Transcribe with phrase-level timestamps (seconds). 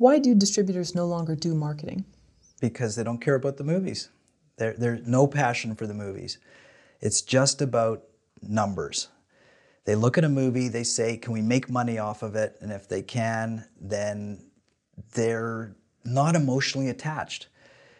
[0.00, 2.06] Why do distributors no longer do marketing?
[2.58, 4.08] Because they don't care about the movies.
[4.56, 6.38] There, there's no passion for the movies.
[7.02, 8.04] It's just about
[8.40, 9.08] numbers.
[9.84, 12.56] They look at a movie, they say, can we make money off of it?
[12.62, 14.42] And if they can, then
[15.12, 17.48] they're not emotionally attached.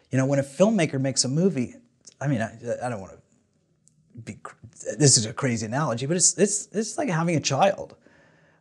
[0.09, 1.75] You know, when a filmmaker makes a movie,
[2.19, 4.39] I mean, I, I don't want to be,
[4.97, 7.95] this is a crazy analogy, but it's, it's, it's like having a child.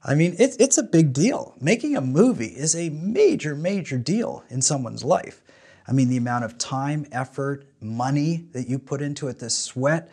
[0.02, 1.54] I mean, it's, it's a big deal.
[1.60, 5.42] Making a movie is a major, major deal in someone's life.
[5.86, 10.10] I mean, the amount of time, effort, money that you put into it, the sweat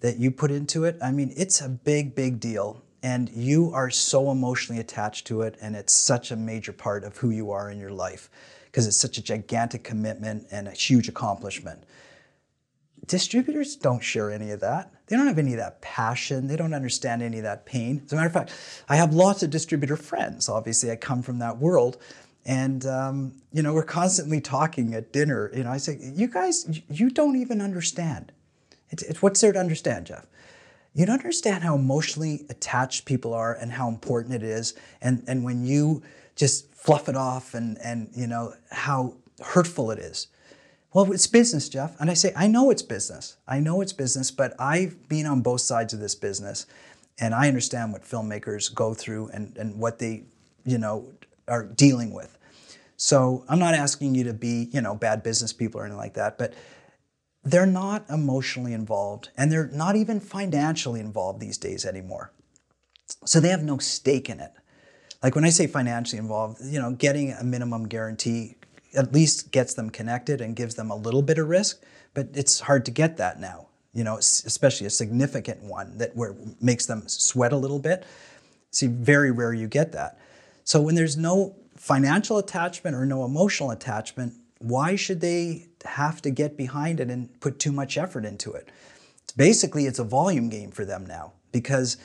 [0.00, 2.82] that you put into it, I mean, it's a big, big deal.
[3.02, 7.16] And you are so emotionally attached to it, and it's such a major part of
[7.18, 8.30] who you are in your life
[8.66, 11.84] because it's such a gigantic commitment and a huge accomplishment.
[13.08, 14.92] Distributors don't share any of that.
[15.06, 16.46] They don't have any of that passion.
[16.46, 18.02] They don't understand any of that pain.
[18.04, 18.52] As a matter of fact,
[18.88, 20.48] I have lots of distributor friends.
[20.48, 21.96] Obviously, I come from that world.
[22.44, 25.50] And, um, you know, we're constantly talking at dinner.
[25.54, 28.30] You know, I say, you guys, you don't even understand.
[28.90, 30.26] It's, it's, what's there to understand, Jeff?
[30.94, 34.74] You don't understand how emotionally attached people are and how important it is.
[35.00, 36.02] And, and when you
[36.36, 40.28] just fluff it off and, and, you know, how hurtful it is.
[40.92, 42.00] Well, it's business, Jeff.
[42.00, 43.36] And I say, I know it's business.
[43.46, 46.66] I know it's business, but I've been on both sides of this business
[47.18, 50.24] and I understand what filmmakers go through and, and what they,
[50.64, 51.12] you know,
[51.46, 52.38] are dealing with.
[52.96, 56.14] So I'm not asking you to be, you know, bad business people or anything like
[56.14, 56.54] that, but
[57.44, 62.32] they're not emotionally involved and they're not even financially involved these days anymore.
[63.24, 64.52] So they have no stake in it.
[65.22, 68.56] Like when I say financially involved, you know, getting a minimum guarantee
[68.94, 71.82] at least gets them connected and gives them a little bit of risk,
[72.14, 73.66] but it's hard to get that now.
[73.92, 78.04] You know, especially a significant one that where makes them sweat a little bit.
[78.70, 80.18] See, very rare you get that.
[80.64, 86.30] So when there's no financial attachment or no emotional attachment, why should they have to
[86.30, 88.68] get behind it and put too much effort into it?
[89.22, 91.96] It's basically it's a volume game for them now because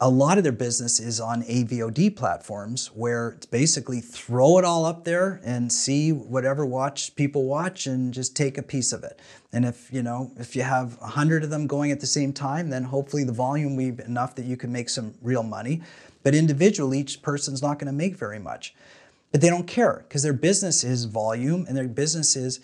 [0.00, 4.84] a lot of their business is on AVOD platforms where it's basically throw it all
[4.84, 9.18] up there and see whatever watch people watch and just take a piece of it.
[9.52, 12.32] And if you know if you have a hundred of them going at the same
[12.32, 15.82] time, then hopefully the volume will be enough that you can make some real money.
[16.22, 18.76] But individually, each person's not going to make very much.
[19.32, 22.60] But they don't care because their business is volume and their business is.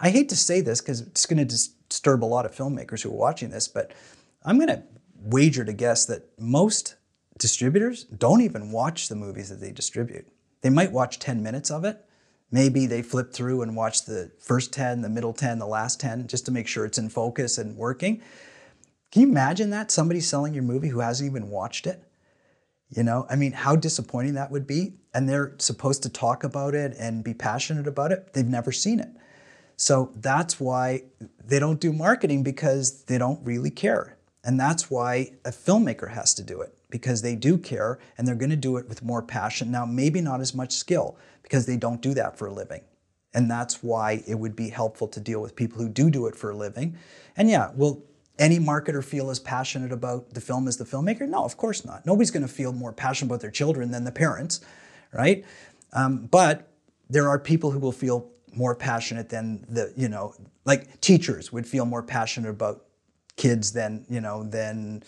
[0.00, 3.10] I hate to say this because it's going to disturb a lot of filmmakers who
[3.10, 3.92] are watching this, but
[4.44, 4.82] I'm going to
[5.26, 6.96] wager to guess that most
[7.38, 10.26] distributors don't even watch the movies that they distribute.
[10.62, 12.04] They might watch 10 minutes of it.
[12.50, 16.28] Maybe they flip through and watch the first 10, the middle 10, the last 10,
[16.28, 18.22] just to make sure it's in focus and working.
[19.10, 19.90] Can you imagine that?
[19.90, 22.02] Somebody selling your movie who hasn't even watched it?
[22.90, 24.94] You know, I mean, how disappointing that would be.
[25.12, 28.32] And they're supposed to talk about it and be passionate about it.
[28.32, 29.08] They've never seen it.
[29.76, 31.02] So that's why
[31.44, 34.15] they don't do marketing because they don't really care.
[34.46, 38.36] And that's why a filmmaker has to do it because they do care and they're
[38.36, 39.72] going to do it with more passion.
[39.72, 42.82] Now, maybe not as much skill because they don't do that for a living.
[43.34, 46.36] And that's why it would be helpful to deal with people who do do it
[46.36, 46.96] for a living.
[47.36, 48.04] And yeah, will
[48.38, 51.28] any marketer feel as passionate about the film as the filmmaker?
[51.28, 52.06] No, of course not.
[52.06, 54.60] Nobody's going to feel more passionate about their children than the parents,
[55.12, 55.44] right?
[55.92, 56.68] Um, but
[57.10, 60.34] there are people who will feel more passionate than the, you know,
[60.64, 62.85] like teachers would feel more passionate about
[63.36, 65.02] kids than you know than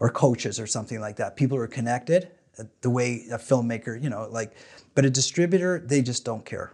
[0.00, 1.36] or coaches or something like that.
[1.36, 4.52] People are connected uh, the way a filmmaker, you know, like,
[4.94, 6.72] but a distributor, they just don't care.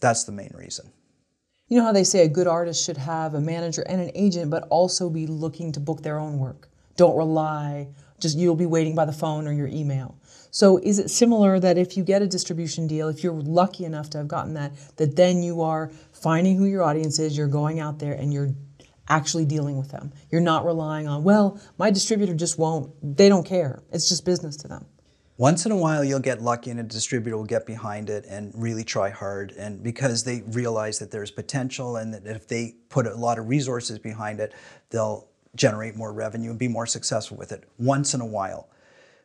[0.00, 0.90] That's the main reason.
[1.68, 4.50] You know how they say a good artist should have a manager and an agent,
[4.50, 6.68] but also be looking to book their own work.
[6.96, 7.88] Don't rely,
[8.18, 10.16] just you'll be waiting by the phone or your email.
[10.50, 14.10] So is it similar that if you get a distribution deal, if you're lucky enough
[14.10, 17.80] to have gotten that, that then you are finding who your audience is, you're going
[17.80, 18.50] out there and you're
[19.08, 20.12] actually dealing with them.
[20.30, 23.82] You're not relying on, well, my distributor just won't, they don't care.
[23.92, 24.86] It's just business to them.
[25.38, 28.52] Once in a while, you'll get lucky and a distributor will get behind it and
[28.54, 29.52] really try hard.
[29.52, 33.48] And because they realize that there's potential and that if they put a lot of
[33.48, 34.54] resources behind it,
[34.90, 38.68] they'll generate more revenue and be more successful with it once in a while.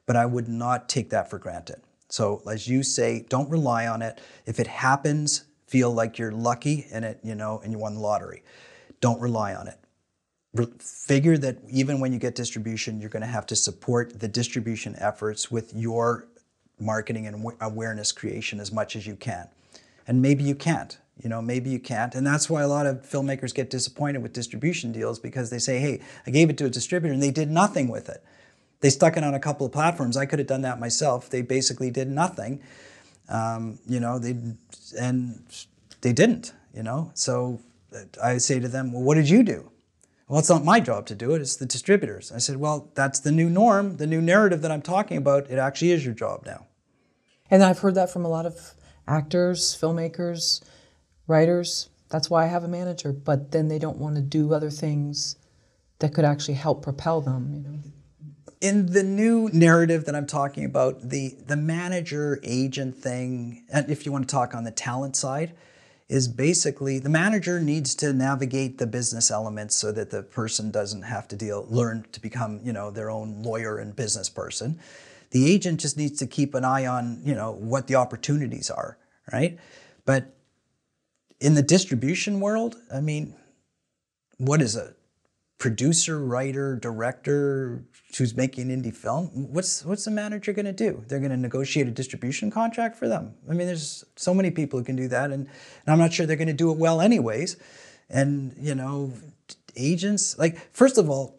[0.06, 1.81] But I would not take that for granted.
[2.09, 4.21] So, as you say, don't rely on it.
[4.45, 8.00] If it happens, feel like you're lucky and it, you know, and you won the
[8.00, 8.44] lottery
[8.99, 9.77] don't rely on it.
[10.53, 14.27] Re- figure that even when you get distribution, you're going to have to support the
[14.27, 16.27] distribution efforts with your
[16.79, 19.47] marketing and awareness creation as much as you can.
[20.07, 20.97] And maybe you can't.
[21.21, 22.13] You know, maybe you can't.
[22.13, 25.79] And that's why a lot of filmmakers get disappointed with distribution deals because they say,
[25.79, 28.23] hey, I gave it to a distributor and they did nothing with it.
[28.81, 30.15] They stuck it on a couple of platforms.
[30.15, 31.29] I could have done that myself.
[31.29, 32.61] They basically did nothing.
[33.29, 34.38] Um, you know, they
[34.99, 35.44] and
[36.01, 36.53] they didn't.
[36.75, 37.59] You know, so
[38.21, 39.71] I say to them, well, what did you do?
[40.27, 42.31] Well, it's not my job to do it, it's the distributors.
[42.33, 45.49] I said, well, that's the new norm, the new narrative that I'm talking about.
[45.49, 46.67] It actually is your job now.
[47.49, 48.73] And I've heard that from a lot of
[49.07, 50.61] actors, filmmakers,
[51.27, 51.89] writers.
[52.09, 55.37] That's why I have a manager, but then they don't want to do other things
[55.99, 57.79] that could actually help propel them, you know.
[58.59, 64.03] In the new narrative that I'm talking about, the the manager agent thing, and if
[64.03, 65.53] you want to talk on the talent side,
[66.09, 71.01] is basically the manager needs to navigate the business elements so that the person doesn't
[71.01, 74.80] have to deal learn to become you know their own lawyer and business person.
[75.31, 78.98] The agent just needs to keep an eye on you know what the opportunities are
[79.31, 79.57] right?
[80.06, 80.33] But
[81.39, 83.36] in the distribution world i mean
[84.38, 84.94] what is a
[85.57, 87.83] producer, writer, director
[88.17, 91.03] who's making an indie film, what's what's the manager going to do?
[91.07, 93.35] They're going to negotiate a distribution contract for them.
[93.49, 96.25] I mean, there's so many people who can do that, and, and I'm not sure
[96.25, 97.57] they're going to do it well anyways.
[98.09, 99.13] And you know,
[99.75, 101.37] agents like first of all,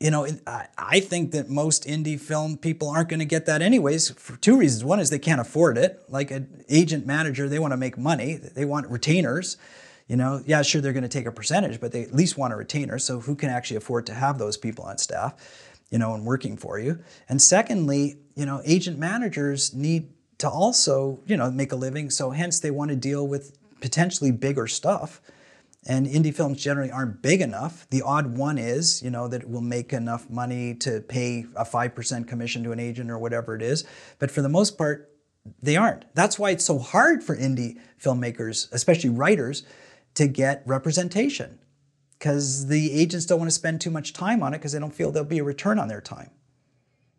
[0.00, 3.60] you know, I, I think that most indie film people aren't going to get that
[3.60, 4.82] anyways for two reasons.
[4.82, 6.02] One is they can't afford it.
[6.08, 8.36] Like an agent manager, they want to make money.
[8.36, 9.58] They want retainers.
[10.10, 12.52] You know, yeah, sure, they're going to take a percentage, but they at least want
[12.52, 12.98] a retainer.
[12.98, 15.36] So who can actually afford to have those people on staff,
[15.88, 16.98] you know, and working for you?
[17.28, 20.08] And secondly, you know, agent managers need
[20.38, 22.10] to also, you know, make a living.
[22.10, 25.20] So hence they want to deal with potentially bigger stuff.
[25.86, 27.86] And indie films generally aren't big enough.
[27.90, 32.26] The odd one is, you know, that will make enough money to pay a 5%
[32.26, 33.84] commission to an agent or whatever it is.
[34.18, 35.08] But for the most part,
[35.62, 36.04] they aren't.
[36.14, 39.62] That's why it's so hard for indie filmmakers, especially writers,
[40.14, 41.58] to get representation
[42.18, 44.94] because the agents don't want to spend too much time on it because they don't
[44.94, 46.30] feel there'll be a return on their time.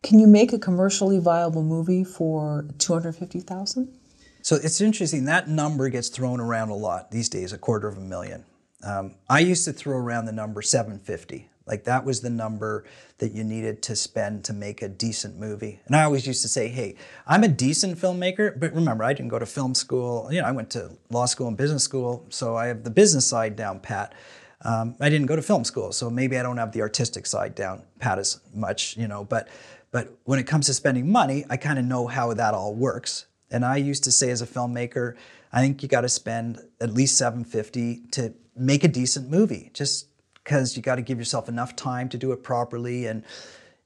[0.02, 3.98] Can you make a commercially viable movie for 250,000?
[4.42, 7.96] So it's interesting that number gets thrown around a lot these days, a quarter of
[7.96, 8.44] a million.
[8.84, 11.48] Um, I used to throw around the number 750.
[11.72, 12.84] Like that was the number
[13.16, 15.80] that you needed to spend to make a decent movie.
[15.86, 16.96] And I always used to say, hey,
[17.26, 20.28] I'm a decent filmmaker, but remember, I didn't go to film school.
[20.30, 23.26] You know, I went to law school and business school, so I have the business
[23.26, 24.12] side down pat.
[24.60, 27.54] Um, I didn't go to film school, so maybe I don't have the artistic side
[27.54, 29.24] down pat as much, you know.
[29.24, 29.48] But
[29.92, 33.28] but when it comes to spending money, I kind of know how that all works.
[33.50, 35.16] And I used to say as a filmmaker,
[35.50, 39.70] I think you got to spend at least 750 to make a decent movie.
[39.72, 40.08] Just
[40.42, 43.24] because you got to give yourself enough time to do it properly and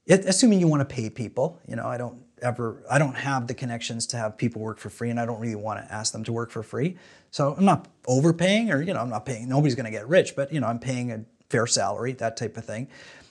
[0.05, 3.47] it, assuming you want to pay people you know i don't ever i don't have
[3.47, 6.13] the connections to have people work for free and i don't really want to ask
[6.13, 6.95] them to work for free.
[7.31, 10.35] So i'm not overpaying or you know i'm not paying nobody's going to get rich
[10.35, 12.87] but you know i'm paying a fair salary that type of thing.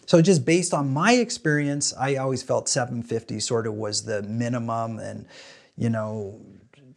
[0.06, 4.98] So just based on my experience i always felt 750 sort of was the minimum
[4.98, 5.26] and
[5.76, 6.40] you know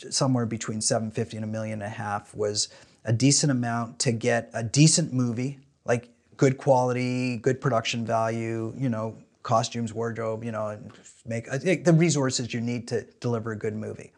[0.09, 2.69] somewhere between 750 and a million and a half was
[3.05, 5.59] a decent amount to get a decent movie.
[5.85, 9.13] Like good quality, good production value, you know,
[9.43, 10.79] costumes, wardrobe, you know,
[11.25, 14.13] make the resources you need to deliver a good movie.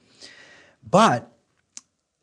[0.88, 1.36] But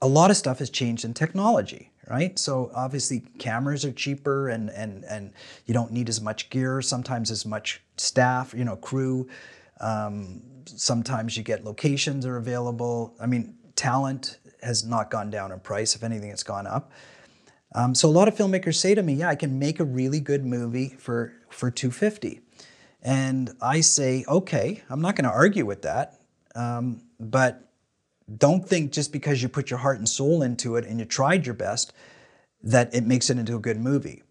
[0.00, 2.38] a lot of stuff has changed in technology, right?
[2.38, 5.32] So obviously cameras are cheaper and and and
[5.66, 9.28] you don't need as much gear, sometimes as much staff, you know, crew.
[9.80, 13.16] Um, sometimes you get locations are available.
[13.20, 15.96] I mean, talent has not gone down in price.
[15.96, 16.92] If anything, it's gone up.
[17.74, 20.20] Um, so a lot of filmmakers say to me, "Yeah, I can make a really
[20.20, 22.40] good movie for for 250,"
[23.02, 26.20] and I say, "Okay, I'm not going to argue with that,
[26.54, 27.64] um, but."
[28.36, 31.46] Don't think just because you put your heart and soul into it and you tried
[31.46, 31.94] your best
[32.62, 34.22] that it makes it into a good movie.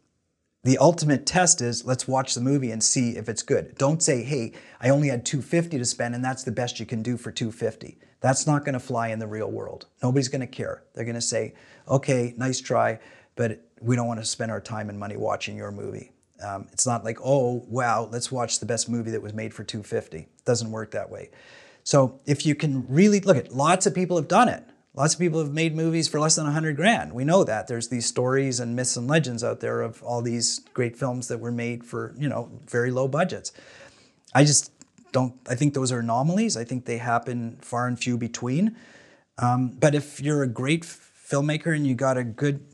[0.64, 3.76] The ultimate test is let's watch the movie and see if it's good.
[3.78, 4.52] Don't say, "Hey,
[4.82, 7.98] I only had 250 to spend and that's the best you can do for 250."
[8.20, 9.86] That's not going to fly in the real world.
[10.04, 10.84] Nobody's going to care.
[10.94, 11.54] They're going to say,
[11.88, 13.00] "Okay, nice try,
[13.38, 16.12] but we don't want to spend our time and money watching your movie.
[16.44, 19.64] Um, it's not like, oh, wow, let's watch the best movie that was made for
[19.64, 20.18] 250.
[20.18, 21.30] It doesn't work that way.
[21.84, 24.64] So if you can really look at lots of people have done it.
[24.94, 27.14] Lots of people have made movies for less than 100 grand.
[27.14, 27.68] We know that.
[27.68, 31.40] There's these stories and myths and legends out there of all these great films that
[31.40, 33.52] were made for, you know, very low budgets.
[34.34, 34.72] I just
[35.12, 36.58] don't, I think those are anomalies.
[36.58, 38.76] I think they happen far and few between.
[39.38, 42.66] Um, but if you're a great filmmaker and you got a good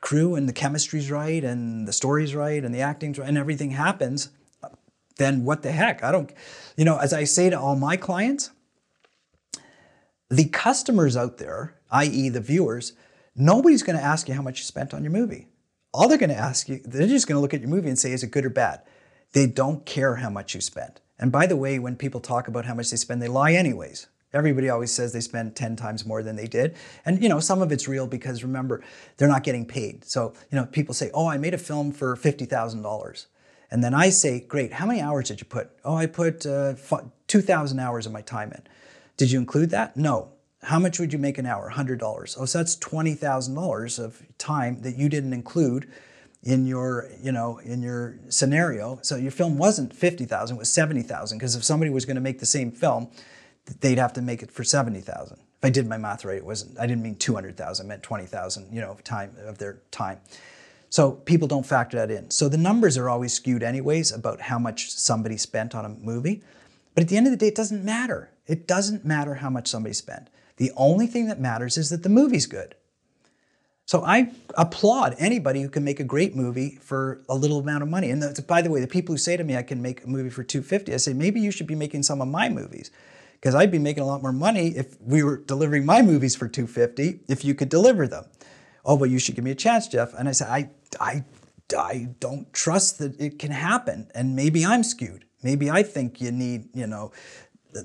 [0.00, 3.70] crew and the chemistry's right and the story's right and the acting's right and everything
[3.70, 4.30] happens,
[5.16, 6.02] then what the heck?
[6.02, 6.32] I don't,
[6.76, 8.50] you know, as I say to all my clients,
[10.30, 12.94] the customers out there, i.e., the viewers,
[13.36, 15.48] nobody's going to ask you how much you spent on your movie.
[15.92, 17.98] All they're going to ask you, they're just going to look at your movie and
[17.98, 18.82] say, is it good or bad?
[19.32, 21.00] They don't care how much you spent.
[21.18, 24.06] And by the way, when people talk about how much they spend, they lie anyways,
[24.32, 26.76] Everybody always says they spend 10 times more than they did.
[27.04, 28.82] And you know, some of it's real because remember,
[29.16, 30.04] they're not getting paid.
[30.04, 33.26] So, you know, people say, "Oh, I made a film for $50,000."
[33.72, 34.74] And then I say, "Great.
[34.74, 36.74] How many hours did you put?" "Oh, I put uh,
[37.26, 38.62] 2,000 hours of my time in."
[39.16, 40.32] "Did you include that?" "No."
[40.62, 41.70] How much would you make an hour?
[41.70, 42.36] $100.
[42.38, 45.90] Oh, so that's $20,000 of time that you didn't include
[46.42, 48.98] in your, you know, in your scenario.
[49.02, 52.40] So your film wasn't 50,000, it was 70,000 because if somebody was going to make
[52.40, 53.10] the same film,
[53.80, 55.38] they'd have to make it for 70,000.
[55.38, 58.72] If I did my math right, it wasn't I didn't mean 200,000, I meant 20,000,
[58.72, 60.18] you know, time of their time.
[60.88, 62.30] So people don't factor that in.
[62.30, 66.42] So the numbers are always skewed anyways about how much somebody spent on a movie.
[66.94, 68.30] But at the end of the day, it doesn't matter.
[68.46, 70.28] It doesn't matter how much somebody spent.
[70.56, 72.74] The only thing that matters is that the movie's good.
[73.86, 77.88] So I applaud anybody who can make a great movie for a little amount of
[77.88, 78.10] money.
[78.10, 80.30] And by the way, the people who say to me I can make a movie
[80.30, 82.90] for 250, I say maybe you should be making some of my movies
[83.40, 86.46] because I'd be making a lot more money if we were delivering my movies for
[86.46, 88.24] 250 if you could deliver them.
[88.84, 90.12] Oh, well, you should give me a chance, Jeff.
[90.14, 90.70] And I said, I,
[91.00, 91.24] I,
[91.76, 94.10] I don't trust that it can happen.
[94.14, 95.24] And maybe I'm skewed.
[95.42, 97.12] Maybe I think you need, you know,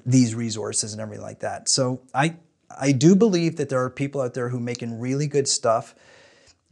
[0.05, 1.69] these resources and everything like that.
[1.69, 2.35] So I,
[2.77, 5.95] I do believe that there are people out there who are making really good stuff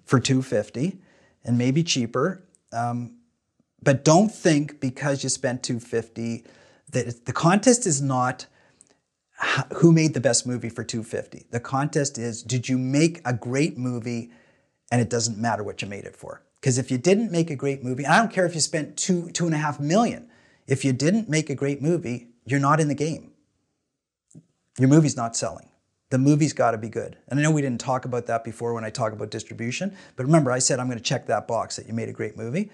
[0.06, 0.98] for 250
[1.46, 2.44] and maybe cheaper.
[2.74, 3.18] Um,
[3.82, 6.46] but don't think because you spent 250
[6.92, 8.48] that the contest is not
[9.76, 11.46] who made the best movie for 250.
[11.52, 14.32] The contest is did you make a great movie
[14.92, 16.44] and it doesn't matter what you made it for.
[16.60, 19.32] Because if you didn't make a great movie, I don't care if you spent two,
[19.32, 20.30] two and a half million,
[20.68, 23.32] if you didn't make a great movie, you're not in the game.
[24.78, 25.70] Your movie's not selling.
[26.12, 27.18] The movie's got to be good.
[27.28, 30.28] And I know we didn't talk about that before when I talk about distribution, but
[30.28, 32.70] remember I said I'm going to check that box that you made a great movie.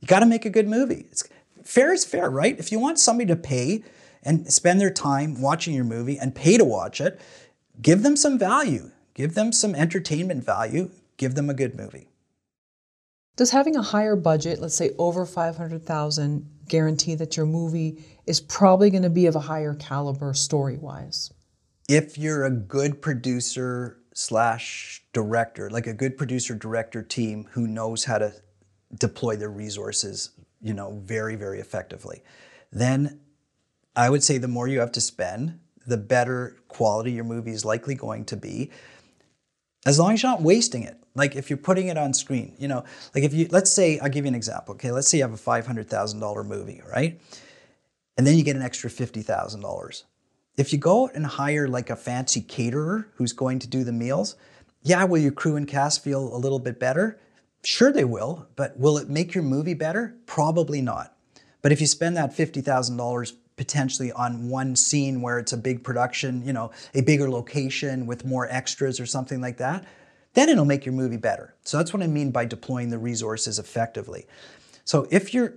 [0.00, 1.06] You got to make a good movie.
[1.10, 1.28] It's,
[1.62, 2.58] fair is fair, right?
[2.58, 3.84] If you want somebody to pay
[4.22, 7.20] and spend their time watching your movie and pay to watch it,
[7.80, 12.08] give them some value, give them some entertainment value, give them a good movie.
[13.36, 18.90] Does having a higher budget, let's say over 500,000, guarantee that your movie is probably
[18.90, 21.32] going to be of a higher caliber story-wise?
[21.88, 28.04] If you're a good producer slash director, like a good producer director team who knows
[28.04, 28.32] how to
[28.98, 32.22] deploy their resources, you know, very, very effectively,
[32.72, 33.20] then
[33.98, 37.64] I would say the more you have to spend, the better quality your movie is
[37.64, 38.70] likely going to be.
[39.84, 40.96] As long as you're not wasting it.
[41.16, 44.08] Like if you're putting it on screen, you know, like if you, let's say, I'll
[44.08, 44.74] give you an example.
[44.76, 47.20] Okay, let's say you have a $500,000 movie, right?
[48.16, 50.02] And then you get an extra $50,000.
[50.56, 54.36] If you go and hire like a fancy caterer who's going to do the meals,
[54.84, 57.18] yeah, will your crew and cast feel a little bit better?
[57.64, 60.14] Sure, they will, but will it make your movie better?
[60.26, 61.16] Probably not.
[61.62, 66.42] But if you spend that $50,000 potentially on one scene where it's a big production,
[66.46, 69.84] you know, a bigger location with more extras or something like that,
[70.34, 71.54] then it'll make your movie better.
[71.64, 74.26] So that's what I mean by deploying the resources effectively.
[74.84, 75.54] So if you're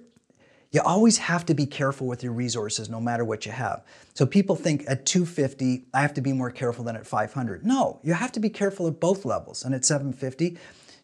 [0.71, 3.83] you always have to be careful with your resources no matter what you have.
[4.13, 7.65] So people think at 250, I have to be more careful than at 500.
[7.65, 9.65] No, you have to be careful at both levels.
[9.65, 10.57] And at 750,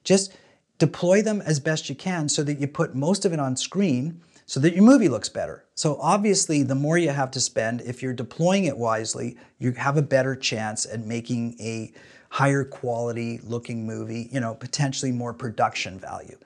[0.05, 0.33] just
[0.77, 4.21] deploy them as best you can so that you put most of it on screen
[4.47, 5.65] so that your movie looks better.
[5.75, 9.97] So obviously, the more you have to spend, if you're deploying it wisely, you have
[9.97, 11.91] a better chance at making a
[12.29, 16.37] higher quality looking movie, you know, potentially more production value.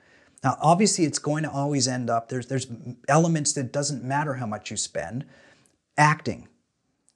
[0.42, 2.66] Now, obviously, it's going to always end up, there's, there's
[3.08, 5.24] elements that doesn't matter how much you spend.
[5.96, 6.48] Acting,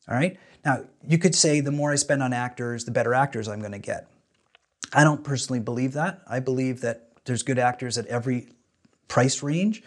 [0.09, 0.39] all right?
[0.65, 3.79] Now, you could say the more I spend on actors, the better actors I'm to
[3.79, 4.09] get.
[4.93, 6.21] I don't personally believe that.
[6.29, 8.51] I believe that there's good actors at every
[9.09, 9.83] price range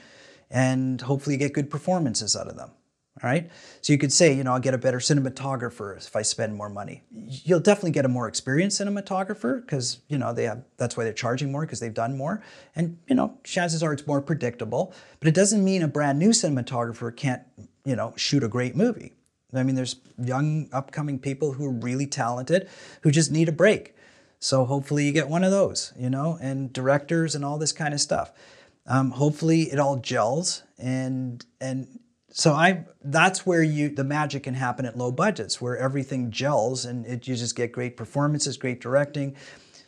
[0.50, 2.72] and hopefully get good performances out of them.
[3.22, 3.50] All right.
[3.82, 6.70] So you could say, you know, I'll get a better cinematographer if I spend more
[6.70, 7.04] money.
[7.12, 11.12] You'll definitely get a more experienced cinematographer because, you know, they have that's why they're
[11.12, 12.42] charging more because they've done more.
[12.78, 14.94] And, you know, chances are it's more predictable.
[15.20, 17.42] But it doesn't mean a brand new cinematographer can't,
[17.84, 19.14] you know, shoot a great movie.
[19.54, 22.70] I mean, there's young upcoming people who are really talented
[23.02, 23.96] who just need a break.
[24.40, 27.94] So hopefully you get one of those, you know, and directors and all this kind
[27.94, 28.32] of stuff.
[28.90, 32.00] Um, hopefully it all gels and and
[32.32, 36.86] so I that's where you the magic can happen at low budgets where everything gels
[36.86, 39.36] and it, you just get great performances, great directing.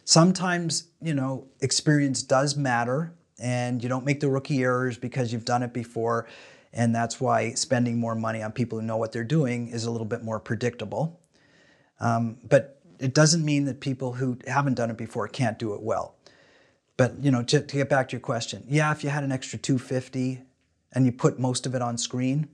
[0.05, 5.45] Sometimes you know experience does matter and you don't make the rookie errors because you've
[5.45, 6.27] done it before
[6.73, 9.91] and that's why spending more money on people who know what they're doing is a
[9.91, 11.19] little bit more predictable.
[11.99, 15.81] Um, but it doesn't mean that people who haven't done it before can't do it
[15.81, 16.15] well.
[17.01, 19.31] But you know, to, to get back to your question, yeah, if you had an
[19.31, 20.43] extra 250
[20.93, 22.47] and you put most of it on screen,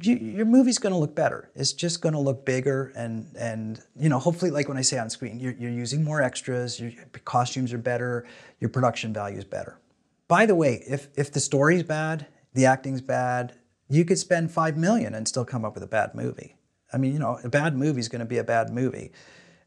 [0.00, 1.50] you, your movie's going to look better.
[1.56, 4.98] It's just going to look bigger, and and you know, hopefully, like when I say
[4.98, 6.92] on screen, you're, you're using more extras, your
[7.24, 8.24] costumes are better,
[8.60, 9.80] your production value is better.
[10.28, 13.54] By the way, if if the story's bad, the acting's bad,
[13.88, 16.54] you could spend five million and still come up with a bad movie.
[16.92, 19.10] I mean, you know, a bad movie is going to be a bad movie.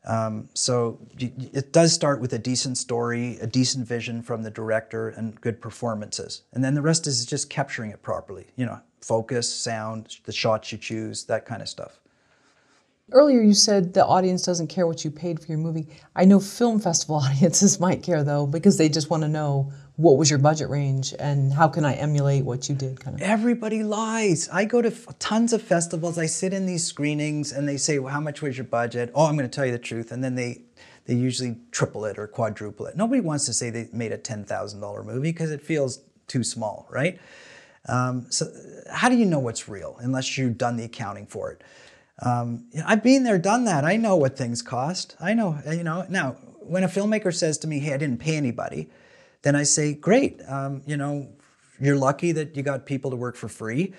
[0.07, 5.09] Um, so it does start with a decent story, a decent vision from the director,
[5.09, 8.47] and good performances, and then the rest is just capturing it properly.
[8.55, 11.99] You know, focus, sound, the shots you choose, that kind of stuff.
[13.11, 15.87] Earlier, you said the audience doesn't care what you paid for your movie.
[16.15, 20.15] I know film festival audiences might care though, because they just want to know what
[20.15, 22.99] was your budget range and how can I emulate what you did.
[22.99, 23.21] Kind of.
[23.21, 24.47] Everybody lies.
[24.53, 26.19] I go to tons of festivals.
[26.19, 29.25] I sit in these screenings, and they say, "Well, how much was your budget?" Oh,
[29.25, 30.61] I'm going to tell you the truth, and then they
[31.05, 32.95] they usually triple it or quadruple it.
[32.95, 36.43] Nobody wants to say they made a ten thousand dollar movie because it feels too
[36.43, 37.19] small, right?
[37.89, 38.45] Um, so
[38.91, 41.63] how do you know what's real unless you've done the accounting for it?
[42.19, 43.85] Um, I've been there, done that.
[43.85, 45.15] I know what things cost.
[45.19, 46.05] I know, you know.
[46.09, 48.89] Now, when a filmmaker says to me, "Hey, I didn't pay anybody,"
[49.43, 50.41] then I say, "Great.
[50.47, 51.29] Um, you know,
[51.79, 53.93] you're lucky that you got people to work for free."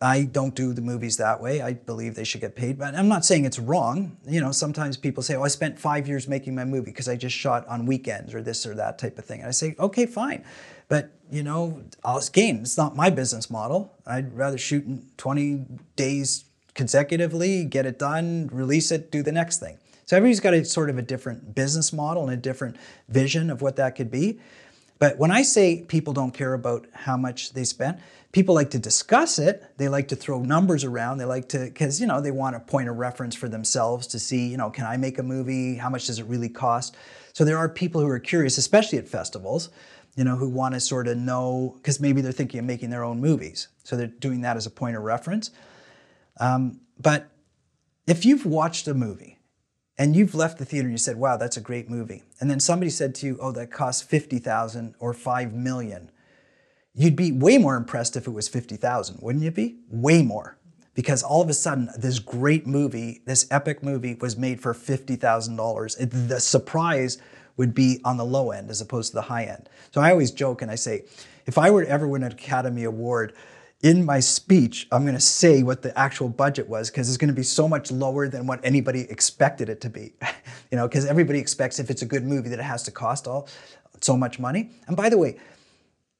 [0.00, 1.62] I don't do the movies that way.
[1.62, 4.16] I believe they should get paid, but I'm not saying it's wrong.
[4.26, 7.14] You know, sometimes people say, "Oh, I spent five years making my movie because I
[7.14, 10.06] just shot on weekends or this or that type of thing." And I say, "Okay,
[10.06, 10.44] fine,"
[10.88, 13.94] but you know, again, it's not my business model.
[14.06, 15.64] I'd rather shoot in 20
[15.96, 16.44] days
[16.74, 19.78] consecutively, get it done, release it, do the next thing.
[20.04, 22.76] So everybody's got a sort of a different business model and a different
[23.08, 24.40] vision of what that could be.
[24.98, 27.98] But when I say people don't care about how much they spent,
[28.30, 29.64] people like to discuss it.
[29.76, 31.18] They like to throw numbers around.
[31.18, 34.18] They like to, because, you know, they want a point of reference for themselves to
[34.18, 35.74] see, you know, can I make a movie?
[35.74, 36.96] How much does it really cost?
[37.32, 39.70] So there are people who are curious, especially at festivals,
[40.16, 43.04] you know, who want to sort of know, because maybe they're thinking of making their
[43.04, 43.68] own movies.
[43.84, 45.50] So they're doing that as a point of reference.
[46.38, 47.28] Um, but
[48.06, 49.38] if you've watched a movie
[49.98, 52.60] and you've left the theater and you said, wow, that's a great movie, and then
[52.60, 56.10] somebody said to you, oh, that costs 50,000 or 5 million,
[56.94, 59.78] you'd be way more impressed if it was 50,000, wouldn't you be?
[59.90, 60.58] Way more.
[60.94, 66.28] Because all of a sudden, this great movie, this epic movie, was made for $50,000.
[66.28, 67.16] The surprise
[67.56, 69.70] would be on the low end as opposed to the high end.
[69.90, 71.04] So I always joke and I say,
[71.46, 73.34] if I were to ever win an Academy Award,
[73.82, 77.28] in my speech, I'm going to say what the actual budget was because it's going
[77.28, 80.12] to be so much lower than what anybody expected it to be.
[80.70, 83.26] you know, because everybody expects if it's a good movie that it has to cost
[83.26, 83.48] all
[84.00, 84.70] so much money.
[84.86, 85.36] And by the way,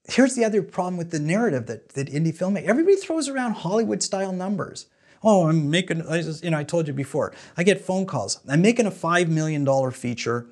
[0.08, 4.02] here's the other problem with the narrative that, that indie filmmaking, everybody throws around Hollywood
[4.02, 4.86] style numbers.
[5.22, 6.02] Oh, I'm making,
[6.42, 8.40] you know, I told you before, I get phone calls.
[8.48, 10.46] I'm making a $5 million feature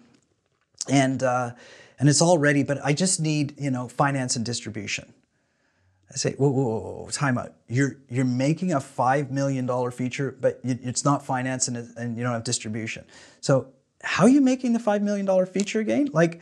[0.88, 1.53] and, uh,
[1.99, 5.12] and it's all ready, but I just need, you know, finance and distribution.
[6.12, 7.53] I say, whoa, whoa, whoa, time out.
[7.68, 12.33] You're, you're making a $5 million feature, but it's not finance and, and you don't
[12.33, 13.05] have distribution.
[13.40, 13.68] So
[14.03, 16.09] how are you making the $5 million feature again?
[16.12, 16.40] Like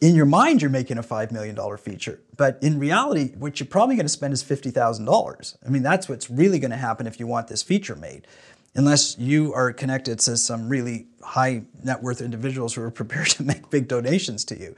[0.00, 3.94] in your mind, you're making a $5 million feature, but in reality, what you're probably
[3.96, 5.56] going to spend is $50,000.
[5.64, 8.26] I mean, that's what's really going to happen if you want this feature made,
[8.74, 13.44] unless you are connected to some really high net worth individuals who are prepared to
[13.44, 14.74] make big donations to you.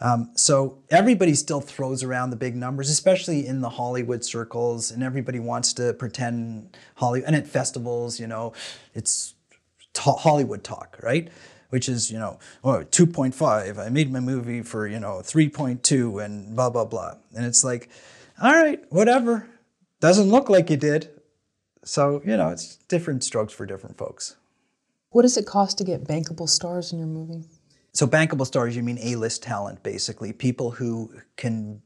[0.00, 5.02] Um, so everybody still throws around the big numbers, especially in the Hollywood circles, and
[5.02, 7.26] everybody wants to pretend Hollywood.
[7.26, 8.52] And at festivals, you know,
[8.94, 9.34] it's
[9.96, 11.30] Hollywood talk, right?
[11.70, 13.78] Which is, you know, oh, 2.5.
[13.78, 17.14] I made my movie for, you know, 3.2 and blah, blah, blah.
[17.34, 17.88] And it's like,
[18.40, 19.48] all right, whatever.
[20.00, 21.10] Doesn't look like you did.
[21.84, 24.36] So, you know, it's different strokes for different folks.
[25.10, 27.44] What does it cost to get bankable stars in your movie?
[27.96, 31.80] So bankable stars, you mean A-list talent, basically people who can,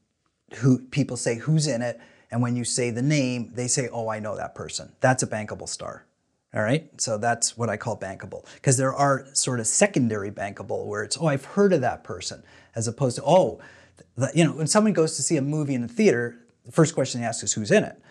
[0.56, 2.00] who people say who's in it,
[2.32, 5.26] and when you say the name, they say, "Oh, I know that person." That's a
[5.28, 6.06] bankable star.
[6.52, 10.84] All right, so that's what I call bankable because there are sort of secondary bankable
[10.86, 12.42] where it's, "Oh, I've heard of that person,"
[12.74, 13.60] as opposed to, "Oh,
[14.16, 16.92] the, you know, when someone goes to see a movie in the theater, the first
[16.92, 18.02] question they ask is who's in it."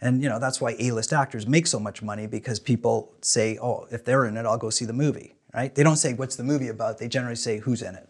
[0.00, 3.88] And you know that's why A-list actors make so much money because people say, "Oh,
[3.90, 5.74] if they're in it, I'll go see the movie." Right?
[5.74, 6.98] They don't say what's the movie about.
[6.98, 8.08] They generally say who's in it.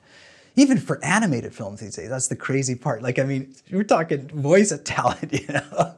[0.57, 3.03] Even for animated films these days, that's the crazy part.
[3.03, 5.95] Like, I mean, we're talking voice talent, you know.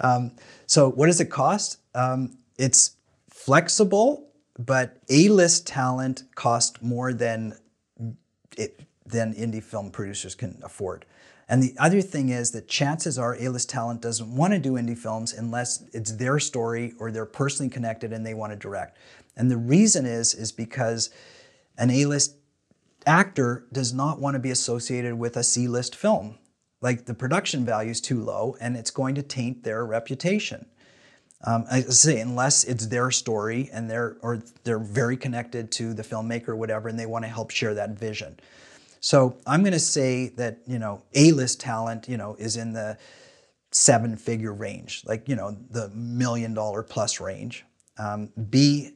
[0.00, 0.32] um,
[0.66, 1.78] so, what does it cost?
[1.94, 2.96] Um, it's
[3.28, 7.58] flexible, but A-list talent costs more than
[8.56, 11.04] it, than indie film producers can afford.
[11.48, 14.96] And the other thing is that chances are A-list talent doesn't want to do indie
[14.96, 18.96] films unless it's their story or they're personally connected and they want to direct.
[19.36, 21.10] And the reason is, is because
[21.76, 22.36] an A-list
[23.06, 26.38] actor does not want to be associated with a C-list film.
[26.80, 30.66] Like the production value is too low and it's going to taint their reputation.
[31.46, 36.02] Um, I say unless it's their story and they're or they're very connected to the
[36.02, 38.38] filmmaker or whatever, and they want to help share that vision.
[39.00, 42.96] So I'm going to say that you know A-list talent, you know, is in the
[43.72, 47.66] seven-figure range, like you know the million-dollar plus range.
[47.98, 48.93] Um, B,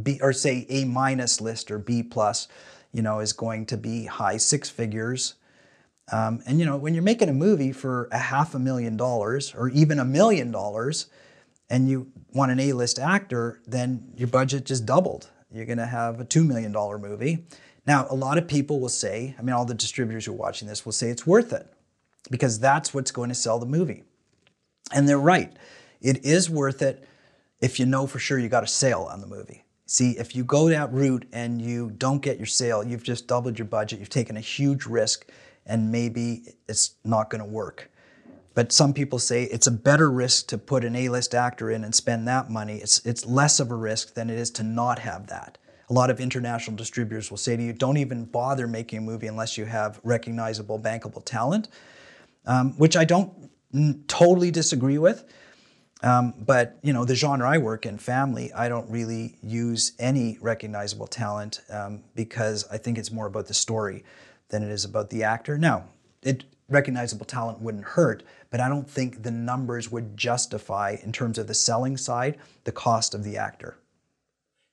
[0.00, 2.48] B or say A minus list or B plus,
[2.92, 5.34] you know, is going to be high six figures.
[6.12, 9.54] Um, and you know, when you're making a movie for a half a million dollars
[9.54, 11.06] or even a million dollars,
[11.70, 15.30] and you want an A-list actor, then your budget just doubled.
[15.52, 17.46] You're going to have a $2 million movie.
[17.86, 20.68] Now, a lot of people will say, I mean, all the distributors who are watching
[20.68, 21.72] this will say it's worth it
[22.30, 24.02] because that's what's going to sell the movie.
[24.92, 25.52] And they're right.
[26.00, 27.06] It is worth it
[27.60, 29.64] if you know for sure you got a sale on the movie.
[29.92, 33.58] See, if you go that route and you don't get your sale, you've just doubled
[33.58, 35.26] your budget, you've taken a huge risk,
[35.66, 37.90] and maybe it's not going to work.
[38.54, 41.92] But some people say it's a better risk to put an A-list actor in and
[41.92, 42.76] spend that money.
[42.76, 45.58] It's, it's less of a risk than it is to not have that.
[45.88, 49.26] A lot of international distributors will say to you, don't even bother making a movie
[49.26, 51.66] unless you have recognizable, bankable talent,
[52.46, 53.50] um, which I don't
[54.06, 55.24] totally disagree with.
[56.02, 60.38] Um, but you know, the genre I work in, family, I don't really use any
[60.40, 64.04] recognizable talent um, because I think it's more about the story
[64.48, 65.58] than it is about the actor.
[65.58, 65.84] Now,
[66.22, 71.36] it recognizable talent wouldn't hurt, but I don't think the numbers would justify, in terms
[71.36, 73.76] of the selling side, the cost of the actor.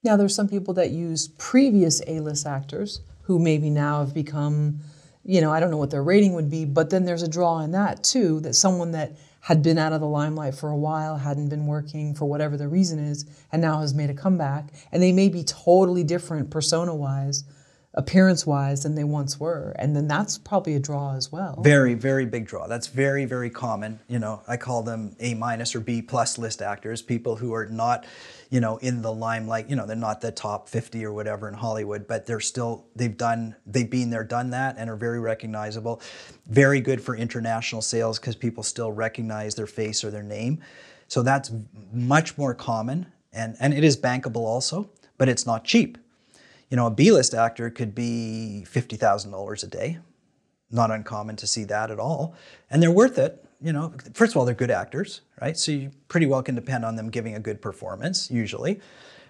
[0.04, 4.80] Now, there's some people that use previous A-list actors who maybe now have become,
[5.26, 7.60] you know, I don't know what their rating would be, but then there's a draw
[7.60, 11.16] in that too, that someone that had been out of the limelight for a while,
[11.16, 15.02] hadn't been working for whatever the reason is, and now has made a comeback, and
[15.02, 17.46] they may be totally different persona-wise
[17.94, 19.74] appearance wise than they once were.
[19.80, 21.62] And then that's probably a draw as well.
[21.64, 22.68] Very, very big draw.
[22.68, 24.02] That's very, very common.
[24.10, 27.68] You know, I call them A minus or B plus list actors, people who are
[27.68, 28.06] not,
[28.50, 29.70] you know, in the limelight.
[29.70, 33.18] You know, they're not the top 50 or whatever in Hollywood, but they're still, they've
[33.18, 36.02] done, they've been there, done that, and are very recognizable.
[36.48, 40.62] Very good for international sales because people still recognize their face or their name.
[41.08, 41.52] So that's
[41.92, 43.08] much more common.
[43.34, 45.98] And, and it is bankable also, but it's not cheap
[46.70, 50.00] you know, a B-list actor could be $50,000 a day.
[50.70, 52.36] Not uncommon to see that at all.
[52.70, 53.46] And they're worth it.
[53.62, 55.58] You know, first of all, they're good actors, right?
[55.58, 58.80] So you pretty well can depend on them giving a good performance, usually.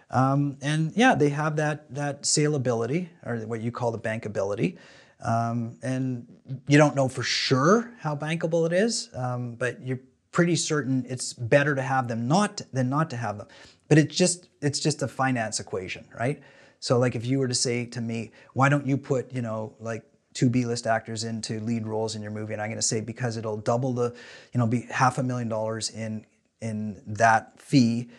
[0.09, 4.77] Um, and yeah, they have that, that saleability, or what you call the bankability.
[5.23, 6.27] Um, and
[6.67, 9.99] you don't know for sure how bankable it is, um, but you're
[10.31, 13.47] pretty certain it's better to have them not than not to have them.
[13.87, 16.41] But it's just it's just a finance equation, right?
[16.79, 19.73] So like if you were to say to me, why don't you put, you know,
[19.79, 20.03] like
[20.37, 22.53] two B-list actors into lead roles in your movie?
[22.53, 24.15] And I'm going to say because it'll double the,
[24.53, 26.25] you know, be half a million dollars in
[26.61, 28.09] in that fee.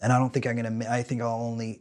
[0.00, 0.92] And I don't think I'm going to.
[0.92, 1.80] I think I'll only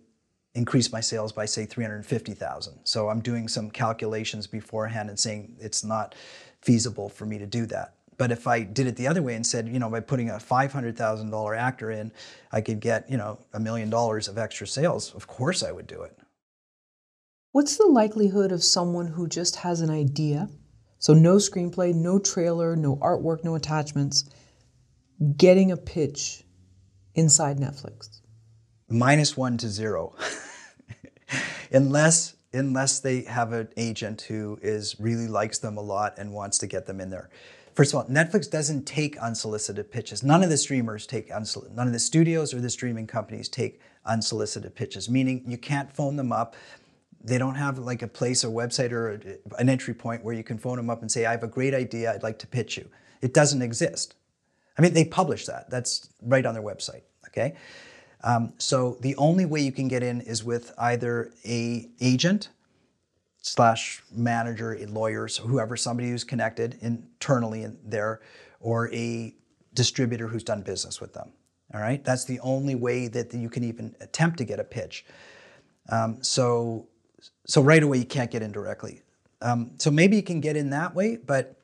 [0.56, 2.74] increase my sales by say 350,000.
[2.84, 6.16] So I'm doing some calculations beforehand and saying it's not
[6.62, 7.96] feasible for me to do that.
[8.18, 10.34] But if I did it the other way and said, you know, by putting a
[10.34, 12.12] $500,000 actor in,
[12.52, 15.88] I could get, you know, a million dollars of extra sales, of course I would
[15.88, 16.18] do it.
[17.54, 20.50] What's the likelihood of someone who just has an idea,
[20.98, 24.28] so no screenplay, no trailer, no artwork, no attachments,
[25.38, 26.46] getting a pitch
[27.14, 28.22] inside Netflix?
[28.90, 30.16] Minus one to zero.
[31.72, 36.58] unless unless they have an agent who is really likes them a lot and wants
[36.58, 37.30] to get them in there.
[37.76, 40.24] First of all, Netflix doesn't take unsolicited pitches.
[40.24, 43.80] None of the streamers take unsolicited, none of the studios or the streaming companies take
[44.06, 46.56] unsolicited pitches, meaning you can't phone them up
[47.24, 50.44] they don't have like a place, a website, or a, an entry point where you
[50.44, 52.78] can phone them up and say, I have a great idea, I'd like to pitch
[52.78, 52.90] you.
[53.22, 54.16] It doesn't exist.
[54.78, 55.70] I mean, they publish that.
[55.70, 57.56] That's right on their website, okay?
[58.24, 62.50] Um, so the only way you can get in is with either a agent
[63.42, 68.22] slash manager, lawyers, whoever, somebody who's connected internally in there,
[68.60, 69.36] or a
[69.74, 71.32] distributor who's done business with them.
[71.74, 75.06] All right, that's the only way that you can even attempt to get a pitch.
[75.90, 76.88] Um, so
[77.46, 79.02] so right away you can't get in directly.
[79.42, 81.60] Um, so maybe you can get in that way, but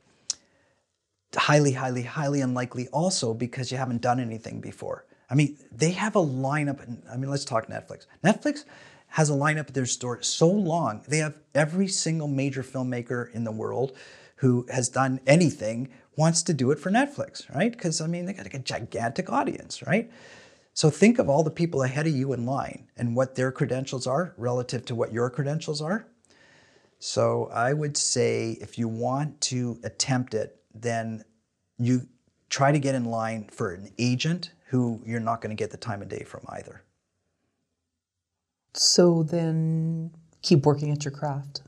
[1.35, 5.05] highly, highly, highly unlikely also because you haven't done anything before.
[5.29, 6.81] I mean, they have a lineup.
[7.11, 8.07] I mean, let's talk Netflix.
[8.23, 8.65] Netflix
[9.09, 11.01] has a lineup at their store so long.
[11.07, 13.95] They have every single major filmmaker in the world
[14.37, 17.71] who has done anything wants to do it for Netflix, right?
[17.71, 20.11] Because I mean, they got like a gigantic audience, right?
[20.79, 24.07] So think of all the people ahead of you in line and what their credentials
[24.07, 26.07] are relative to what your credentials are.
[26.99, 31.25] So I would say if you want to attempt it, then
[31.77, 32.07] you
[32.49, 35.75] try to get in line for an agent who you're not going to get the
[35.75, 36.81] time of day from either.
[38.73, 40.11] So then
[40.41, 41.63] keep working at your craft.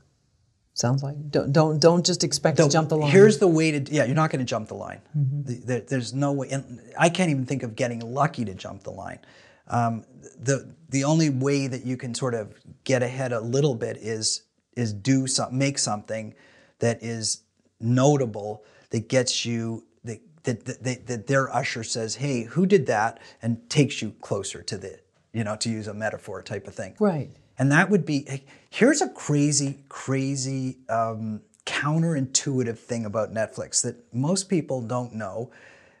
[0.82, 3.12] Sounds like don't don't don't just expect to jump the line.
[3.12, 5.00] Here's the way to yeah, you're not going to jump the line.
[5.14, 6.64] The- there- there's no way, and
[6.98, 9.20] I can't even think of getting lucky to jump the line.
[9.68, 10.04] Um,
[10.48, 10.56] the
[10.88, 12.44] the only way that you can sort of
[12.82, 14.42] get ahead a little bit is
[14.76, 16.34] is do some make something
[16.80, 17.42] that is
[17.80, 23.20] notable that gets you that, that, that, that their usher says, hey, who did that,
[23.40, 24.98] and takes you closer to the
[25.32, 26.96] you know to use a metaphor type of thing.
[26.98, 27.30] right.
[27.58, 28.26] And that would be
[28.72, 35.50] here's a crazy, crazy um, counterintuitive thing about Netflix that most people don't know,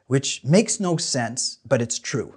[0.06, 2.34] which makes no sense, but it's true.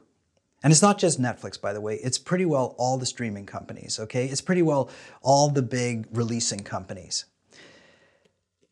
[0.62, 1.96] And it's not just Netflix, by the way.
[2.04, 4.26] It's pretty well all the streaming companies, okay?
[4.26, 4.90] It's pretty well
[5.22, 7.26] all the big releasing companies.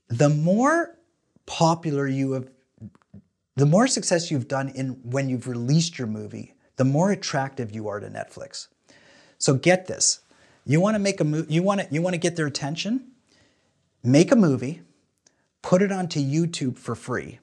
[0.10, 0.98] The more
[1.46, 2.50] popular you have,
[3.56, 7.88] the more success you've done in when you've released your movie, the more attractive you
[7.88, 8.68] are to Netflix.
[9.38, 10.20] So get this.
[10.66, 13.12] You want to make a movie, you want to you want to get their attention?
[14.04, 14.82] Make a movie,
[15.62, 17.40] put it onto YouTube for free.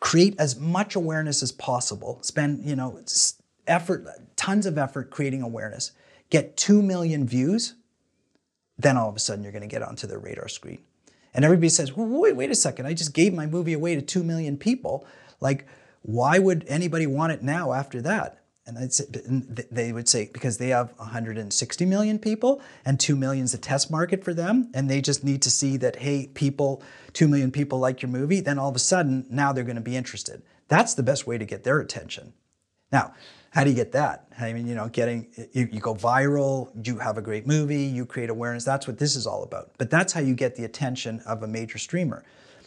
[0.00, 2.18] Create as much awareness as possible.
[2.22, 2.98] Spend, you know,
[3.66, 5.92] effort tons of effort creating awareness.
[6.30, 7.74] Get 2 million views,
[8.78, 10.78] then all of a sudden you're going to get onto their radar screen.
[11.34, 14.02] And everybody says, well, wait, wait a second, I just gave my movie away to
[14.02, 15.06] 2 million people.
[15.40, 15.66] Like,
[16.02, 18.39] why would anybody want it now after that?
[18.76, 23.52] And and they would say, because they have 160 million people and 2 million is
[23.52, 24.70] the test market for them.
[24.74, 28.40] And they just need to see that, hey, people, 2 million people like your movie.
[28.40, 30.42] Then all of a sudden, now they're going to be interested.
[30.68, 32.32] That's the best way to get their attention.
[32.92, 33.14] Now,
[33.50, 34.28] how do you get that?
[34.38, 38.06] I mean, you know, getting you, you go viral, you have a great movie, you
[38.06, 38.64] create awareness.
[38.64, 39.72] That's what this is all about.
[39.78, 42.24] But that's how you get the attention of a major streamer.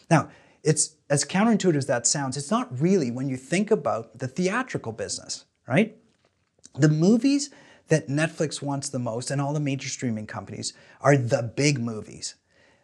[0.09, 0.29] Now,
[0.63, 4.91] it's as counterintuitive as that sounds, it's not really when you think about the theatrical
[4.91, 5.95] business, right?
[6.76, 7.49] The movies
[7.88, 12.36] that Netflix wants the most and all the major streaming companies are the big movies.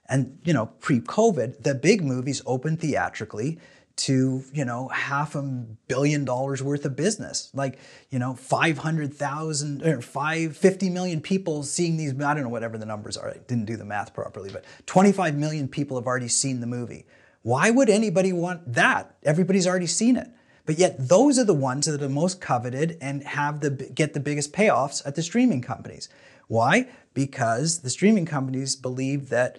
[0.07, 3.59] And you know, pre-COVID, the big movies opened theatrically
[3.99, 5.41] to, you know, half a
[5.87, 7.51] billion dollars worth of business.
[7.53, 7.77] Like,
[8.09, 12.85] you know, 500,000 or 5 50 million people seeing these I don't know whatever the
[12.85, 13.29] numbers are.
[13.29, 17.05] I didn't do the math properly, but 25 million people have already seen the movie.
[17.41, 19.15] Why would anybody want that?
[19.23, 20.29] Everybody's already seen it.
[20.69, 24.19] But yet those are the ones that are most coveted and have the get the
[24.19, 26.09] biggest payoffs at the streaming companies.
[26.47, 26.87] Why?
[27.15, 29.57] Because the streaming companies believe that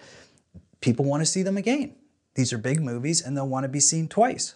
[0.79, 1.97] people want to see them again.
[2.35, 4.55] These are big movies and they'll want to be seen twice.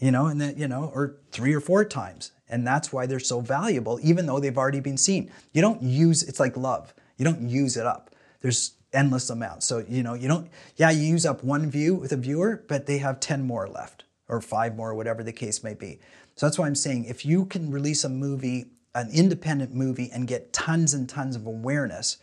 [0.00, 2.30] You know, and that, you know, or three or four times.
[2.48, 5.28] And that's why they're so valuable, even though they've already been seen.
[5.52, 6.94] You don't use it's like love.
[7.16, 8.14] You don't use it up.
[8.42, 9.66] There's endless amounts.
[9.66, 12.86] So, you know, you don't, yeah, you use up one view with a viewer, but
[12.86, 15.98] they have 10 more left or five more, whatever the case may be.
[16.36, 20.26] So that's why I'm saying if you can release a movie, an independent movie, and
[20.26, 22.18] get tons and tons of awareness,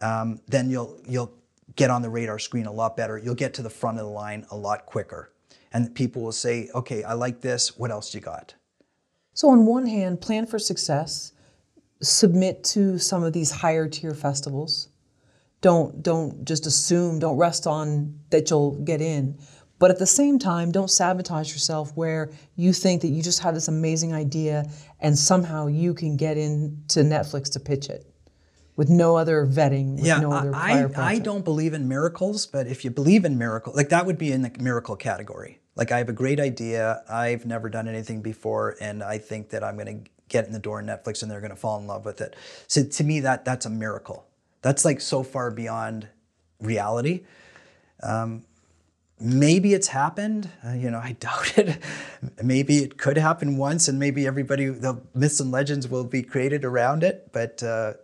[0.00, 1.32] um, then you'll you'll
[1.76, 3.18] get on the radar screen a lot better.
[3.18, 5.32] You'll get to the front of the line a lot quicker,
[5.72, 7.78] and people will say, "Okay, I like this.
[7.78, 8.54] What else you got?"
[9.32, 11.32] So on one hand, plan for success,
[12.00, 14.88] submit to some of these higher tier festivals.
[15.60, 19.38] Don't don't just assume, don't rest on that you'll get in.
[19.78, 23.54] But at the same time, don't sabotage yourself where you think that you just have
[23.54, 28.06] this amazing idea and somehow you can get into Netflix to pitch it
[28.76, 32.46] with no other vetting, with Yeah, no other I, I, I don't believe in miracles,
[32.46, 35.60] but if you believe in miracle, like that would be in the miracle category.
[35.74, 39.62] Like I have a great idea, I've never done anything before, and I think that
[39.62, 41.86] I'm going to get in the door in Netflix and they're going to fall in
[41.86, 42.34] love with it.
[42.66, 44.26] So to me, that that's a miracle.
[44.62, 46.08] That's like so far beyond
[46.60, 47.24] reality.
[48.02, 48.44] Um,
[49.20, 50.50] maybe it's happened.
[50.66, 51.78] Uh, you know, I doubt it.
[52.42, 56.64] maybe it could happen once, and maybe everybody, the myths and legends will be created
[56.64, 57.30] around it.
[57.32, 57.94] But uh,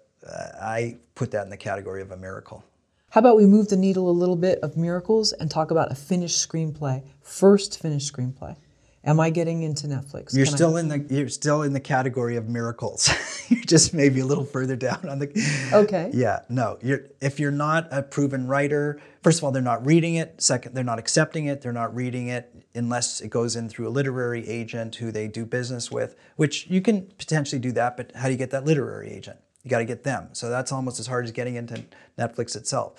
[0.60, 2.64] I put that in the category of a miracle.
[3.10, 5.94] How about we move the needle a little bit of miracles and talk about a
[5.94, 8.56] finished screenplay, first finished screenplay?
[9.04, 10.32] Am I getting into Netflix?
[10.34, 13.10] You're Can I- still in the you're still in the category of miracles.
[13.48, 15.70] you're just maybe a little further down on the.
[15.72, 16.10] Okay.
[16.12, 16.78] Yeah, no.
[16.82, 20.40] You're if you're not a proven writer, first of all, they're not reading it.
[20.40, 21.62] Second, they're not accepting it.
[21.62, 25.44] They're not reading it unless it goes in through a literary agent who they do
[25.44, 26.14] business with.
[26.36, 29.38] Which you can potentially do that, but how do you get that literary agent?
[29.64, 30.28] You got to get them.
[30.32, 31.82] So that's almost as hard as getting into
[32.16, 32.94] Netflix itself.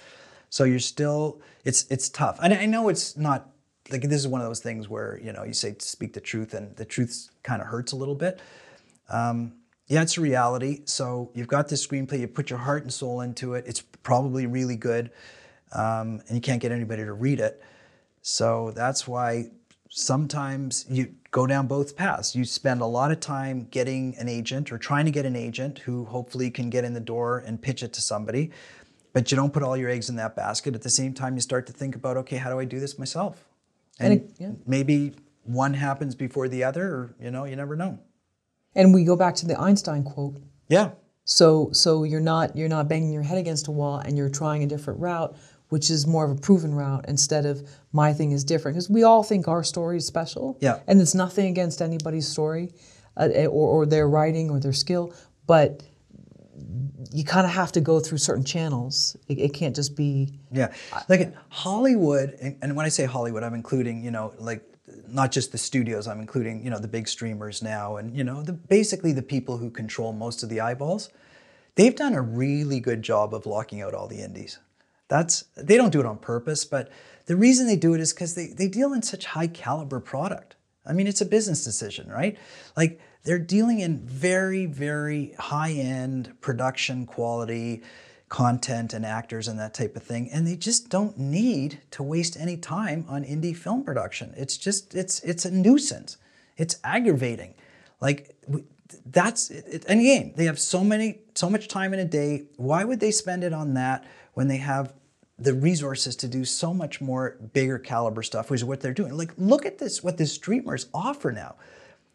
[0.49, 2.39] So you're still it's it's tough.
[2.43, 3.49] And I know it's not
[3.93, 6.19] like this is one of those things where you know you say to speak the
[6.19, 8.41] truth and the truth kind of hurts a little bit.
[9.10, 9.53] Um,
[9.88, 10.82] yeah, it's a reality.
[10.86, 13.65] So you've got this screenplay, you put your heart and soul into it.
[13.67, 15.12] It's probably really good,
[15.73, 17.62] um, and you can't get anybody to read it.
[18.21, 19.51] So that's why
[19.89, 22.36] sometimes you go down both paths.
[22.36, 25.79] You spend a lot of time getting an agent or trying to get an agent
[25.79, 28.51] who hopefully can get in the door and pitch it to somebody,
[29.12, 30.73] but you don't put all your eggs in that basket.
[30.73, 32.97] At the same time, you start to think about, okay, how do I do this
[32.97, 33.45] myself?
[33.99, 34.51] And, And it- yeah.
[34.65, 37.99] maybe one happens before the other, or you know, you never know.
[38.75, 40.41] And we go back to the Einstein quote.
[40.67, 40.91] Yeah,
[41.25, 44.63] So so you're not you're not banging your head against a wall and you're trying
[44.63, 45.36] a different route,
[45.69, 49.03] which is more of a proven route instead of my thing is different because we
[49.03, 50.58] all think our story is special.
[50.62, 50.79] Yeah.
[50.88, 52.71] And it's nothing against anybody's story,
[53.17, 55.13] uh, or or their writing or their skill,
[55.45, 55.84] but
[57.12, 59.15] you kind of have to go through certain channels.
[59.28, 60.73] It, it can't just be Yeah,
[61.10, 64.63] like Hollywood, and, and when I say Hollywood, I'm including you know like
[65.08, 66.08] not just the studios.
[66.08, 69.58] I'm including you know the big streamers now, and you know the basically the people
[69.58, 71.10] who control most of the eyeballs.
[71.76, 74.60] They've done a really good job of locking out all the indies.
[75.08, 76.89] That's they don't do it on purpose, but
[77.26, 80.56] the reason they do it is because they, they deal in such high caliber product.
[80.86, 82.38] I mean, it's a business decision, right?
[82.76, 87.81] Like they're dealing in very, very high end production quality
[88.29, 90.29] content and actors and that type of thing.
[90.31, 94.33] And they just don't need to waste any time on indie film production.
[94.36, 96.17] It's just, it's, it's a nuisance.
[96.57, 97.53] It's aggravating.
[98.01, 98.36] Like
[99.05, 102.45] that's, it, and again, they have so many, so much time in a day.
[102.57, 104.93] Why would they spend it on that when they have
[105.39, 109.17] the resources to do so much more bigger caliber stuff, which is what they're doing.
[109.17, 111.55] Like, look at this, what the streamers offer now.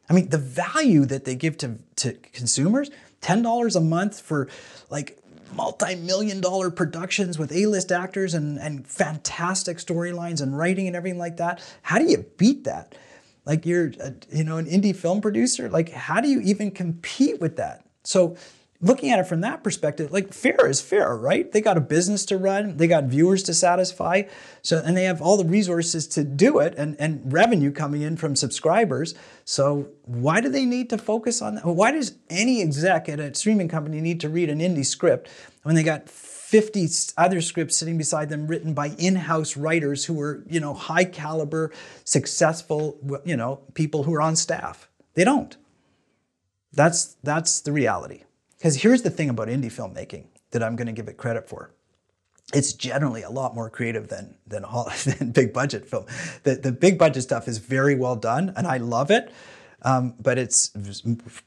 [0.08, 2.90] I mean, the value that they give to, to consumers,
[3.22, 4.48] $10 a month for
[4.90, 5.18] like
[5.54, 11.36] multi-million dollar productions with A-list actors and, and fantastic storylines and writing and everything like
[11.38, 11.62] that.
[11.82, 12.94] How do you beat that?
[13.44, 15.68] Like you're, a, you know, an indie film producer.
[15.68, 17.84] Like, how do you even compete with that?
[18.04, 18.36] So
[18.80, 21.50] looking at it from that perspective, like fair is fair, right?
[21.50, 24.22] They got a business to run, they got viewers to satisfy,
[24.62, 28.16] so and they have all the resources to do it and, and revenue coming in
[28.16, 29.14] from subscribers.
[29.44, 31.66] So why do they need to focus on that?
[31.66, 35.28] Why does any exec at a streaming company need to read an indie script
[35.64, 40.42] when they got 50 other scripts sitting beside them written by in-house writers who are,
[40.48, 41.72] you know, high caliber,
[42.04, 44.88] successful, you know, people who are on staff?
[45.14, 45.56] They don't.
[46.72, 48.22] That's that's the reality.
[48.58, 51.72] Because here's the thing about indie filmmaking that I'm going to give it credit for.
[52.54, 56.06] It's generally a lot more creative than than, Hol- than big budget film.
[56.42, 59.32] The the big budget stuff is very well done, and I love it.
[59.82, 60.72] Um, but it's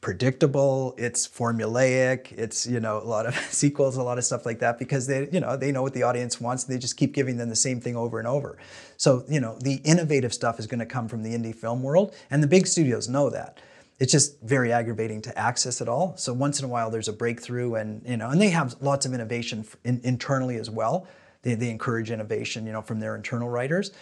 [0.00, 0.94] predictable.
[0.96, 2.32] It's formulaic.
[2.32, 5.28] It's you know a lot of sequels, a lot of stuff like that because they
[5.30, 6.64] you know they know what the audience wants.
[6.64, 8.56] And they just keep giving them the same thing over and over.
[8.96, 12.14] So you know the innovative stuff is going to come from the indie film world,
[12.30, 13.58] and the big studios know that
[14.02, 16.16] it's just very aggravating to access it all.
[16.16, 19.06] So once in a while there's a breakthrough, and you know, and they have lots
[19.06, 21.06] of innovation in, internally as well.
[21.42, 23.92] They, they encourage innovation, you know, from their internal writers.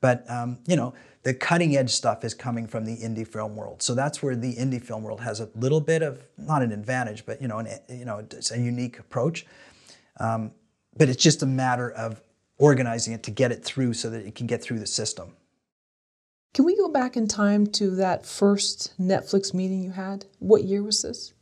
[0.00, 3.82] But um, you know, the cutting edge stuff is coming from the indie film world.
[3.82, 7.26] So that's where the indie film world has a little bit of not an advantage,
[7.26, 9.46] but you know, an, you know, it's a unique approach.
[10.20, 10.52] Um,
[10.96, 12.22] but it's just a matter of
[12.58, 15.32] organizing it to get it through so that it can get through the system.
[16.52, 20.24] Can we go back in time to that first Netflix meeting you had?
[20.40, 21.32] What year was this?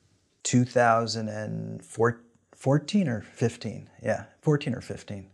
[0.42, 3.90] 2014 or 15.
[4.03, 5.31] Yeah, 14 or 15.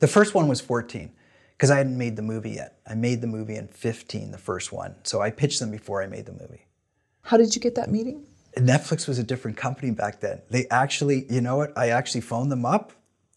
[0.00, 1.10] The first one was 14
[1.52, 2.80] because I hadn't made the movie yet.
[2.86, 4.94] I made the movie in 15, the first one.
[5.04, 6.66] So I pitched them before I made the movie.
[7.22, 8.26] How did you get that meeting?
[8.58, 10.42] Netflix was a different company back then.
[10.50, 11.72] They actually, you know what?
[11.78, 12.92] I actually phoned them up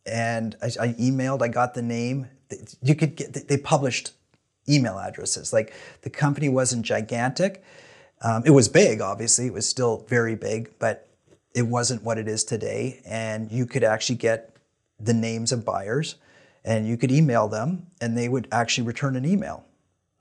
[0.05, 2.27] and I, I emailed, I got the name.
[2.81, 4.11] You could get, they published
[4.69, 5.53] email addresses.
[5.53, 7.63] Like the company wasn't gigantic.
[8.21, 9.47] Um, it was big, obviously.
[9.47, 11.07] It was still very big, but
[11.53, 13.01] it wasn't what it is today.
[13.05, 14.55] And you could actually get
[14.99, 16.15] the names of buyers
[16.65, 19.63] and you could email them and they would actually return an email.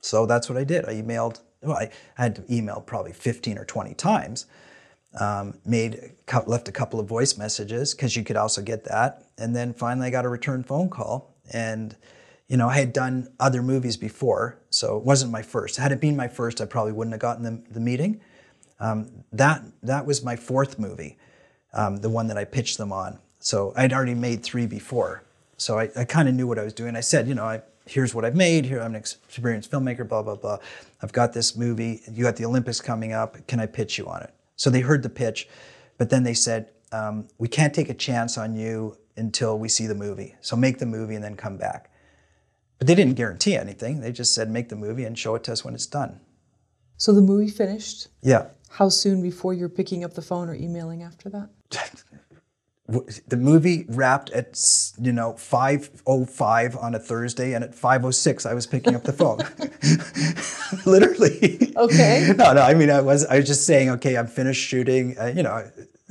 [0.01, 0.85] So that's what I did.
[0.85, 4.47] I emailed, well, I had to email probably 15 or 20 times.
[5.19, 6.13] Um, made
[6.47, 10.09] left a couple of voice messages because you could also get that, and then finally
[10.09, 11.35] I got a return phone call.
[11.55, 11.97] And
[12.49, 15.77] you know I had done other movies before, so it wasn't my first.
[15.77, 18.21] Had it been my first, I probably wouldn't have gotten the, the meeting.
[18.79, 21.19] Um, that that was my fourth movie,
[21.73, 23.19] um, the one that I pitched them on.
[23.39, 25.23] So I'd already made three before,
[25.57, 26.97] so I, I kind of knew what I was doing.
[26.97, 28.67] I said, you know, I, here's what I've made.
[28.67, 30.09] Here I'm an experienced filmmaker.
[30.09, 30.59] Blah blah blah.
[31.03, 32.03] I've got this movie.
[32.11, 33.47] You got the Olympics coming up.
[33.47, 34.33] Can I pitch you on it?
[34.57, 35.49] So they heard the pitch,
[35.99, 39.87] but then they said, um, we can't take a chance on you until we see
[39.87, 40.35] the movie.
[40.41, 41.91] So make the movie and then come back.
[42.79, 44.01] But they didn't guarantee anything.
[44.01, 46.21] They just said, make the movie and show it to us when it's done.
[46.97, 48.09] So the movie finished.
[48.23, 48.47] Yeah.
[48.71, 51.49] How soon before you're picking up the phone or emailing after that?
[53.27, 54.59] the movie wrapped at
[55.01, 59.39] you know 5:05 on a Thursday, and at 5:06 I was picking up the phone.
[60.87, 61.73] Literally.
[61.77, 62.33] Okay.
[62.37, 62.63] No, no.
[62.63, 65.19] I mean, I was I was just saying, okay, I'm finished shooting.
[65.19, 65.71] Uh, you know, I,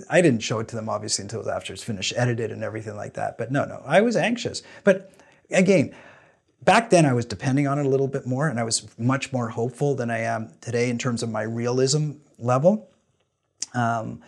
[0.10, 2.64] I didn't show it to them obviously until it was after it's finished, edited, and
[2.64, 3.38] everything like that.
[3.38, 4.62] But no, no, I was anxious.
[4.84, 5.12] But
[5.52, 5.96] again,
[6.66, 9.32] back then I was depending on it a little bit more, and I was much
[9.32, 12.90] more hopeful than I am today in terms of my realism level.
[13.74, 14.22] Um,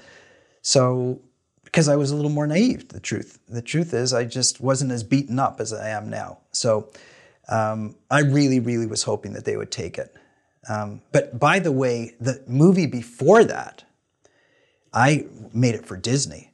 [0.61, 1.21] so
[1.63, 3.39] because I was a little more naive, the truth.
[3.47, 6.39] The truth is, I just wasn't as beaten up as I am now.
[6.51, 6.89] So
[7.49, 10.15] um, I really, really was hoping that they would take it.
[10.69, 13.83] Um, but by the way, the movie before that,
[14.93, 16.51] I made it for Disney.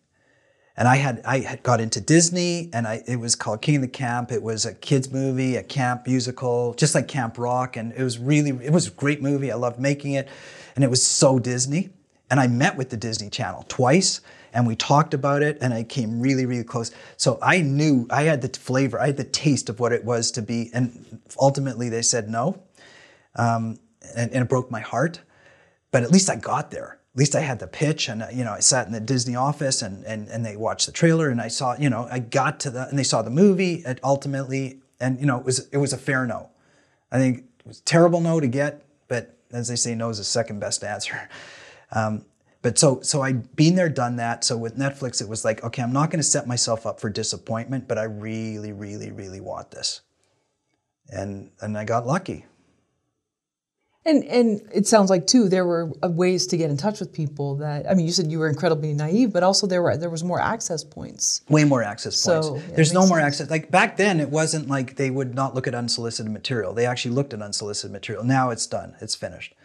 [0.75, 3.81] And I had I had got into Disney, and I it was called King of
[3.83, 4.31] the Camp.
[4.31, 8.17] It was a kids movie, a camp musical, just like Camp Rock, and it was
[8.17, 9.51] really it was a great movie.
[9.51, 10.27] I loved making it,
[10.75, 11.91] and it was so Disney.
[12.31, 14.21] And I met with the Disney Channel twice,
[14.51, 16.89] and we talked about it, and I came really really close.
[17.17, 20.31] So I knew I had the flavor, I had the taste of what it was
[20.31, 22.63] to be, and ultimately they said no,
[23.35, 23.77] um,
[24.15, 25.21] and, and it broke my heart.
[25.91, 28.53] But at least I got there at least I had the pitch and, you know,
[28.53, 31.47] I sat in the Disney office and, and, and they watched the trailer and I
[31.47, 35.19] saw, you know, I got to the, and they saw the movie and ultimately, and,
[35.19, 36.49] you know, it was, it was a fair no.
[37.11, 40.23] I think it was terrible no to get, but as they say, no is the
[40.23, 41.29] second best answer.
[41.95, 42.25] Um,
[42.63, 44.43] but so, so I'd been there, done that.
[44.43, 47.07] So with Netflix, it was like, okay, I'm not going to set myself up for
[47.07, 50.01] disappointment, but I really, really, really want this.
[51.09, 52.45] And, and I got lucky.
[54.05, 57.13] And and it sounds like too there were uh, ways to get in touch with
[57.13, 60.09] people that I mean you said you were incredibly naive, but also there were there
[60.09, 61.41] was more access points.
[61.47, 62.47] Way more access points.
[62.47, 63.27] So, There's no more sense.
[63.41, 63.49] access.
[63.49, 66.73] Like back then, it wasn't like they would not look at unsolicited material.
[66.73, 68.25] They actually looked at unsolicited material.
[68.25, 68.95] Now it's done.
[68.99, 69.55] It's finished.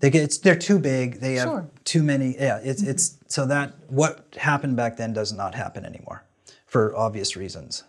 [0.00, 1.20] They get, it's, they're too big.
[1.20, 1.68] They have Sure.
[1.84, 2.36] too many.
[2.36, 6.22] Yeah, it's it's so that what happened back then does not happen anymore,
[6.66, 7.82] for obvious reasons.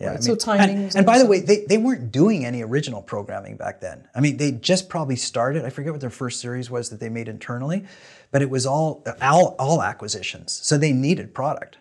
[0.00, 3.02] Yeah, Right, so timing And, and by the way, they, they weren't doing any original
[3.02, 4.06] programming back then.
[4.14, 5.64] I mean, they just probably started.
[5.64, 7.84] I forget what their first series was that they made internally,
[8.30, 10.52] but it was all all, all acquisitions.
[10.52, 11.78] So they needed product.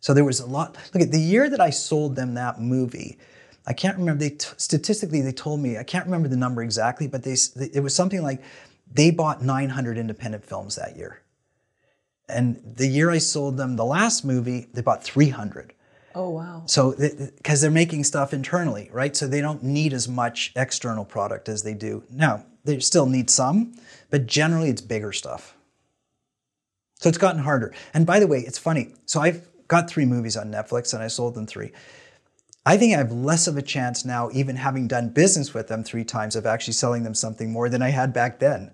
[0.00, 0.76] So there was a lot.
[0.92, 3.18] Look at the year that I sold them that movie.
[3.66, 4.20] I can't remember.
[4.20, 7.36] They t- statistically they told me I can't remember the number exactly, but they
[7.72, 8.42] it was something like
[8.92, 11.22] they bought 900 independent films that year.
[12.28, 15.72] And the year I sold them the last movie, they bought 300.
[16.14, 16.62] Oh wow.
[16.66, 16.94] So,
[17.36, 19.14] because they're making stuff internally, right?
[19.14, 22.02] So they don't need as much external product as they do.
[22.10, 23.74] Now, they still need some,
[24.10, 25.54] but generally it's bigger stuff.
[27.00, 27.72] So it's gotten harder.
[27.94, 28.94] And by the way, it's funny.
[29.06, 31.70] So I've got three movies on Netflix and I sold them three.
[32.66, 35.84] I think I have less of a chance now, even having done business with them
[35.84, 38.72] three times, of actually selling them something more than I had back then.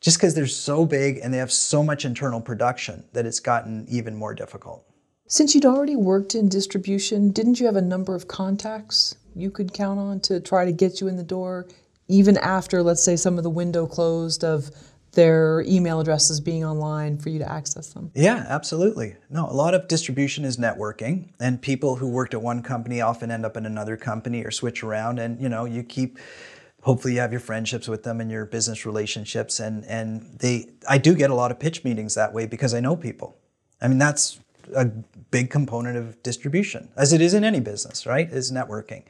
[0.00, 3.86] Just because they're so big and they have so much internal production that it's gotten
[3.88, 4.84] even more difficult.
[5.32, 9.72] Since you'd already worked in distribution, didn't you have a number of contacts you could
[9.72, 11.68] count on to try to get you in the door,
[12.06, 14.70] even after, let's say, some of the window closed of
[15.12, 18.10] their email addresses being online for you to access them?
[18.14, 19.16] Yeah, absolutely.
[19.30, 23.30] No, a lot of distribution is networking, and people who worked at one company often
[23.30, 26.18] end up in another company or switch around, and you know, you keep.
[26.82, 30.68] Hopefully, you have your friendships with them and your business relationships, and and they.
[30.86, 33.38] I do get a lot of pitch meetings that way because I know people.
[33.80, 34.38] I mean, that's
[34.74, 34.86] a
[35.30, 38.30] big component of distribution, as it is in any business, right?
[38.30, 39.02] Is networking.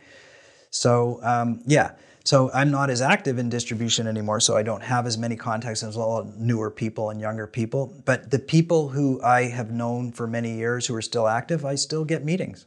[0.71, 1.93] So um, yeah,
[2.25, 5.83] so I'm not as active in distribution anymore, so I don't have as many contacts
[5.83, 7.93] as a lot of newer people and younger people.
[8.05, 11.75] But the people who I have known for many years who are still active, I
[11.75, 12.67] still get meetings.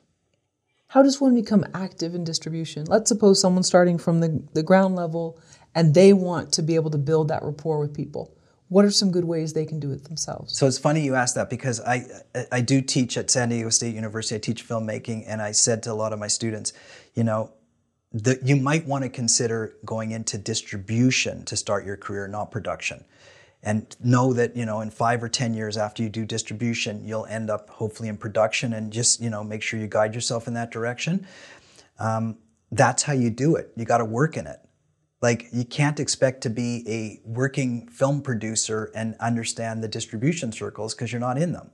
[0.88, 2.86] How does one become active in distribution?
[2.86, 5.40] Let's suppose someone's starting from the, the ground level
[5.74, 8.34] and they want to be able to build that rapport with people.
[8.70, 10.58] What are some good ways they can do it themselves?
[10.58, 12.06] So it's funny you ask that because I
[12.52, 14.36] I do teach at San Diego State University.
[14.36, 16.74] I teach filmmaking, and I said to a lot of my students,
[17.14, 17.52] you know,
[18.12, 23.04] that you might want to consider going into distribution to start your career, not production.
[23.62, 27.26] And know that you know in five or ten years after you do distribution, you'll
[27.28, 30.56] end up hopefully in production, and just you know make sure you guide yourself in
[30.56, 31.28] that direction.
[32.00, 32.38] Um,
[32.72, 33.72] that's how you do it.
[33.76, 34.60] You got to work in it.
[35.26, 40.94] Like you can't expect to be a working film producer and understand the distribution circles
[40.94, 41.72] because you're not in them.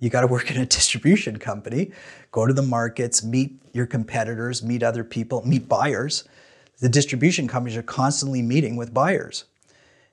[0.00, 1.92] You got to work in a distribution company,
[2.32, 6.24] go to the markets, meet your competitors, meet other people, meet buyers.
[6.80, 9.44] The distribution companies are constantly meeting with buyers.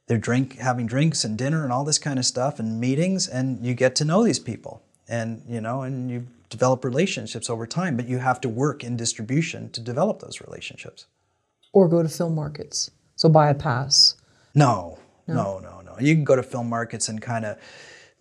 [0.05, 3.65] They're drink having drinks and dinner and all this kind of stuff and meetings and
[3.65, 4.83] you get to know these people.
[5.07, 8.95] And you know, and you develop relationships over time, but you have to work in
[8.95, 11.07] distribution to develop those relationships.
[11.75, 12.89] Or go to film markets.
[13.17, 14.15] So buy a pass.
[14.55, 14.97] No,
[15.27, 15.97] no, no, no.
[15.99, 17.57] You can go to film markets and kind of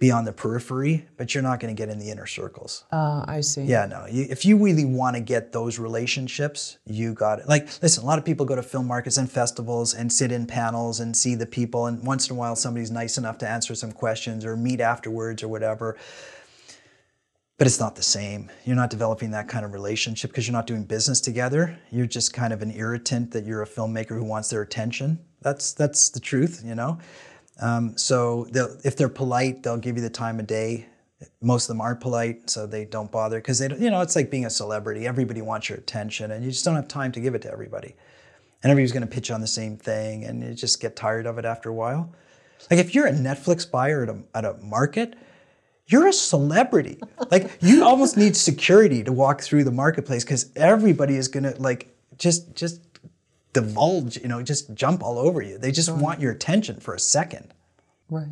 [0.01, 2.85] be on the periphery, but you're not going to get in the inner circles.
[2.91, 3.63] Uh, I see.
[3.63, 4.07] Yeah, no.
[4.11, 7.49] You, if you really want to get those relationships, you got it.
[7.49, 10.47] Like, listen, a lot of people go to film markets and festivals and sit in
[10.47, 13.77] panels and see the people, and once in a while somebody's nice enough to answer
[13.77, 15.97] some questions or meet afterwards or whatever.
[17.57, 18.51] But it's not the same.
[18.65, 21.79] You're not developing that kind of relationship because you're not doing business together.
[21.91, 25.21] You're just kind of an irritant that you're a filmmaker who wants their attention.
[25.41, 26.99] That's that's the truth, you know.
[27.61, 30.87] Um, so if they're polite, they'll give you the time of day.
[31.41, 34.31] Most of them aren't polite, so they don't bother because they, you know, it's like
[34.31, 35.07] being a celebrity.
[35.07, 37.95] Everybody wants your attention, and you just don't have time to give it to everybody.
[38.63, 41.39] And everybody's going to pitch on the same thing, and you just get tired of
[41.39, 42.13] it after a while.
[42.71, 45.15] Like if you're a Netflix buyer at a, at a market,
[45.87, 46.99] you're a celebrity.
[47.31, 51.95] like you almost need security to walk through the marketplace because everybody is gonna like
[52.19, 52.81] just just
[53.53, 55.57] divulge, you know, just jump all over you.
[55.57, 57.55] They just want your attention for a second.
[58.11, 58.29] Right.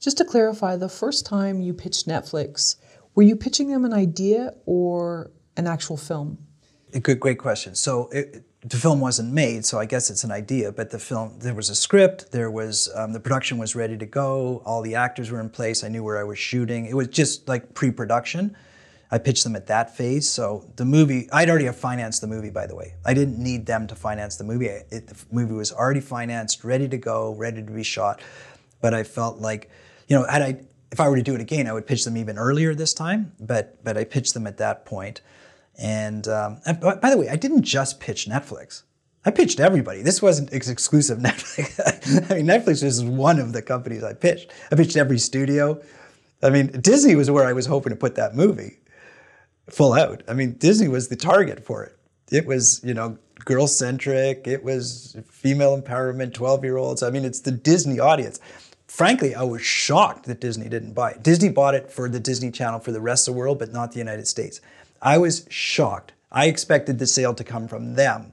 [0.00, 2.76] Just to clarify, the first time you pitched Netflix,
[3.14, 6.38] were you pitching them an idea or an actual film?
[6.94, 7.74] A good, great question.
[7.74, 10.72] So it, the film wasn't made, so I guess it's an idea.
[10.72, 14.06] But the film, there was a script, there was um, the production was ready to
[14.06, 15.84] go, all the actors were in place.
[15.84, 16.86] I knew where I was shooting.
[16.86, 18.56] It was just like pre-production.
[19.08, 20.28] I pitched them at that phase.
[20.28, 22.94] So the movie, I'd already have financed the movie, by the way.
[23.04, 24.66] I didn't need them to finance the movie.
[24.66, 28.20] It, the movie was already financed, ready to go, ready to be shot.
[28.80, 29.70] But I felt like,
[30.08, 30.60] you know, had I,
[30.90, 33.32] if I were to do it again, I would pitch them even earlier this time.
[33.38, 35.20] But but I pitched them at that point.
[35.78, 38.82] And, um, and by the way, I didn't just pitch Netflix.
[39.24, 40.02] I pitched everybody.
[40.02, 42.30] This wasn't ex- exclusive Netflix.
[42.30, 44.52] I mean, Netflix was one of the companies I pitched.
[44.70, 45.82] I pitched every studio.
[46.42, 48.78] I mean, Disney was where I was hoping to put that movie
[49.68, 50.22] full out.
[50.28, 51.98] I mean, Disney was the target for it.
[52.30, 57.02] It was, you know, girl centric, it was female empowerment, 12 year olds.
[57.02, 58.40] I mean, it's the Disney audience.
[58.86, 61.22] Frankly, I was shocked that Disney didn't buy it.
[61.22, 63.92] Disney bought it for the Disney Channel for the rest of the world, but not
[63.92, 64.60] the United States.
[65.00, 66.12] I was shocked.
[66.30, 68.32] I expected the sale to come from them.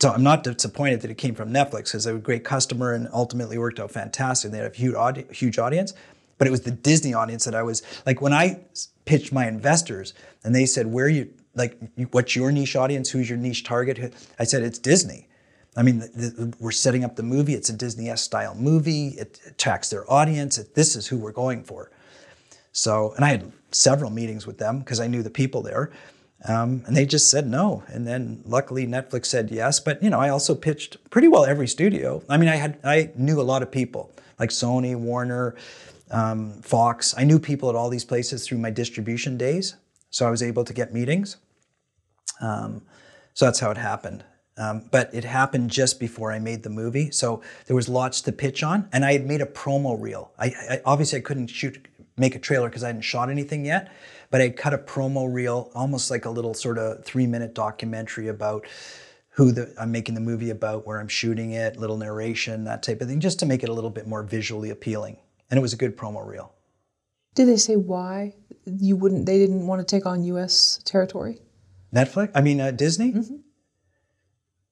[0.00, 2.92] So I'm not disappointed that it came from Netflix because they were a great customer
[2.92, 4.50] and ultimately worked out fantastic.
[4.50, 5.94] They had a huge, audi- huge audience,
[6.36, 8.60] but it was the Disney audience that I was like when I
[9.06, 10.12] pitched my investors
[10.44, 11.78] and they said, "Where you like?
[12.10, 13.08] What's your niche audience?
[13.10, 15.28] Who's your niche target?" I said, "It's Disney."
[15.78, 17.54] I mean, the, the, we're setting up the movie.
[17.54, 19.08] It's a Disney-esque style movie.
[19.08, 20.56] It attracts their audience.
[20.56, 21.90] It, this is who we're going for.
[22.72, 25.90] So, and I had several meetings with them because I knew the people there.
[26.44, 27.82] Um, and they just said no.
[27.88, 29.80] And then luckily Netflix said yes.
[29.80, 32.22] But you know, I also pitched pretty well every studio.
[32.28, 35.56] I mean, I had I knew a lot of people like Sony, Warner,
[36.10, 37.14] um, Fox.
[37.16, 39.76] I knew people at all these places through my distribution days,
[40.10, 41.38] so I was able to get meetings.
[42.40, 42.82] Um,
[43.34, 44.24] so that's how it happened.
[44.58, 48.32] Um, but it happened just before I made the movie, so there was lots to
[48.32, 50.32] pitch on, and I had made a promo reel.
[50.38, 51.86] I, I obviously I couldn't shoot
[52.16, 53.92] make a trailer because I hadn't shot anything yet,
[54.30, 58.28] but I cut a promo reel, almost like a little sort of three minute documentary
[58.28, 58.66] about
[59.30, 63.02] who the, I'm making the movie about, where I'm shooting it, little narration, that type
[63.02, 65.18] of thing, just to make it a little bit more visually appealing.
[65.50, 66.54] And it was a good promo reel.
[67.34, 69.26] Did they say why you wouldn't?
[69.26, 70.80] They didn't want to take on U.S.
[70.84, 71.38] territory.
[71.94, 72.30] Netflix?
[72.34, 73.12] I mean uh, Disney?
[73.12, 73.36] Mm-hmm.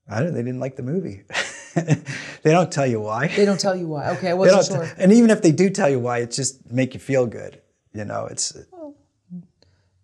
[0.09, 0.35] I don't.
[0.35, 1.25] They didn't like the movie.
[2.43, 3.29] they don't tell you why.
[3.29, 4.11] They don't tell you why.
[4.11, 4.95] Okay, I wasn't sure.
[4.97, 7.61] and even if they do tell you why, it's just make you feel good.
[7.93, 8.57] You know, it's.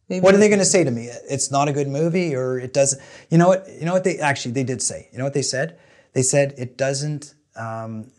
[0.09, 1.09] Maybe what are they going to say to me?
[1.29, 3.01] It's not a good movie, or it doesn't.
[3.31, 3.68] You know what?
[3.79, 5.09] You know what they actually they did say.
[5.12, 5.79] You know what they said?
[6.12, 8.11] They said it doesn't um,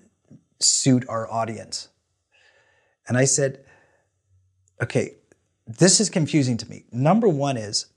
[0.59, 1.89] suit our audience.
[3.07, 3.65] And I said,
[4.81, 5.15] okay,
[5.67, 6.85] this is confusing to me.
[6.91, 7.87] Number one is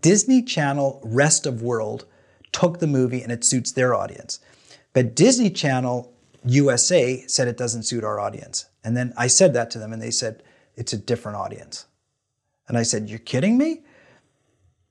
[0.00, 2.06] Disney Channel Rest of World
[2.52, 4.40] took the movie and it suits their audience.
[4.94, 6.10] But Disney Channel
[6.46, 8.66] USA said it doesn't suit our audience.
[8.82, 10.42] And then I said that to them and they said,
[10.76, 11.86] it's a different audience.
[12.68, 13.82] And I said, You're kidding me?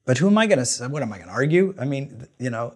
[0.06, 1.74] But who am I going to, say what am I going to argue?
[1.80, 2.76] I mean, you know,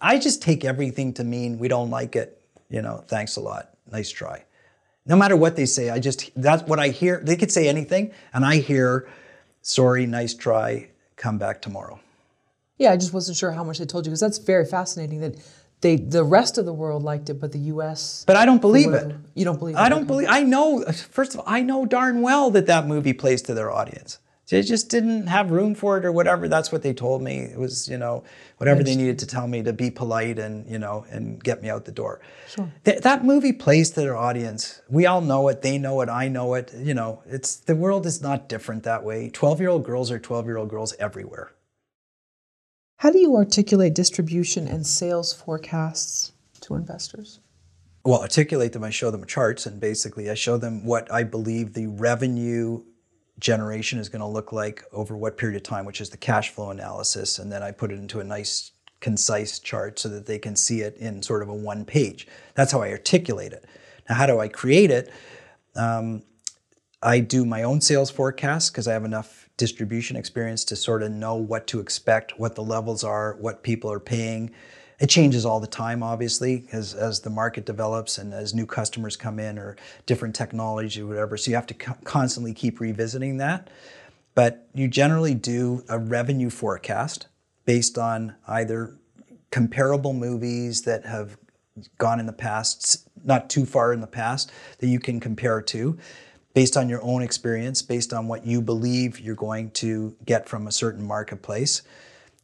[0.00, 2.42] I just take everything to mean we don't like it.
[2.68, 3.70] You know, thanks a lot.
[3.90, 4.44] Nice try.
[5.06, 7.20] No matter what they say, I just, that's what I hear.
[7.22, 9.08] They could say anything, and I hear,
[9.62, 11.98] sorry, nice try, come back tomorrow.
[12.76, 15.36] Yeah, I just wasn't sure how much they told you because that's very fascinating that
[15.80, 18.24] they the rest of the world liked it, but the U.S.
[18.26, 19.14] But I don't believe it.
[19.34, 19.78] You don't believe it.
[19.78, 20.28] I don't believe.
[20.28, 20.84] I know.
[21.10, 24.18] First of all, I know darn well that that movie plays to their audience.
[24.48, 26.48] They just didn't have room for it or whatever.
[26.48, 27.36] That's what they told me.
[27.40, 28.24] It was, you know,
[28.56, 31.68] whatever they needed to tell me to be polite and, you know, and get me
[31.68, 32.22] out the door.
[32.48, 32.72] Sure.
[32.84, 34.80] Th- that movie plays to their audience.
[34.88, 35.60] We all know it.
[35.60, 36.08] They know it.
[36.08, 36.72] I know it.
[36.74, 39.28] You know, it's the world is not different that way.
[39.28, 41.52] 12 year old girls are 12 year old girls everywhere.
[42.98, 47.40] How do you articulate distribution and sales forecasts to investors?
[48.08, 48.84] well, articulate them.
[48.84, 52.82] I show them charts, and basically, I show them what I believe the revenue
[53.38, 56.48] generation is going to look like over what period of time, which is the cash
[56.48, 60.38] flow analysis, and then I put it into a nice, concise chart so that they
[60.38, 62.26] can see it in sort of a one page.
[62.54, 63.66] That's how I articulate it.
[64.08, 65.12] Now, how do I create it?
[65.76, 66.22] Um,
[67.02, 71.12] I do my own sales forecast because I have enough distribution experience to sort of
[71.12, 74.50] know what to expect, what the levels are, what people are paying.
[74.98, 79.16] It changes all the time, obviously, as, as the market develops and as new customers
[79.16, 79.76] come in or
[80.06, 81.36] different technology or whatever.
[81.36, 83.70] So you have to co- constantly keep revisiting that.
[84.34, 87.28] But you generally do a revenue forecast
[87.64, 88.96] based on either
[89.52, 91.36] comparable movies that have
[91.98, 95.96] gone in the past, not too far in the past, that you can compare to
[96.54, 100.66] based on your own experience, based on what you believe you're going to get from
[100.66, 101.82] a certain marketplace.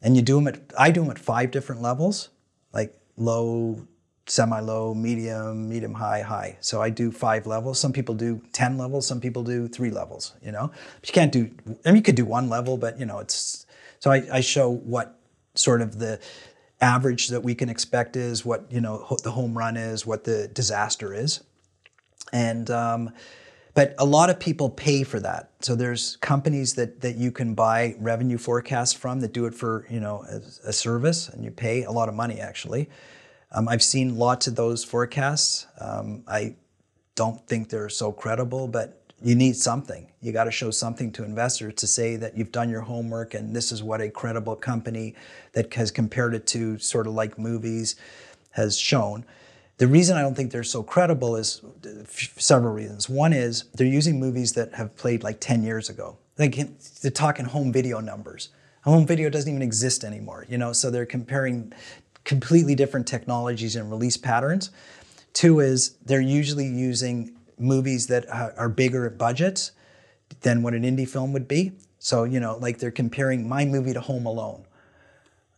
[0.01, 2.29] And you do them at, I do them at five different levels,
[2.73, 3.85] like low,
[4.27, 6.57] semi low, medium, medium high, high.
[6.61, 7.79] So I do five levels.
[7.79, 10.71] Some people do 10 levels, some people do three levels, you know?
[11.01, 11.51] But you can't do,
[11.85, 13.65] I mean, you could do one level, but you know, it's,
[13.99, 15.19] so I, I show what
[15.55, 16.19] sort of the,
[16.81, 20.47] average that we can expect is what you know the home run is what the
[20.49, 21.41] disaster is
[22.33, 23.11] and um,
[23.75, 25.51] but a lot of people pay for that.
[25.59, 29.85] So there's companies that, that you can buy revenue forecasts from that do it for
[29.89, 32.89] you know a, a service, and you pay a lot of money actually.
[33.51, 35.67] Um, I've seen lots of those forecasts.
[35.79, 36.55] Um, I
[37.15, 40.11] don't think they're so credible, but you need something.
[40.21, 43.55] You got to show something to investors to say that you've done your homework and
[43.55, 45.15] this is what a credible company
[45.53, 47.95] that has compared it to sort of like movies
[48.51, 49.25] has shown.
[49.77, 51.61] The reason I don't think they're so credible is
[52.37, 53.09] several reasons.
[53.09, 56.17] One is they're using movies that have played like 10 years ago.
[56.37, 56.55] Like
[57.01, 58.49] they're talking home video numbers.
[58.83, 61.73] Home video doesn't even exist anymore, you know, so they're comparing
[62.23, 64.69] completely different technologies and release patterns.
[65.33, 69.71] Two is they're usually using movies that are bigger budgets
[70.41, 71.73] than what an indie film would be.
[71.99, 74.65] So, you know, like they're comparing my movie to Home Alone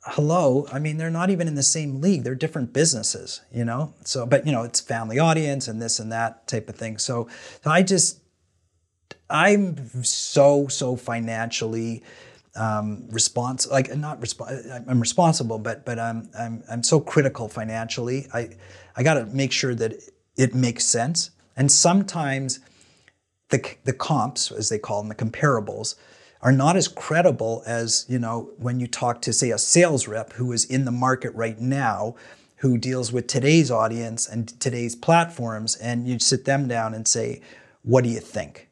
[0.08, 3.94] hello i mean they're not even in the same league they're different businesses you know?
[4.06, 6.98] So but you know it's family audience and this and that type of thing.
[6.98, 7.28] So,
[7.64, 8.20] so i just
[9.30, 12.04] i'm so so financially
[12.56, 18.28] um, responsible like not resp- i'm responsible but but I'm, I'm i'm so critical financially.
[18.34, 18.50] I
[18.96, 19.94] i got to make sure that
[20.38, 21.32] it makes sense.
[21.56, 22.60] And sometimes
[23.50, 25.96] the the comps as they call them the comparables
[26.42, 30.34] are not as credible as you know when you talk to say a sales rep
[30.34, 32.16] who is in the market right now
[32.58, 37.42] who deals with today's audience and today's platforms and you sit them down and say
[37.88, 38.68] what do you think?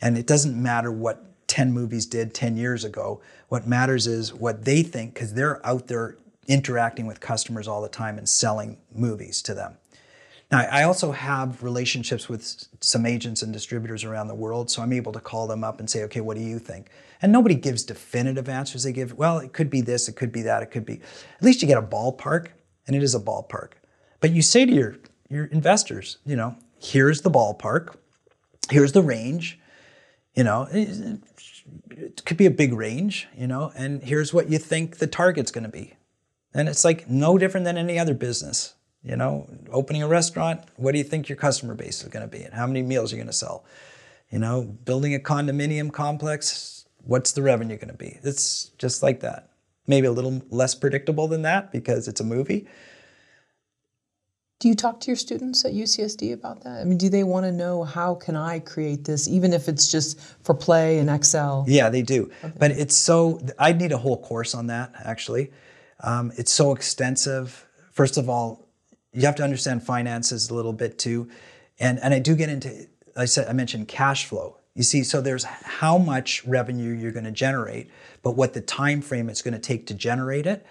[0.00, 3.20] And it doesn't matter what 10 movies did 10 years ago.
[3.48, 6.16] What matters is what they think because they're out there
[6.46, 9.76] interacting with customers all the time and selling movies to them
[10.50, 14.94] now, I also have relationships with some agents and distributors around the world, so I'm
[14.94, 16.88] able to call them up and say, okay, what do you think?
[17.20, 18.84] And nobody gives definitive answers.
[18.84, 21.00] They give, well, it could be this, it could be that, it could be.
[21.36, 22.48] At least you get a ballpark,
[22.86, 23.72] and it is a ballpark.
[24.20, 24.96] But you say to your,
[25.28, 27.96] your investors, you know, here's the ballpark,
[28.70, 29.58] here's the range,
[30.34, 31.20] you know, it,
[31.90, 35.50] it could be a big range, you know, and here's what you think the target's
[35.50, 35.94] to be.
[36.54, 38.74] And it's like no different than any other business.
[39.02, 42.36] You know, opening a restaurant, what do you think your customer base is going to
[42.36, 43.64] be and how many meals are you're going to sell?
[44.30, 48.18] You know, building a condominium complex, what's the revenue going to be?
[48.22, 49.50] It's just like that.
[49.86, 52.66] Maybe a little less predictable than that because it's a movie.
[54.58, 56.80] Do you talk to your students at UCSD about that?
[56.80, 59.86] I mean, do they want to know how can I create this, even if it's
[59.86, 61.64] just for play and Excel?
[61.68, 62.30] Yeah, they do.
[62.42, 62.52] Okay.
[62.58, 65.52] But it's so, I'd need a whole course on that, actually.
[66.00, 67.66] Um, it's so extensive.
[67.92, 68.67] First of all,
[69.18, 71.28] you have to understand finances a little bit too.
[71.80, 74.58] And, and I do get into, I said, I mentioned cash flow.
[74.74, 77.90] You see, so there's how much revenue you're going to generate,
[78.22, 80.64] but what the time frame it's going to take to generate it.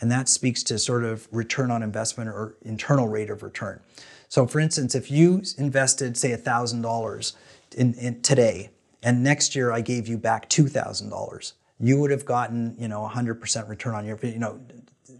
[0.00, 3.80] And that speaks to sort of return on investment or internal rate of return.
[4.28, 7.32] So for instance, if you invested, say, $1,000
[7.76, 12.74] in, in today, and next year I gave you back $2,000, you would have gotten,
[12.78, 14.60] you know, 100% return on your, you know,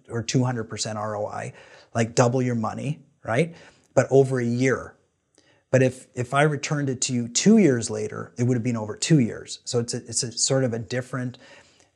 [0.09, 1.53] or 200% ROI
[1.95, 3.55] like double your money, right?
[3.95, 4.95] But over a year.
[5.71, 8.77] But if, if I returned it to you two years later, it would have been
[8.77, 9.61] over two years.
[9.65, 11.39] So it's a, it's a sort of a different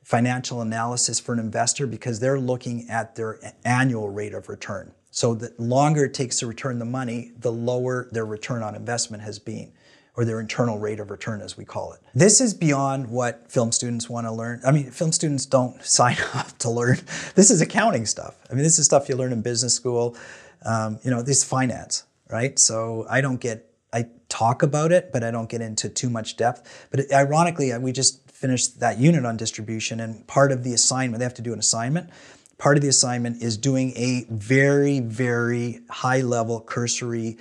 [0.03, 4.93] financial analysis for an investor because they're looking at their annual rate of return.
[5.11, 9.21] So the longer it takes to return the money, the lower their return on investment
[9.23, 9.71] has been
[10.17, 11.99] or their internal rate of return, as we call it.
[12.15, 14.59] This is beyond what film students want to learn.
[14.65, 16.97] I mean, film students don't sign up to learn.
[17.35, 18.35] This is accounting stuff.
[18.49, 20.17] I mean, this is stuff you learn in business school.
[20.65, 22.03] Um, you know, this is finance.
[22.29, 22.57] right?
[22.57, 26.35] So I don't get, I talk about it, but I don't get into too much
[26.35, 26.87] depth.
[26.89, 31.25] But ironically, we just finished that unit on distribution, and part of the assignment, they
[31.25, 32.09] have to do an assignment.
[32.57, 37.37] Part of the assignment is doing a very, very high level cursory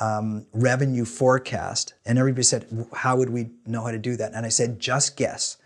[0.00, 1.94] um, revenue forecast.
[2.04, 4.32] And everybody said, How would we know how to do that?
[4.34, 5.56] And I said, Just guess.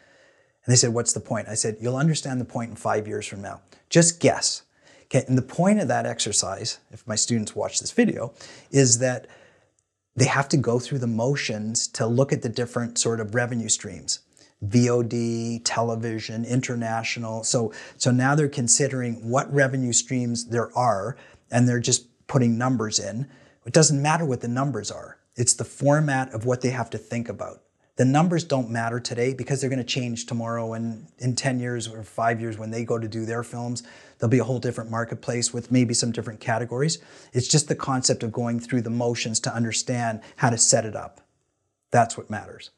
[0.64, 1.48] And they said, What's the point?
[1.48, 3.60] I said, You'll understand the point in five years from now.
[3.88, 4.62] Just guess.
[5.04, 8.34] Okay, and the point of that exercise, if my students watch this video,
[8.70, 9.26] is that
[10.14, 13.68] they have to go through the motions to look at the different sort of revenue
[13.68, 14.20] streams.
[14.66, 17.44] VOD, television, international.
[17.44, 21.16] So, so now they're considering what revenue streams there are,
[21.50, 23.28] and they're just putting numbers in.
[23.68, 25.18] It doesn't matter what the numbers are.
[25.36, 27.64] It's the format of what they have to think about.
[27.96, 31.86] The numbers don't matter today because they're going to change tomorrow and in 10 years
[31.86, 33.82] or five years when they go to do their films,
[34.18, 36.96] there'll be a whole different marketplace with maybe some different categories.
[37.34, 40.96] It's just the concept of going through the motions to understand how to set it
[40.96, 41.20] up.
[41.90, 42.70] That's what matters.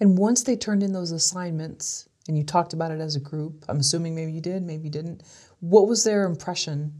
[0.00, 3.62] And once they turned in those assignments and you talked about it as a group,
[3.68, 5.22] I'm assuming maybe you did, maybe you didn't.
[5.60, 6.94] What was their impression?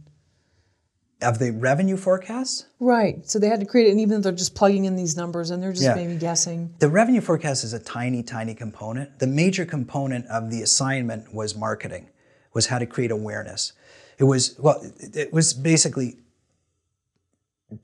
[1.20, 2.66] Of the revenue forecast?
[2.78, 3.28] Right.
[3.28, 5.50] So they had to create it, and even though they're just plugging in these numbers
[5.50, 5.94] and they're just Yeah.
[5.96, 6.72] maybe guessing.
[6.78, 9.18] The revenue forecast is a tiny, tiny component.
[9.18, 12.08] The major component of the assignment was marketing,
[12.54, 13.72] was how to create awareness.
[14.18, 16.18] It was well, it- was basically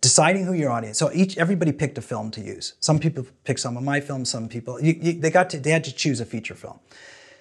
[0.01, 0.97] deciding who your audience.
[0.99, 2.75] So each everybody picked a film to use.
[2.81, 4.29] Some people picked some of my films.
[4.31, 6.79] Some people you, you, they got to they had to choose a feature film.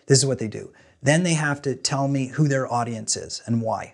[0.08, 0.72] This is what they do.
[1.02, 3.94] Then they have to tell me who their audience is and why.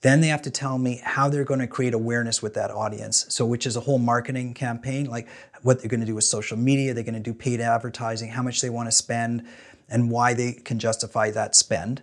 [0.00, 3.26] Then they have to tell me how they're going to create awareness with that audience.
[3.30, 5.26] So, which is a whole marketing campaign, like
[5.62, 8.42] what they're going to do with social media, they're going to do paid advertising, how
[8.42, 9.44] much they want to spend,
[9.88, 12.02] and why they can justify that spend.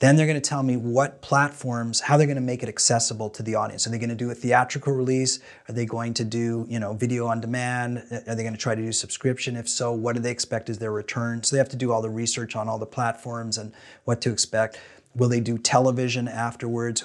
[0.00, 3.28] Then they're going to tell me what platforms, how they're going to make it accessible
[3.30, 3.86] to the audience.
[3.86, 5.40] Are they going to do a theatrical release?
[5.68, 7.98] Are they going to do, you know, video on demand?
[8.26, 9.56] Are they going to try to do subscription?
[9.56, 11.42] If so, what do they expect as their return?
[11.42, 13.74] So they have to do all the research on all the platforms and
[14.06, 14.80] what to expect.
[15.14, 17.04] Will they do television afterwards?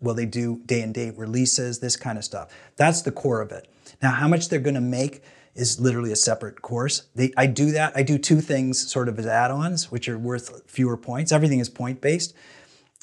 [0.00, 1.78] Will they do day and date releases?
[1.78, 2.54] This kind of stuff.
[2.76, 3.68] That's the core of it.
[4.02, 5.22] Now, how much they're going to make
[5.54, 7.04] is literally a separate course.
[7.14, 7.96] They, I do that.
[7.96, 11.32] I do two things sort of as add-ons, which are worth fewer points.
[11.32, 12.34] Everything is point-based.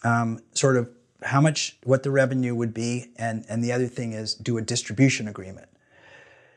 [0.03, 0.89] Um, sort of
[1.23, 4.61] how much, what the revenue would be, and and the other thing is do a
[4.61, 5.69] distribution agreement.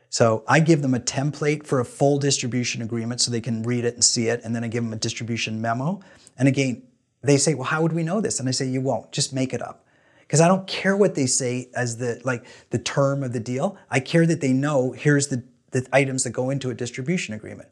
[0.09, 3.85] So I give them a template for a full distribution agreement so they can read
[3.85, 6.01] it and see it, and then I give them a distribution memo.
[6.37, 6.83] And again,
[7.27, 9.11] they say, "Well, how would we know this?" And I say, "You won't.
[9.11, 9.85] Just make it up."
[10.21, 13.77] Because I don't care what they say as the like the term of the deal.
[13.89, 17.69] I care that they know here's the, the items that go into a distribution agreement.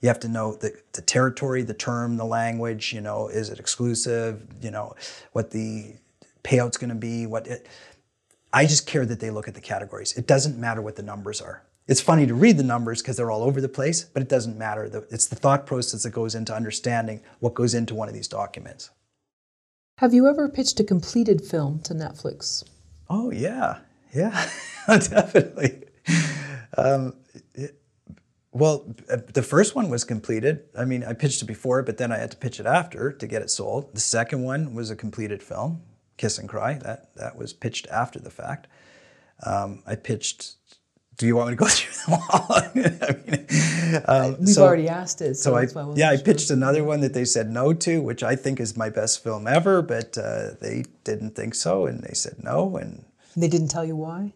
[0.00, 3.58] You have to know the, the territory, the term, the language, you know, is it
[3.58, 4.94] exclusive, you know,
[5.32, 5.96] what the
[6.44, 7.66] payout's gonna be, what it
[8.52, 10.16] I just care that they look at the categories.
[10.16, 11.64] It doesn't matter what the numbers are.
[11.86, 14.58] It's funny to read the numbers because they're all over the place, but it doesn't
[14.58, 15.06] matter.
[15.10, 18.90] It's the thought process that goes into understanding what goes into one of these documents.
[19.98, 22.64] Have you ever pitched a completed film to Netflix?
[23.10, 23.78] Oh yeah,
[24.14, 24.48] yeah,
[24.88, 25.82] definitely.
[26.76, 27.14] Um,
[27.54, 27.74] it-
[28.50, 28.86] well,
[29.34, 30.64] the first one was completed.
[30.76, 33.26] I mean, I pitched it before, but then I had to pitch it after to
[33.26, 33.94] get it sold.
[33.94, 35.82] The second one was a completed film,
[36.16, 36.74] Kiss and Cry.
[36.74, 38.66] That that was pitched after the fact.
[39.44, 40.54] Um, I pitched.
[41.18, 42.46] Do you want me to go through them all?
[42.50, 46.10] I mean, um, We've so- already asked it, so, so I, that's why I yeah,
[46.10, 46.24] I sure.
[46.24, 49.46] pitched another one that they said no to, which I think is my best film
[49.46, 53.04] ever, but uh, they didn't think so, and they said no, and
[53.36, 54.32] They didn't tell you why?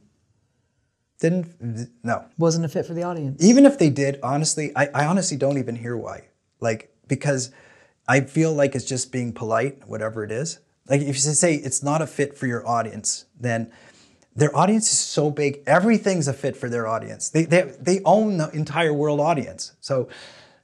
[1.20, 2.24] didn't no.
[2.36, 3.40] Wasn't a fit for the audience.
[3.44, 6.24] Even if they did, honestly, I, I honestly don't even hear why.
[6.58, 7.52] Like because
[8.08, 10.58] I feel like it's just being polite, whatever it is.
[10.88, 13.70] Like if you say it's not a fit for your audience, then
[14.34, 17.28] their audience is so big, everything's a fit for their audience.
[17.28, 19.72] They, they, they own the entire world audience.
[19.80, 20.08] So,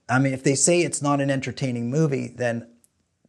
[0.09, 2.67] I mean, if they say it's not an entertaining movie, then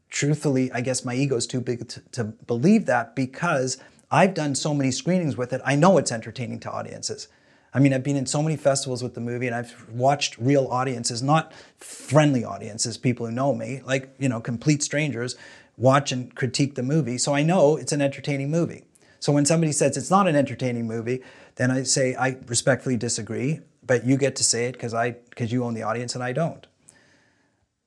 [0.10, 3.78] truthfully, I guess my ego's too big to, to believe that because
[4.10, 5.62] I've done so many screenings with it.
[5.66, 7.28] I know it's entertaining to audiences.
[7.74, 10.68] I mean, I've been in so many festivals with the movie and I've watched real
[10.68, 15.36] audiences, not friendly audiences, people who know me, like, you know, complete strangers,
[15.78, 17.18] watch and critique the movie.
[17.20, 18.86] So I know it's an entertaining movie.
[19.20, 21.22] So when somebody says it's not an entertaining movie,
[21.56, 25.52] then I say I respectfully disagree, but you get to say it because I because
[25.52, 26.66] you own the audience and I don't.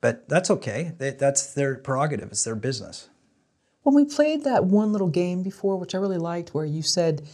[0.01, 0.93] But that's okay.
[0.99, 2.31] They, that's their prerogative.
[2.33, 3.09] It's their business.
[3.83, 7.27] When we played that one little game before, which I really liked, where you said,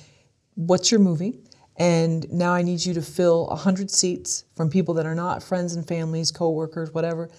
[0.55, 1.38] What's your movie?
[1.76, 5.76] And now I need you to fill 100 seats from people that are not friends
[5.76, 7.30] and families, coworkers, whatever.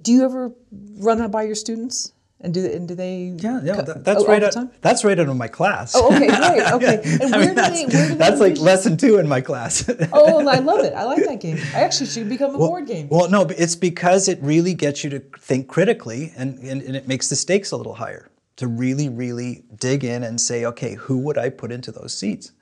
[0.00, 0.52] Do you ever
[0.98, 2.12] run that by your students?
[2.40, 3.34] And do and do they?
[3.38, 4.42] Yeah, yeah, that, that's oh, right.
[4.42, 5.94] Out, that's right out of my class.
[5.96, 6.62] Oh, okay, great.
[6.74, 7.86] Okay, and I where mean, do that's, they?
[7.86, 9.88] Where do they that's like envision- lesson two in my class.
[10.12, 10.92] Oh, I love it.
[10.92, 11.56] I like that game.
[11.74, 13.08] I actually should become a board game.
[13.08, 16.94] Well, no, but it's because it really gets you to think critically and, and, and
[16.94, 20.94] it makes the stakes a little higher to really, really dig in and say, okay,
[20.94, 22.52] who would I put into those seats?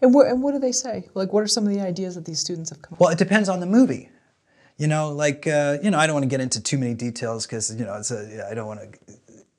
[0.00, 1.08] And what and what do they say?
[1.14, 3.00] Like, what are some of the ideas that these students have come up?
[3.00, 3.00] With?
[3.00, 4.08] Well, it depends on the movie.
[4.78, 7.46] You know, like, uh, you know, I don't want to get into too many details
[7.46, 8.98] because, you know, it's a, I don't want to,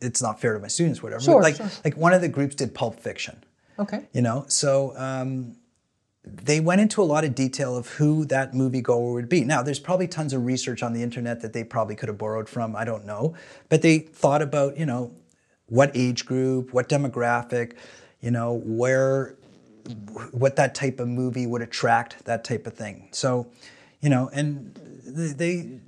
[0.04, 1.22] it's not fair to my students, whatever.
[1.22, 1.70] Sure, like, sure.
[1.84, 3.44] like one of the groups did Pulp Fiction.
[3.80, 4.06] Okay.
[4.14, 5.56] you know so um,
[6.24, 9.80] they went into a lot of detail of who that moviegoer would be now there's
[9.80, 12.86] probably tons of research on the internet that they probably could have borrowed from i
[12.86, 13.34] don't know
[13.70, 15.12] but they thought about you know
[15.68, 17.74] what age group what demographic
[18.22, 19.36] you know where
[20.32, 23.48] what that type of movie would attract that type of thing so
[24.02, 24.76] you know and
[25.06, 25.80] they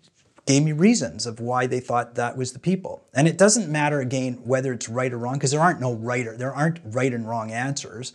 [0.46, 4.00] gave me reasons of why they thought that was the people and it doesn't matter
[4.00, 7.14] again whether it's right or wrong because there aren't no right or there aren't right
[7.14, 8.14] and wrong answers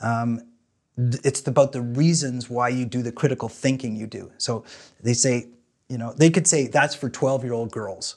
[0.00, 0.42] um,
[0.96, 4.32] it's about the reasons why you do the critical thinking you do.
[4.38, 4.64] So
[5.02, 5.48] they say,
[5.88, 8.16] you know, they could say that's for 12 year old girls.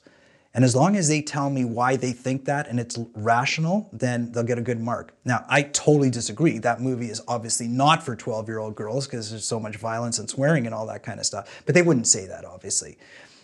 [0.53, 4.31] And as long as they tell me why they think that and it's rational, then
[4.31, 5.13] they'll get a good mark.
[5.23, 6.57] Now, I totally disagree.
[6.57, 10.17] That movie is obviously not for 12 year old girls because there's so much violence
[10.17, 11.61] and swearing and all that kind of stuff.
[11.65, 12.97] But they wouldn't say that, obviously.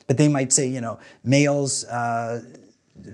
[0.07, 2.43] But they might say, you know, males uh,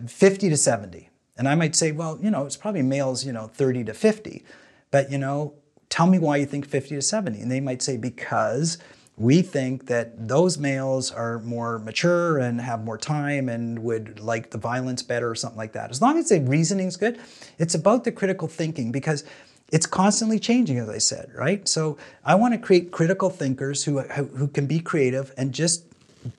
[0.08, 1.10] 50 to 70.
[1.38, 4.44] And I might say, well, you know, it's probably males, you know, 30 to 50.
[4.92, 5.54] But, you know,
[5.90, 7.40] tell me why you think 50 to 70.
[7.40, 8.78] And they might say, because
[9.18, 14.50] we think that those males are more mature and have more time and would like
[14.52, 15.92] the violence better or something like that.
[15.92, 17.20] As long as the reasoning's good,
[17.60, 19.24] it's about the critical thinking because
[19.72, 21.68] it's constantly changing, as I said, right?
[21.68, 25.86] So I want to create critical thinkers who, who who can be creative and just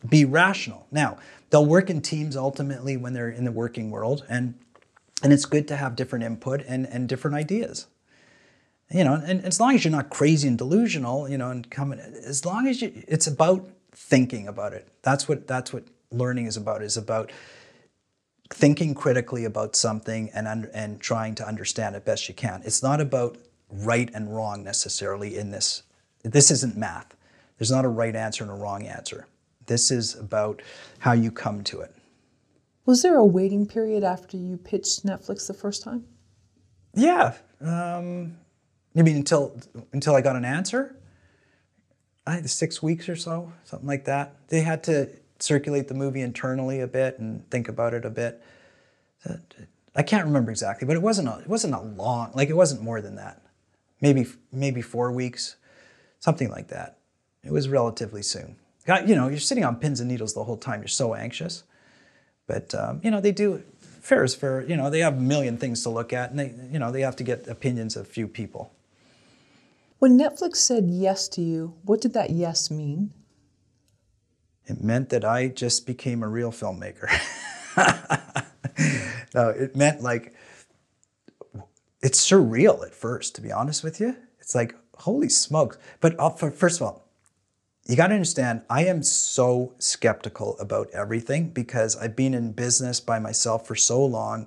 [0.08, 0.86] be rational.
[0.90, 1.18] Now,
[1.50, 4.54] they'll work in teams ultimately when they're in the working world, and
[5.22, 7.86] and it's good to have different input and, and different ideas.
[8.90, 11.98] You know, and as long as you're not crazy and delusional, you know, and coming
[11.98, 14.88] as long as you it's about thinking about it.
[15.02, 17.32] That's what that's what learning is about, is about
[18.50, 22.62] thinking critically about something and and trying to understand it best you can.
[22.64, 23.38] It's not about
[23.70, 25.82] right and wrong necessarily in this.
[26.22, 27.16] This isn't math.
[27.58, 29.26] There's not a right answer and a wrong answer.
[29.66, 30.62] This is about
[30.98, 31.94] how you come to it.
[32.84, 36.04] Was there a waiting period after you pitched Netflix the first time?
[36.94, 37.34] Yeah.
[37.60, 38.36] Um,
[38.94, 39.58] you mean until
[39.92, 40.96] until I got an answer?
[42.26, 44.36] I had six weeks or so, something like that.
[44.48, 45.08] They had to
[45.38, 48.42] circulate the movie internally a bit and think about it a bit.
[49.94, 52.82] I can't remember exactly, but it wasn't a, it wasn't a long like it wasn't
[52.82, 53.42] more than that.
[54.00, 55.56] Maybe maybe four weeks,
[56.18, 56.98] something like that.
[57.44, 58.56] It was relatively soon.
[58.86, 60.80] God, you know, you're sitting on pins and needles the whole time.
[60.80, 61.64] You're so anxious.
[62.46, 64.62] But um, you know, they do fair is fair.
[64.62, 67.02] You know, they have a million things to look at, and they you know they
[67.02, 68.72] have to get opinions of few people.
[69.98, 73.12] When Netflix said yes to you, what did that yes mean?
[74.66, 77.08] It meant that I just became a real filmmaker.
[79.34, 80.34] no, it meant like
[82.00, 84.16] it's surreal at first, to be honest with you.
[84.40, 85.78] It's like holy smokes!
[86.00, 87.01] But uh, for- first of all,
[87.86, 93.00] you got to understand, I am so skeptical about everything because I've been in business
[93.00, 94.46] by myself for so long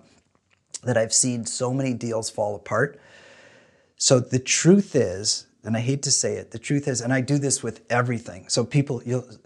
[0.83, 2.99] that I've seen so many deals fall apart.
[3.97, 7.21] So the truth is, and I hate to say it, the truth is, and I
[7.21, 8.47] do this with everything.
[8.47, 9.01] So people,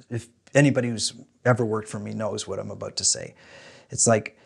[0.10, 1.14] if anybody who's
[1.46, 3.36] ever worked for me knows what I'm about to say,
[3.90, 4.38] it's like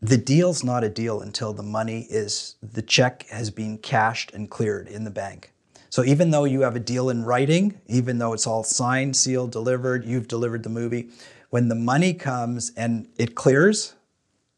[0.00, 4.48] the deal's not a deal until the money is the check has been cashed and
[4.48, 5.52] cleared in the bank.
[5.90, 9.52] So even though you have a deal in writing, even though it's all signed, sealed,
[9.52, 11.08] delivered, you've delivered the movie,
[11.50, 13.94] when the money comes and it clears,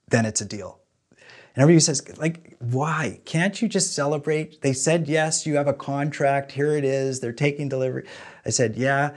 [0.08, 0.80] then it's a deal.
[1.54, 3.20] And everybody says, like, why?
[3.24, 4.60] Can't you just celebrate?
[4.62, 8.06] They said yes, you have a contract, here it is, they're taking delivery.
[8.44, 9.16] I said, yeah,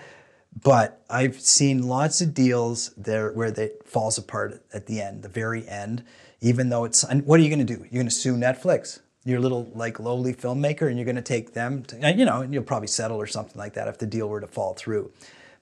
[0.62, 5.30] but I've seen lots of deals there where it falls apart at the end, the
[5.30, 6.04] very end,
[6.42, 7.86] even though it's, what are you gonna do?
[7.90, 12.14] You're gonna sue Netflix, your little like lowly filmmaker, and you're gonna take them, to,
[12.14, 14.48] you know, and you'll probably settle or something like that if the deal were to
[14.48, 15.12] fall through.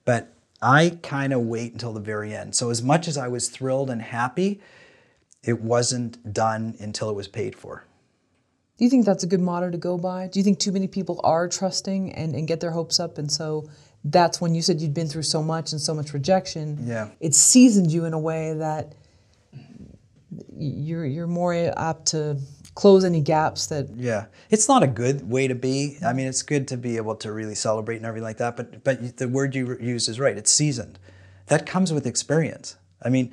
[0.04, 2.54] But I kind of wait until the very end.
[2.54, 4.60] So as much as I was thrilled and happy,
[5.42, 7.84] it wasn't done until it was paid for.
[8.78, 10.28] Do you think that's a good motto to go by?
[10.28, 13.18] Do you think too many people are trusting and, and get their hopes up?
[13.18, 13.68] And so
[14.04, 16.86] that's when you said you'd been through so much and so much rejection.
[16.86, 17.10] Yeah.
[17.20, 18.94] It seasoned you in a way that
[20.56, 22.38] you're, you're more apt to
[22.74, 25.98] close any gaps that Yeah, it's not a good way to be.
[26.04, 28.56] I mean, it's good to be able to really celebrate and everything like that.
[28.56, 30.36] But but the word you use is right.
[30.36, 30.98] It's seasoned.
[31.46, 32.76] That comes with experience.
[33.02, 33.32] I mean,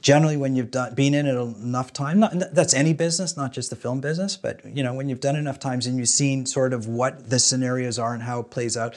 [0.00, 3.70] generally when you've done been in it enough time not, that's any business not just
[3.70, 6.72] the film business but you know when you've done enough times and you've seen sort
[6.72, 8.96] of what the scenarios are and how it plays out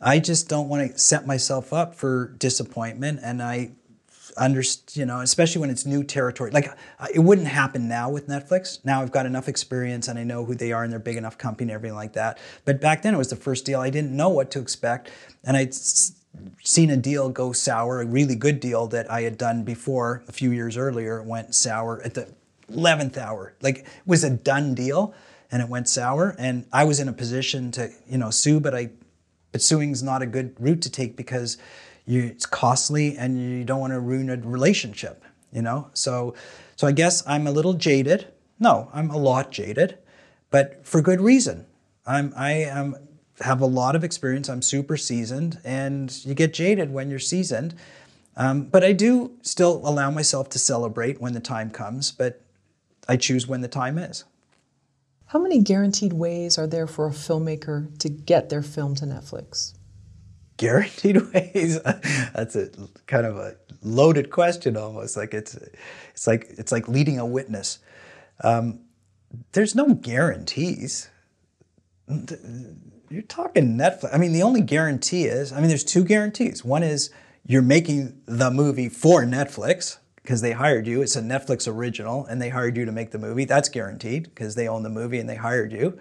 [0.00, 3.70] i just don't want to set myself up for disappointment and i
[4.38, 4.62] under
[4.92, 6.50] you know especially when it's new territory.
[6.50, 6.68] Like
[6.98, 8.84] uh, it wouldn't happen now with netflix.
[8.84, 11.38] Now i've got enough experience and i know who they are and they're big enough
[11.38, 12.38] company and everything like that.
[12.64, 13.80] But back then it was the first deal.
[13.80, 15.10] I didn't know what to expect.
[15.44, 15.74] And i'd
[16.62, 20.32] seen a deal go sour, a really good deal that I had done before a
[20.32, 22.28] few years earlier went sour at the
[22.70, 23.54] 11th hour.
[23.60, 25.14] Like it was a done deal
[25.50, 26.36] and it went sour.
[26.38, 28.90] And I was in a position to, you know, sue but I
[29.50, 31.56] but suing's not a good route to take because
[32.08, 35.90] you, it's costly and you don't want to ruin a relationship, you know?
[35.92, 36.34] So
[36.74, 38.28] so I guess I'm a little jaded.
[38.58, 39.98] No, I'm a lot jaded,
[40.50, 41.66] but for good reason.
[42.06, 42.96] I'm I am
[43.40, 44.48] have a lot of experience.
[44.48, 47.74] I'm super seasoned, and you get jaded when you're seasoned.
[48.36, 52.40] Um, but I do still allow myself to celebrate when the time comes, but
[53.08, 54.24] I choose when the time is.
[55.26, 59.74] How many guaranteed ways are there for a filmmaker to get their film to Netflix?
[60.58, 61.80] Guaranteed ways?
[61.82, 62.68] That's a
[63.06, 65.16] kind of a loaded question almost.
[65.16, 65.54] Like it's
[66.10, 67.78] it's like it's like leading a witness.
[68.44, 68.80] Um,
[69.52, 71.08] there's no guarantees
[73.10, 74.14] you're talking Netflix.
[74.14, 76.64] I mean, the only guarantee is, I mean, there's two guarantees.
[76.64, 77.10] One is
[77.46, 81.00] you're making the movie for Netflix because they hired you.
[81.00, 83.44] It's a Netflix original and they hired you to make the movie.
[83.44, 85.98] That's guaranteed because they own the movie and they hired you.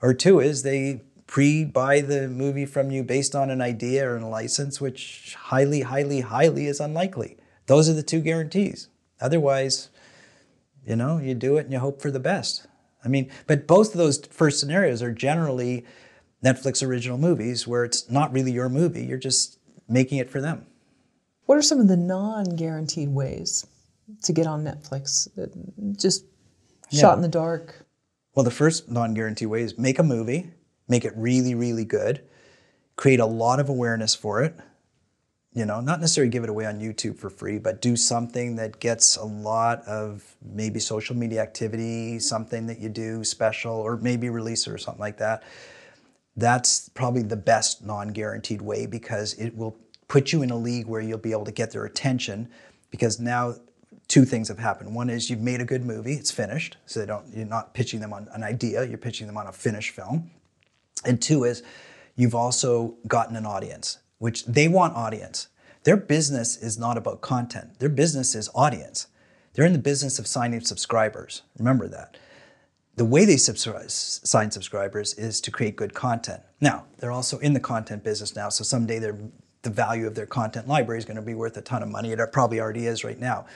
[0.00, 4.28] Or two is they pre-buy the movie from you based on an idea or a
[4.28, 7.36] license, which highly, highly, highly is unlikely.
[7.66, 8.88] Those are the two guarantees.
[9.20, 9.88] Otherwise,
[10.86, 12.66] you know, you do it and you hope for the best.
[13.04, 15.84] I mean, but both of those first scenarios are generally
[16.44, 19.58] Netflix original movies where it's not really your movie, you're just
[19.88, 20.66] making it for them.
[21.46, 23.66] What are some of the non guaranteed ways
[24.22, 25.28] to get on Netflix?
[25.98, 26.24] Just
[26.90, 27.00] yeah.
[27.00, 27.86] shot in the dark?
[28.34, 30.50] Well, the first non guaranteed way is make a movie,
[30.88, 32.22] make it really, really good,
[32.96, 34.54] create a lot of awareness for it.
[35.52, 38.80] You know, not necessarily give it away on YouTube for free, but do something that
[38.80, 44.28] gets a lot of maybe social media activity, something that you do special, or maybe
[44.28, 45.44] release it or something like that
[46.36, 49.76] that's probably the best non-guaranteed way because it will
[50.08, 52.48] put you in a league where you'll be able to get their attention
[52.90, 53.54] because now
[54.08, 54.94] two things have happened.
[54.94, 58.00] One is you've made a good movie, it's finished, so they don't you're not pitching
[58.00, 60.30] them on an idea, you're pitching them on a finished film.
[61.06, 61.62] And two is
[62.16, 65.48] you've also gotten an audience, which they want audience.
[65.84, 67.78] Their business is not about content.
[67.78, 69.08] Their business is audience.
[69.52, 71.42] They're in the business of signing subscribers.
[71.58, 72.16] Remember that
[72.96, 76.42] the way they subscribe, sign subscribers is to create good content.
[76.60, 80.68] Now, they're also in the content business now, so someday the value of their content
[80.68, 82.12] library is going to be worth a ton of money.
[82.12, 83.46] It probably already is right now.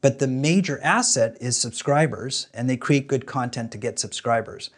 [0.00, 4.70] But the major asset is subscribers, and they create good content to get subscribers.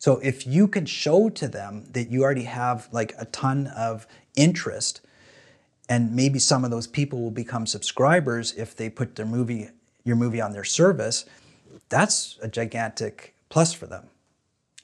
[0.00, 4.06] So if you can show to them that you already have like a ton of
[4.34, 5.02] interest,
[5.90, 9.68] and maybe some of those people will become subscribers if they put their movie,
[10.02, 11.26] your movie on their service,
[11.90, 14.06] that's a gigantic plus for them.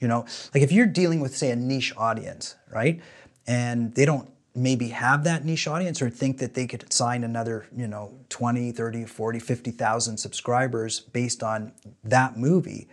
[0.00, 3.00] You know, like if you're dealing with, say, a niche audience, right?
[3.46, 7.66] And they don't maybe have that niche audience or think that they could sign another,
[7.74, 11.72] you know, 20, 30, 40, 50,000 subscribers based on
[12.04, 12.86] that movie,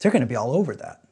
[0.00, 1.03] they're going to be all over that.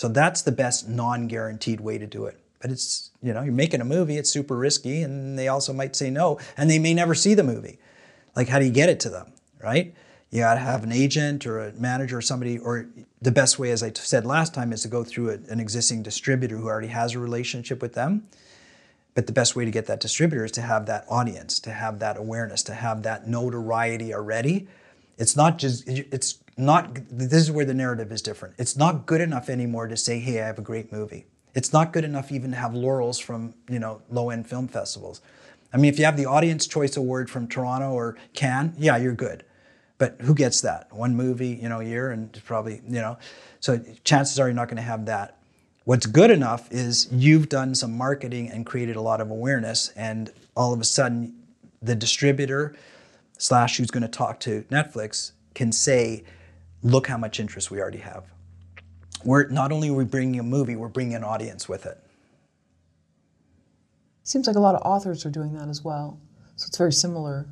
[0.00, 2.40] So that's the best non-guaranteed way to do it.
[2.58, 5.94] But it's, you know, you're making a movie, it's super risky, and they also might
[5.94, 7.78] say no, and they may never see the movie.
[8.34, 9.94] Like, how do you get it to them, right?
[10.30, 12.86] You got to have an agent or a manager or somebody, or
[13.20, 16.02] the best way, as I said last time, is to go through a, an existing
[16.02, 18.26] distributor who already has a relationship with them.
[19.14, 21.98] But the best way to get that distributor is to have that audience, to have
[21.98, 24.66] that awareness, to have that notoriety already.
[25.18, 28.54] It's not just, it's not, this is where the narrative is different.
[28.58, 31.26] It's not good enough anymore to say, hey, I have a great movie.
[31.54, 35.20] It's not good enough even to have laurels from, you know, low-end film festivals.
[35.72, 39.14] I mean, if you have the Audience Choice Award from Toronto or Cannes, yeah, you're
[39.14, 39.44] good.
[39.98, 40.92] But who gets that?
[40.92, 43.18] One movie, you know, a year, and probably, you know,
[43.60, 45.36] so chances are you're not going to have that.
[45.84, 50.32] What's good enough is you've done some marketing and created a lot of awareness, and
[50.56, 51.34] all of a sudden,
[51.82, 52.74] the distributor
[53.38, 56.24] slash who's going to talk to Netflix can say,
[56.82, 58.24] "Look how much interest we already have."
[59.24, 61.98] We're not only are we bringing a movie, we're bringing an audience with it.
[64.22, 66.18] Seems like a lot of authors are doing that as well.
[66.56, 67.48] So it's very similar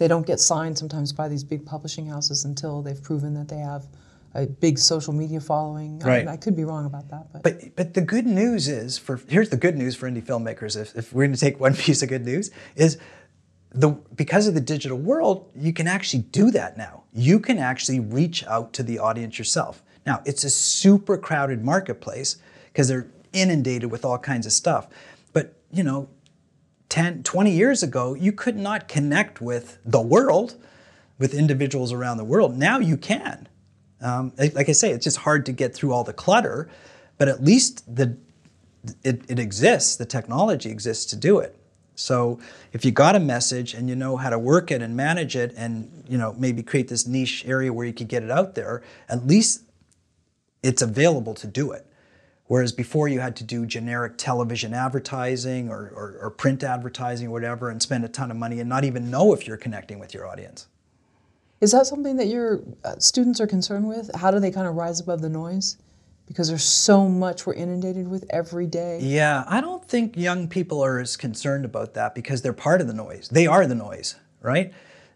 [0.00, 3.58] they don't get signed sometimes by these big publishing houses until they've proven that they
[3.58, 3.86] have
[4.34, 5.98] a big social media following.
[5.98, 6.26] Right.
[6.26, 7.42] I, I could be wrong about that, but.
[7.42, 10.80] but but the good news is for here's the good news for indie filmmakers.
[10.80, 12.96] If, if we're going to take one piece of good news is
[13.72, 17.04] the because of the digital world, you can actually do that now.
[17.12, 19.82] You can actually reach out to the audience yourself.
[20.06, 22.36] Now, it's a super crowded marketplace
[22.72, 24.88] because they're inundated with all kinds of stuff.
[25.32, 26.08] But, you know,
[26.88, 30.56] 10, 20 years ago, you could not connect with the world,
[31.18, 32.56] with individuals around the world.
[32.56, 33.48] Now you can.
[34.00, 36.68] Um, like I say, it's just hard to get through all the clutter,
[37.18, 38.16] but at least the
[39.04, 39.96] it, it exists.
[39.96, 41.54] The technology exists to do it.
[42.00, 42.40] So
[42.72, 45.52] if you got a message and you know how to work it and manage it,
[45.56, 48.82] and you know maybe create this niche area where you could get it out there,
[49.08, 49.62] at least
[50.62, 51.86] it's available to do it.
[52.46, 57.30] Whereas before you had to do generic television advertising or, or, or print advertising or
[57.30, 60.12] whatever and spend a ton of money and not even know if you're connecting with
[60.12, 60.66] your audience.
[61.60, 64.10] Is that something that your uh, students are concerned with?
[64.16, 65.76] How do they kind of rise above the noise?
[66.30, 69.00] Because there's so much we're inundated with every day.
[69.02, 72.86] Yeah, I don't think young people are as concerned about that because they're part of
[72.86, 73.28] the noise.
[73.28, 74.72] They are the noise, right?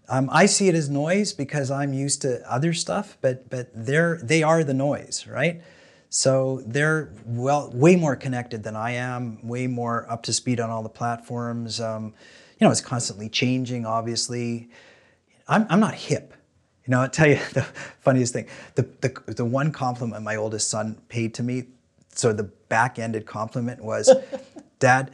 [0.09, 4.19] Um, I see it as noise because I'm used to other stuff, but but they're
[4.25, 5.63] they are the noise, right?
[6.11, 10.69] So they're well way more connected than I am, way more up to speed on
[10.69, 11.81] all the platforms.
[11.81, 12.13] Um,
[12.59, 13.87] you know, it's constantly changing.
[13.87, 14.69] Obviously,
[15.47, 16.35] I'm I'm not hip.
[16.87, 17.63] You know, I'll tell you the
[18.01, 18.47] funniest thing.
[18.75, 21.65] The, the, the one compliment my oldest son paid to me,
[22.11, 24.13] so the back-ended compliment was,
[24.79, 25.11] Dad,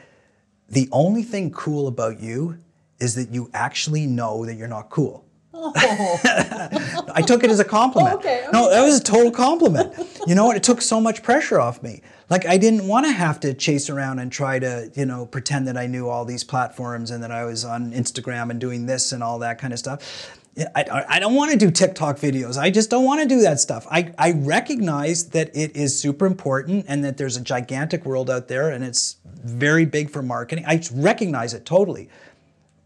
[0.68, 2.58] the only thing cool about you
[2.98, 5.24] is that you actually know that you're not cool.
[5.52, 5.72] Oh.
[7.14, 8.14] I took it as a compliment.
[8.16, 9.92] Okay, No, that was a total compliment.
[10.26, 10.56] You know what?
[10.56, 12.02] It took so much pressure off me.
[12.28, 15.66] Like I didn't want to have to chase around and try to, you know, pretend
[15.68, 19.12] that I knew all these platforms and that I was on Instagram and doing this
[19.12, 20.38] and all that kind of stuff.
[20.74, 22.58] I, I don't want to do TikTok videos.
[22.58, 23.86] I just don't want to do that stuff.
[23.90, 28.48] I, I recognize that it is super important and that there's a gigantic world out
[28.48, 30.64] there and it's very big for marketing.
[30.66, 32.08] I recognize it totally.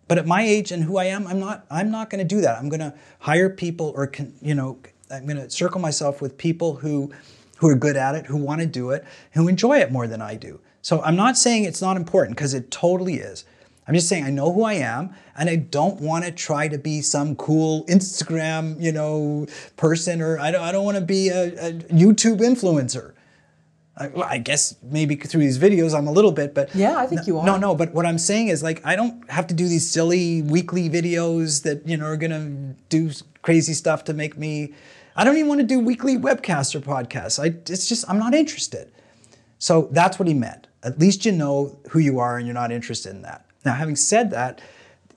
[0.07, 2.43] But at my age and who I am, I'm not I'm not going to do
[2.43, 2.59] that.
[2.59, 4.11] I'm going to hire people or
[4.43, 4.79] you know,
[5.11, 7.13] I'm going to circle myself with people who
[7.59, 10.21] who are good at it, who want to do it, who enjoy it more than
[10.21, 10.61] I do.
[10.83, 13.45] So I'm not saying it's not important because it totally is.
[13.87, 16.79] I'm just saying I know who I am and I don't want to try to
[16.79, 21.29] be some cool Instagram, you know, person or I don't, I don't want to be
[21.29, 23.13] a, a YouTube influencer.
[23.97, 27.07] I, well, I guess maybe through these videos I'm a little bit, but Yeah, I
[27.07, 27.47] think no, you are.
[27.47, 30.43] No, no, but what I'm saying is like I don't have to do these silly
[30.43, 33.11] weekly videos that you know are gonna do
[33.43, 34.75] crazy stuff to make me.
[35.15, 37.39] I don't even want to do weekly webcasts or podcasts.
[37.39, 38.91] I it's just I'm not interested.
[39.59, 40.67] So that's what he meant.
[40.83, 43.44] At least you know who you are and you're not interested in that.
[43.65, 44.61] Now, having said that,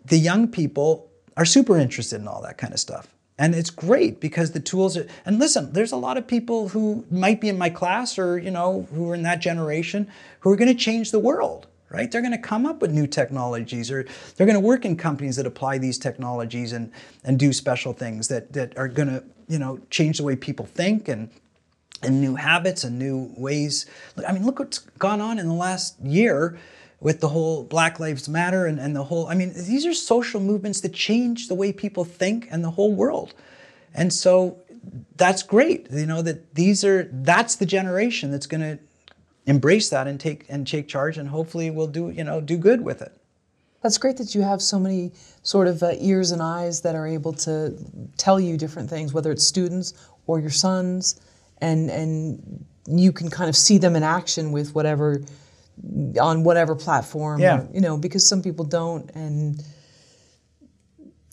[0.06, 3.08] the young people are super interested in all that kind of stuff.
[3.40, 7.06] And it's great because the tools are, and listen, there's a lot of people who
[7.12, 10.56] might be in my class or, you know, who are in that generation who are
[10.56, 12.12] going to change the world, right?
[12.12, 15.36] They're going to come up with new technologies or they're going to work in companies
[15.36, 16.92] that apply these technologies and,
[17.24, 20.66] and do special things that, that are going to, you know, change the way people
[20.66, 21.30] think and,
[22.02, 23.86] and new habits and new ways.
[24.28, 26.58] I mean, look what's gone on in the last year
[27.00, 30.40] with the whole Black Lives Matter and, and the whole, I mean, these are social
[30.40, 33.34] movements that change the way people think and the whole world.
[33.94, 34.58] And so
[35.16, 38.80] that's great, you know, that these are, that's the generation that's going to
[39.46, 42.82] embrace that and take, and take charge and hopefully will do, you know, do good
[42.82, 43.14] with it.
[43.84, 45.12] That's great that you have so many
[45.44, 47.78] sort of uh, ears and eyes that are able to
[48.18, 49.94] tell you different things, whether it's students
[50.26, 51.22] or your sons,
[51.62, 55.22] and and you can kind of see them in action with whatever
[56.20, 57.40] on whatever platform.
[57.40, 57.62] Yeah.
[57.62, 59.64] Or, you know, because some people don't, and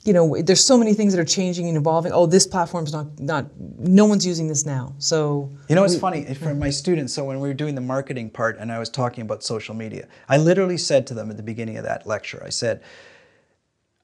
[0.04, 2.12] you know, there's so many things that are changing and evolving.
[2.12, 4.94] Oh, this platform's not not no one's using this now.
[4.98, 7.14] So You know, it's funny for my students.
[7.14, 10.06] So when we were doing the marketing part, and I was talking about social media,
[10.28, 12.82] I literally said to them at the beginning of that lecture, I said,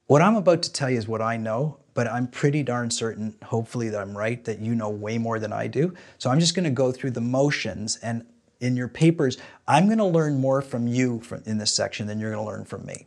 [0.07, 3.35] "What I'm about to tell you is what I know, but I'm pretty darn certain,
[3.45, 4.43] hopefully, that I'm right.
[4.43, 5.93] That you know way more than I do.
[6.17, 8.25] So I'm just going to go through the motions, and
[8.61, 12.20] in your papers, I'm going to learn more from you from, in this section than
[12.20, 13.07] you're going to learn from me."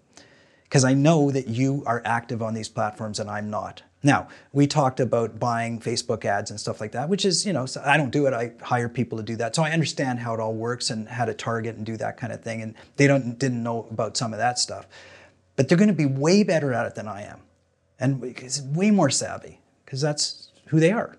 [0.64, 3.84] because I know that you are active on these platforms and I'm not.
[4.02, 7.68] Now, we talked about buying Facebook ads and stuff like that, which is, you know,
[7.68, 8.34] so I don't do it.
[8.34, 9.56] I hire people to do that.
[9.56, 12.34] So I understand how it all works and how to target and do that kind
[12.34, 12.64] of thing.
[12.64, 14.88] And they don't didn't know about some of that stuff.
[15.56, 17.42] But they're going to be way better at it than I am.
[18.00, 21.18] And it's way more savvy because that's who they are.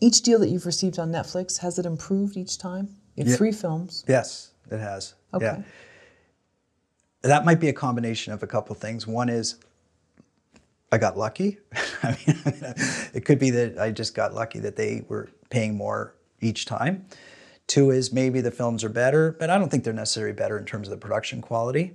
[0.00, 2.96] each deal that you've received on Netflix has it improved each time?
[3.16, 3.36] Yeah.
[3.36, 4.04] three films.
[4.08, 5.14] Yes, it has.
[5.34, 5.44] Okay.
[5.44, 5.62] Yeah.
[7.22, 9.06] That might be a combination of a couple things.
[9.06, 9.56] One is
[10.90, 11.58] I got lucky.
[12.02, 12.40] I mean,
[13.14, 17.06] it could be that I just got lucky that they were paying more each time.
[17.66, 20.64] Two is maybe the films are better, but I don't think they're necessarily better in
[20.64, 21.94] terms of the production quality.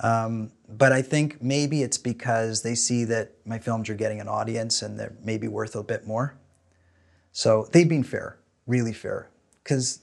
[0.00, 4.28] Um, but I think maybe it's because they see that my films are getting an
[4.28, 6.36] audience and they're maybe worth a bit more.
[7.32, 9.30] So they've been fair, really fair,
[9.62, 10.00] because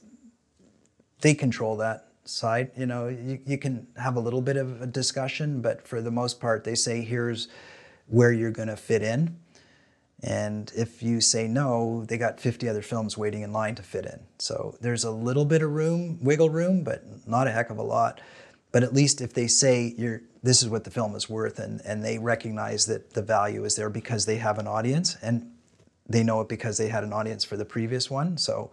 [1.24, 2.72] they control that side.
[2.78, 6.12] You know, you, you can have a little bit of a discussion, but for the
[6.12, 7.48] most part, they say, here's
[8.08, 9.38] where you're going to fit in.
[10.22, 14.06] And if you say no, they got 50 other films waiting in line to fit
[14.06, 14.20] in.
[14.38, 17.84] So there's a little bit of room, wiggle room, but not a heck of a
[17.84, 18.20] lot.
[18.72, 21.82] But at least if they say you're, this is what the film is worth, and,
[21.86, 25.50] and they recognize that the value is there because they have an audience, and
[26.08, 28.38] they know it because they had an audience for the previous one.
[28.38, 28.72] So,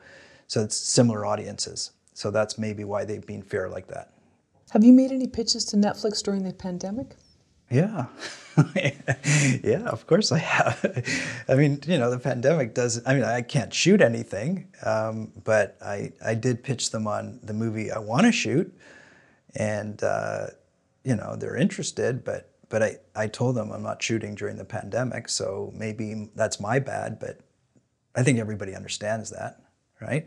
[0.48, 1.92] so it's similar audiences.
[2.14, 4.12] So that's maybe why they've been fair like that.
[4.70, 7.16] Have you made any pitches to Netflix during the pandemic?
[7.70, 8.06] Yeah.
[9.62, 10.84] yeah, of course I have.
[11.48, 15.76] I mean, you know, the pandemic does, I mean, I can't shoot anything, um, but
[15.80, 18.76] I, I did pitch them on the movie I want to shoot.
[19.54, 20.48] And, uh,
[21.04, 24.64] you know, they're interested, but, but I, I told them I'm not shooting during the
[24.64, 27.40] pandemic, so maybe that's my bad, but
[28.14, 29.60] I think everybody understands that,
[30.00, 30.26] right?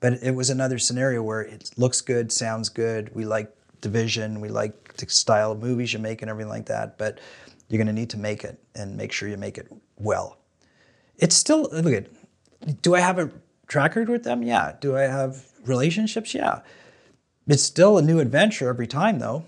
[0.00, 4.48] But it was another scenario where it looks good, sounds good, we like division, we
[4.48, 7.18] like the style of movies you make and everything like that, but
[7.68, 10.38] you're going to need to make it and make sure you make it well.
[11.18, 13.30] It's still, look at, do I have a
[13.66, 14.42] track record with them?
[14.42, 14.74] Yeah.
[14.80, 16.34] Do I have relationships?
[16.34, 16.60] Yeah.
[17.48, 19.44] It's still a new adventure every time though,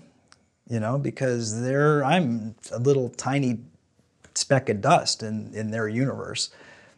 [0.69, 3.59] you know, because there I'm a little tiny
[4.33, 6.49] speck of dust in, in their universe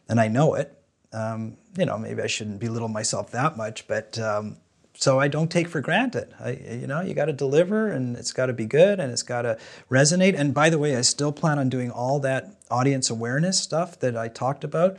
[0.08, 0.81] and I know it.
[1.12, 4.56] Um, you know, maybe I shouldn't belittle myself that much, but um,
[4.94, 6.34] so I don't take for granted.
[6.38, 9.22] I, you know, you got to deliver, and it's got to be good, and it's
[9.22, 9.58] got to
[9.90, 10.34] resonate.
[10.38, 14.16] And by the way, I still plan on doing all that audience awareness stuff that
[14.16, 14.98] I talked about,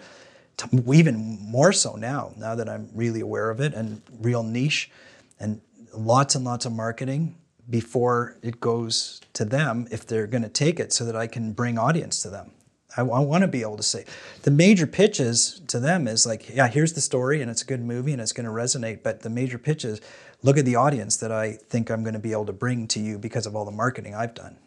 [0.92, 2.34] even more so now.
[2.38, 4.92] Now that I'm really aware of it, and real niche,
[5.40, 5.62] and
[5.96, 7.36] lots and lots of marketing
[7.70, 11.54] before it goes to them if they're going to take it, so that I can
[11.54, 12.52] bring audience to them.
[12.98, 14.06] I, I want to be able to say
[14.44, 17.82] the major pitches to them is like, yeah, here's the story and it's a good
[17.82, 19.04] movie and it's going to resonate.
[19.04, 20.02] But the major pitches,
[20.42, 23.00] look at the audience that I think I'm going to be able to bring to
[23.00, 24.58] you because of all the marketing I've done.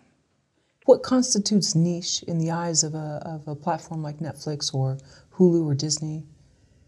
[0.84, 4.98] What constitutes niche in the eyes of a, of a platform like Netflix or
[5.34, 6.24] Hulu or Disney?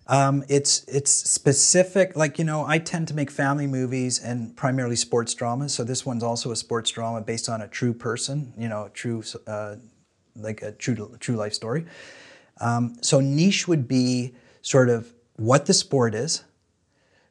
[0.07, 2.17] Um, it's it's specific.
[2.17, 5.75] Like you know, I tend to make family movies and primarily sports dramas.
[5.75, 8.55] So this one's also a sports drama based on a true person.
[8.57, 9.77] You know, a true uh,
[10.39, 11.87] like a true true life story.
[12.61, 16.45] Um, so niche would be sort of what the sport is,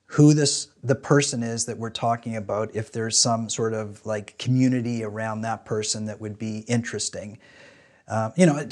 [0.05, 2.75] who this the person is that we're talking about.
[2.75, 7.39] If there's some sort of like community around that person that would be interesting,
[8.07, 8.67] uh, you know.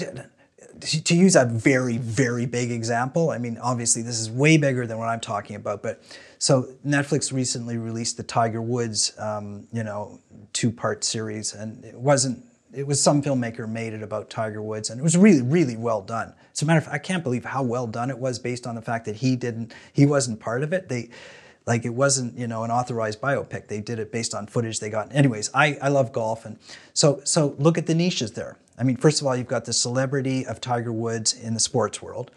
[1.06, 4.98] To use a very, very big example, I mean, obviously this is way bigger than
[4.98, 6.04] what I'm talking about, but
[6.38, 10.20] so Netflix recently released the Tiger Woods, um, you know,
[10.52, 12.44] two-part series, and it wasn't
[12.76, 16.02] it was some filmmaker made it about Tiger Woods, and it was really, really well
[16.02, 16.34] done.
[16.54, 18.76] As a matter of fact, I can't believe how well done it was based on
[18.76, 20.90] the fact that he didn't, he wasn't part of it.
[20.90, 21.10] They,
[21.66, 23.68] like, it wasn't, you know, an authorized biopic.
[23.68, 25.14] They did it based on footage they got.
[25.16, 26.60] Anyways, I, I love golf, and
[26.94, 28.58] so, so look at the niches there.
[28.78, 32.02] I mean, first of all, you've got the celebrity of Tiger Woods in the sports
[32.02, 32.30] world.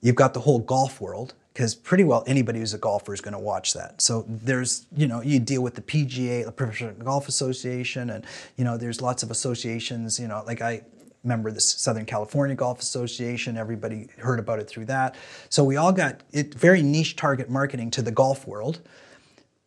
[0.00, 3.32] You've got the whole golf world because pretty well anybody who's a golfer is going
[3.32, 4.00] to watch that.
[4.00, 8.24] So there's, you know, you deal with the PGA, the Professional Golf Association, and
[8.56, 10.20] you know, there's lots of associations.
[10.20, 10.82] You know, like I
[11.24, 13.56] remember the Southern California Golf Association.
[13.56, 15.16] Everybody heard about it through that.
[15.48, 18.80] So we all got it very niche target marketing to the golf world,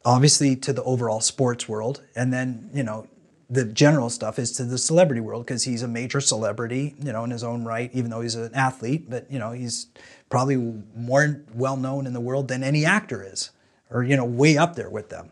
[0.05, 3.05] obviously to the overall sports world, and then you know
[3.51, 7.25] the general stuff is to the celebrity world because he's a major celebrity, you know,
[7.25, 9.87] in his own right, even though he's an athlete, but you know, he's
[10.29, 10.55] probably
[10.95, 13.51] more well known in the world than any actor is,
[13.89, 15.31] or you know, way up there with them.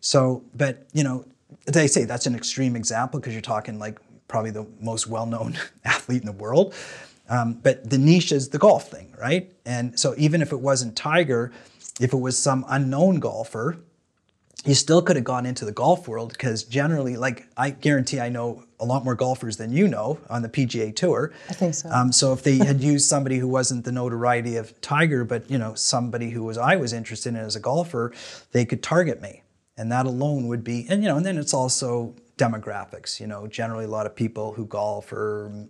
[0.00, 1.24] So, but you know,
[1.66, 6.22] they say that's an extreme example because you're talking like probably the most well-known athlete
[6.22, 6.74] in the world.
[7.28, 9.50] Um, but the niche is the golf thing, right?
[9.64, 11.52] And so even if it wasn't Tiger,
[12.00, 13.78] if it was some unknown golfer,
[14.64, 18.30] you still could have gone into the golf world because generally, like I guarantee I
[18.30, 21.32] know a lot more golfers than you know on the PGA Tour.
[21.48, 21.90] I think so.
[21.90, 25.58] Um, so if they had used somebody who wasn't the notoriety of Tiger, but you
[25.58, 28.12] know somebody who was I was interested in as a golfer,
[28.52, 29.42] they could target me,
[29.76, 30.86] and that alone would be.
[30.88, 33.20] And you know, and then it's also demographics.
[33.20, 35.68] You know, generally a lot of people who golf are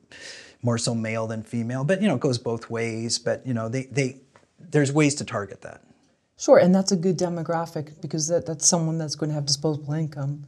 [0.62, 3.18] more so male than female, but you know, it goes both ways.
[3.18, 4.20] But you know, they they
[4.58, 5.82] there's ways to target that.
[6.36, 9.94] Sure, and that's a good demographic because that, that's someone that's going to have disposable
[9.94, 10.44] income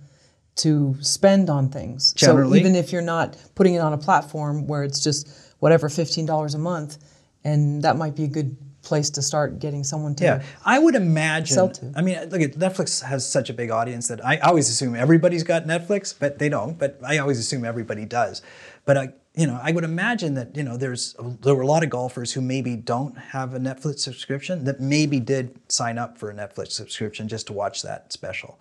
[0.56, 2.12] to spend on things.
[2.14, 2.50] Generally.
[2.50, 5.28] So even if you're not putting it on a platform where it's just
[5.60, 6.98] whatever $15 a month,
[7.44, 10.24] and that might be a good place to start getting someone to.
[10.24, 11.92] Yeah, I would imagine.
[11.96, 15.42] I mean, look at Netflix has such a big audience that I always assume everybody's
[15.42, 16.78] got Netflix, but they don't.
[16.78, 18.42] But I always assume everybody does.
[18.84, 21.82] But I, you know, I would imagine that you know there's there were a lot
[21.84, 26.30] of golfers who maybe don't have a Netflix subscription that maybe did sign up for
[26.30, 28.58] a Netflix subscription just to watch that special.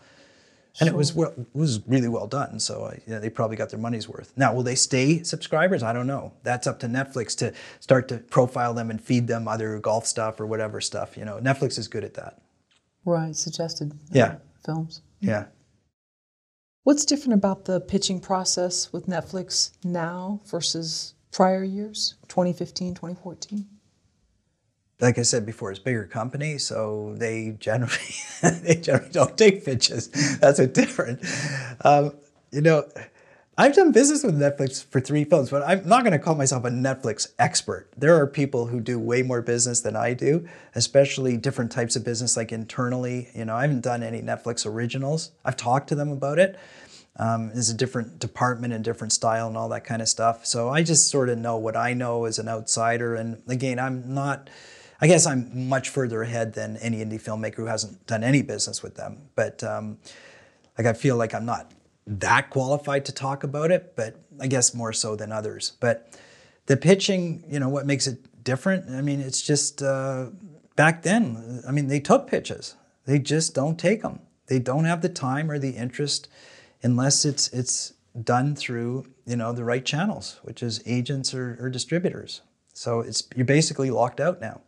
[0.82, 3.70] And it was well, it was really well done, so you know, they probably got
[3.70, 4.34] their money's worth.
[4.36, 5.82] Now, will they stay subscribers?
[5.82, 6.34] I don't know.
[6.44, 10.38] That's up to Netflix to start to profile them and feed them other golf stuff
[10.42, 11.16] or whatever stuff.
[11.16, 12.42] You know, Netflix is good at that.
[13.06, 14.36] Right, suggested uh, Yeah.
[14.66, 15.02] films.
[15.22, 15.46] Yeah.
[16.86, 23.66] What's different about the pitching process with Netflix now versus prior years, 2015, 2014?
[25.02, 28.16] like I said before, it's a bigger company, so they generally
[28.62, 30.10] they generally don't take pitches.
[30.38, 31.26] That's a different.
[31.84, 32.14] Um,
[32.52, 32.88] you know,
[33.58, 36.66] I've done business with Netflix for three films, but I'm not going to call myself
[36.66, 37.88] a Netflix expert.
[37.96, 42.04] There are people who do way more business than I do, especially different types of
[42.04, 43.30] business, like internally.
[43.34, 45.32] You know, I haven't done any Netflix originals.
[45.46, 46.60] I've talked to them about it.
[47.16, 50.46] Um, there's a different department and different style and all that kind of stuff.
[50.46, 53.16] So I just sort of know what I know as an outsider.
[53.16, 54.50] And again, I'm not.
[55.00, 58.84] I guess I'm much further ahead than any indie filmmaker who hasn't done any business
[58.84, 59.30] with them.
[59.36, 59.98] But um,
[60.78, 61.72] like I feel like I'm not
[62.08, 65.74] that qualified to talk about it, but I guess more so than others.
[65.80, 66.18] But
[66.68, 68.90] the pitching, you know, what makes it different?
[68.90, 70.28] I mean, it's just uh,
[70.76, 71.64] back then.
[71.68, 72.76] I mean, they took pitches.
[73.06, 74.20] They just don't take them.
[74.48, 76.28] They don't have the time or the interest
[76.84, 81.70] unless it's it's done through you know the right channels, which is agents or, or
[81.70, 82.42] distributors.
[82.74, 84.62] So it's you're basically locked out now.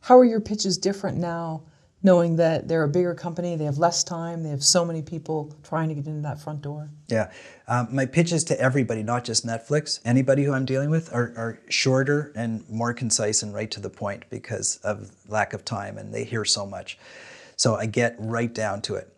[0.00, 1.62] How are your pitches different now,
[2.04, 5.56] knowing that they're a bigger company, they have less time, they have so many people
[5.64, 6.90] trying to get into that front door?
[7.08, 7.32] Yeah.
[7.66, 11.60] Um, my pitches to everybody, not just Netflix, anybody who I'm dealing with, are, are
[11.70, 16.12] shorter and more concise and right to the point because of lack of time and
[16.12, 16.98] they hear so much.
[17.56, 19.08] So I get right down to it.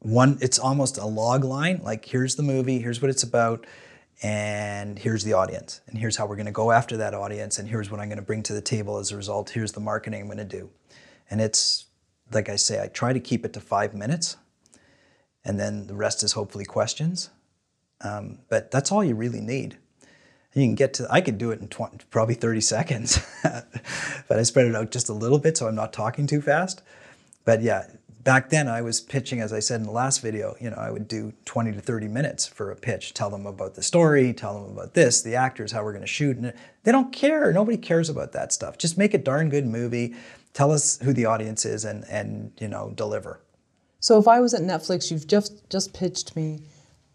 [0.00, 3.66] One, it's almost a log line like, here's the movie, here's what it's about,
[4.22, 7.66] and here's the audience, and here's how we're going to go after that audience, and
[7.66, 10.20] here's what I'm going to bring to the table as a result, here's the marketing
[10.20, 10.70] I'm going to do.
[11.30, 11.86] And it's,
[12.32, 14.36] like I say, I try to keep it to five minutes
[15.44, 17.30] and then the rest is hopefully questions.
[18.02, 19.78] Um, but that's all you really need.
[20.54, 21.06] You can get to.
[21.10, 25.08] I could do it in 20, probably 30 seconds, but I spread it out just
[25.08, 26.82] a little bit so I'm not talking too fast.
[27.44, 27.86] But yeah,
[28.22, 30.54] back then I was pitching, as I said in the last video.
[30.60, 33.14] You know, I would do 20 to 30 minutes for a pitch.
[33.14, 34.32] Tell them about the story.
[34.32, 36.52] Tell them about this, the actors, how we're going to shoot, and
[36.84, 37.52] they don't care.
[37.52, 38.78] Nobody cares about that stuff.
[38.78, 40.14] Just make a darn good movie.
[40.52, 43.40] Tell us who the audience is, and and you know deliver.
[44.00, 46.60] So if I was at Netflix, you've just just pitched me.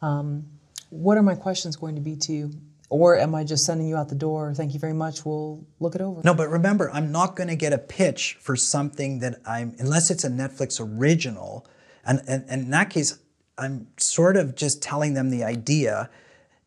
[0.02, 0.46] Um,
[0.90, 2.52] what are my questions going to be to you?
[2.96, 4.54] Or am I just sending you out the door?
[4.54, 5.26] Thank you very much.
[5.26, 6.22] We'll look it over.
[6.24, 10.10] No, but remember, I'm not going to get a pitch for something that I'm, unless
[10.10, 11.68] it's a Netflix original.
[12.06, 13.20] And, and, and in that case,
[13.58, 16.10] I'm sort of just telling them the idea.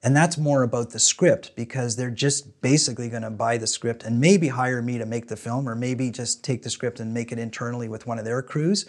[0.02, 4.02] And that's more about the script because they're just basically going to buy the script
[4.02, 7.14] and maybe hire me to make the film or maybe just take the script and
[7.14, 8.84] make it internally with one of their crews.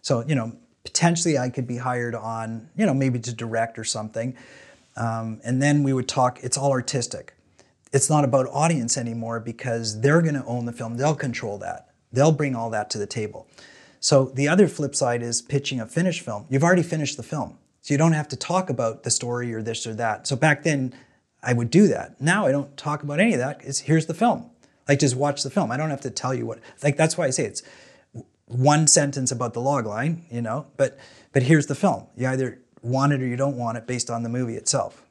[0.00, 3.84] So, you know, potentially I could be hired on, you know, maybe to direct or
[3.84, 4.34] something.
[4.96, 7.34] Um, and then we would talk, it's all artistic.
[7.92, 10.96] It's not about audience anymore because they're going to own the film.
[10.96, 11.88] They'll control that.
[12.12, 13.48] They'll bring all that to the table.
[14.00, 16.46] So the other flip side is pitching a finished film.
[16.48, 17.58] You've already finished the film.
[17.82, 20.26] So you don't have to talk about the story or this or that.
[20.26, 20.94] So back then,
[21.42, 22.20] I would do that.
[22.20, 23.60] Now I don't talk about any of that.
[23.62, 24.50] It's here's the film.
[24.88, 25.70] Like just watch the film.
[25.70, 26.58] I don't have to tell you what.
[26.82, 27.62] Like that's why I say it's
[28.46, 30.66] one sentence about the log line, you know.
[30.76, 30.98] But
[31.32, 32.06] but here's the film.
[32.16, 35.02] You either want it or you don't want it based on the movie itself.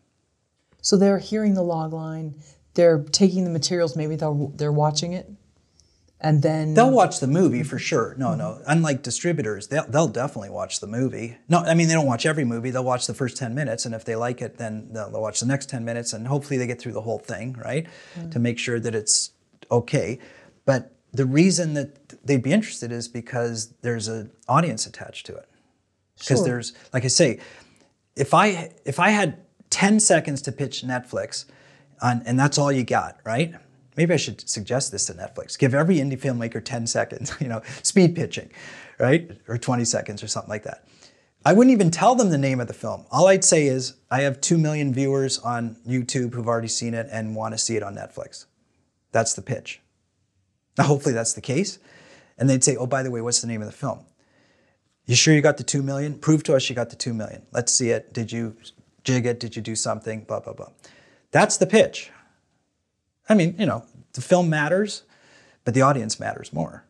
[0.82, 2.36] So they're hearing the log line.
[2.74, 3.96] They're taking the materials.
[3.96, 5.30] Maybe they'll they're watching it,
[6.22, 8.16] and then They'll watch the movie for sure.
[8.18, 8.62] No, no.
[8.68, 11.38] Unlike distributors, they'll, they'll definitely watch the movie.
[11.48, 12.72] No, I mean, they don't watch every movie.
[12.72, 15.40] They'll watch the first 10 minutes, and if they like it, then they'll, they'll watch
[15.40, 17.88] the next 10 minutes, and hopefully they get through the whole thing, right?
[18.16, 18.30] Mm-hmm.
[18.32, 19.32] To make sure that it's
[19.72, 20.20] okay.
[20.66, 25.49] But the reason that they'd be interested is because there's an audience attached to it.
[26.20, 26.46] Because Sure.
[26.46, 27.40] there's, like I say,
[28.16, 29.38] if I if I had
[29.70, 31.46] 10 seconds to pitch Netflix,
[32.02, 33.54] on, and that's all you got, right?
[33.96, 35.58] Maybe I should suggest this to Netflix.
[35.58, 38.50] Give every indie filmmaker 10 seconds, you know, speed pitching,
[39.00, 39.32] right?
[39.48, 40.86] Or 20 seconds or something like that.
[41.46, 43.06] I wouldn't even tell them the name of the film.
[43.12, 47.08] All I'd say is, I have 2 million viewers on YouTube who've already seen it
[47.12, 48.46] and want to see it on Netflix.
[49.12, 49.82] That's the pitch.
[50.78, 51.80] Now, hopefully that's the case.
[52.38, 54.06] And they'd say, oh, by the way, what's the name of the film?
[55.10, 56.20] You sure you got the 2 million?
[56.20, 57.42] Prove to us you got the 2 million.
[57.52, 58.14] Let's see it.
[58.14, 58.56] Did you
[59.04, 59.40] jig it?
[59.40, 60.22] Did you do something?
[60.22, 60.70] Blah, blah, blah.
[61.32, 62.12] That's the pitch.
[63.28, 63.84] I mean, you know,
[64.14, 65.02] the film matters,
[65.66, 66.86] but the audience matters more.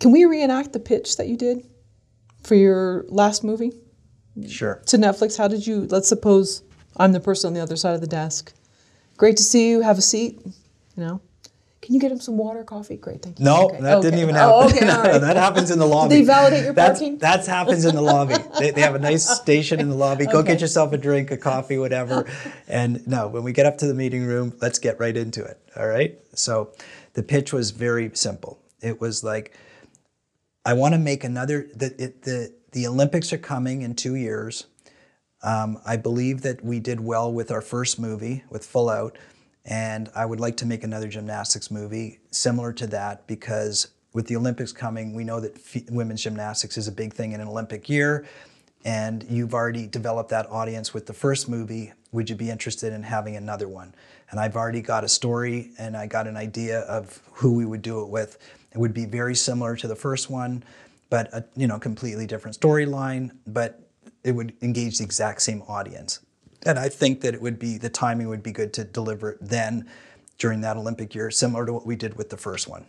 [0.00, 1.64] Can we reenact the pitch that you did
[2.42, 3.70] for your last movie
[4.48, 4.82] Sure.
[4.86, 5.38] to Netflix?
[5.38, 5.86] How did you?
[5.88, 6.64] Let's suppose
[6.96, 8.52] I'm the person on the other side of the desk.
[9.16, 9.80] Great to see you.
[9.82, 10.40] Have a seat.
[10.96, 11.20] You know.
[11.86, 12.96] Can you get him some water, coffee?
[12.96, 13.44] Great, thank you.
[13.44, 14.52] No, Okay, that didn't even happen.
[14.54, 15.20] Oh, okay, No, right.
[15.20, 16.16] that happens in the lobby.
[16.16, 17.18] they validate your That's, parking?
[17.18, 18.34] That happens in the lobby.
[18.58, 20.26] They, they have a nice station in the lobby.
[20.26, 20.48] Go Okay.
[20.54, 22.26] get yourself a drink, a coffee, whatever.
[22.68, 25.58] And no, when we get up to the meeting room, let's get right into it.
[25.76, 26.18] All right.
[26.34, 26.72] So
[27.14, 28.58] the pitch was very simple.
[28.82, 29.56] It was like,
[30.64, 31.68] I want to make another.
[31.74, 34.66] The, it, the the Olympics are coming in two years.
[35.44, 39.16] Um, I believe that we did well with our first movie with Full Out,
[39.66, 44.36] and I would like to make another gymnastics movie similar to that because with the
[44.36, 45.58] Olympics coming, we know that
[45.90, 48.26] women's gymnastics is a big thing in an Olympic year,
[48.84, 51.92] and you've already developed that audience with the first movie.
[52.12, 53.94] Would you be interested in having another one?
[54.30, 57.82] And I've already got a story and I got an idea of who we would
[57.82, 58.38] do it with.
[58.72, 60.62] It would be very similar to the first one,
[61.10, 63.32] but a you know completely different storyline.
[63.46, 63.80] But
[64.22, 66.20] it would engage the exact same audience.
[66.66, 69.38] And I think that it would be the timing would be good to deliver it
[69.40, 69.88] then
[70.38, 72.84] during that Olympic year, similar to what we did with the first one.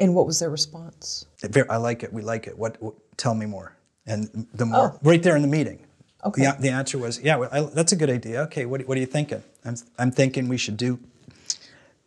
[0.00, 1.26] And what was their response?
[1.70, 2.12] I like it.
[2.12, 2.58] We like it.
[2.58, 2.80] What?
[2.82, 3.76] what tell me more.
[4.06, 5.86] And the more, right there in the meeting.
[6.24, 6.42] Okay.
[6.42, 8.42] The, the answer was, yeah, well, I, that's a good idea.
[8.42, 9.42] Okay, what, what are you thinking?
[9.64, 10.98] I'm, I'm thinking we should do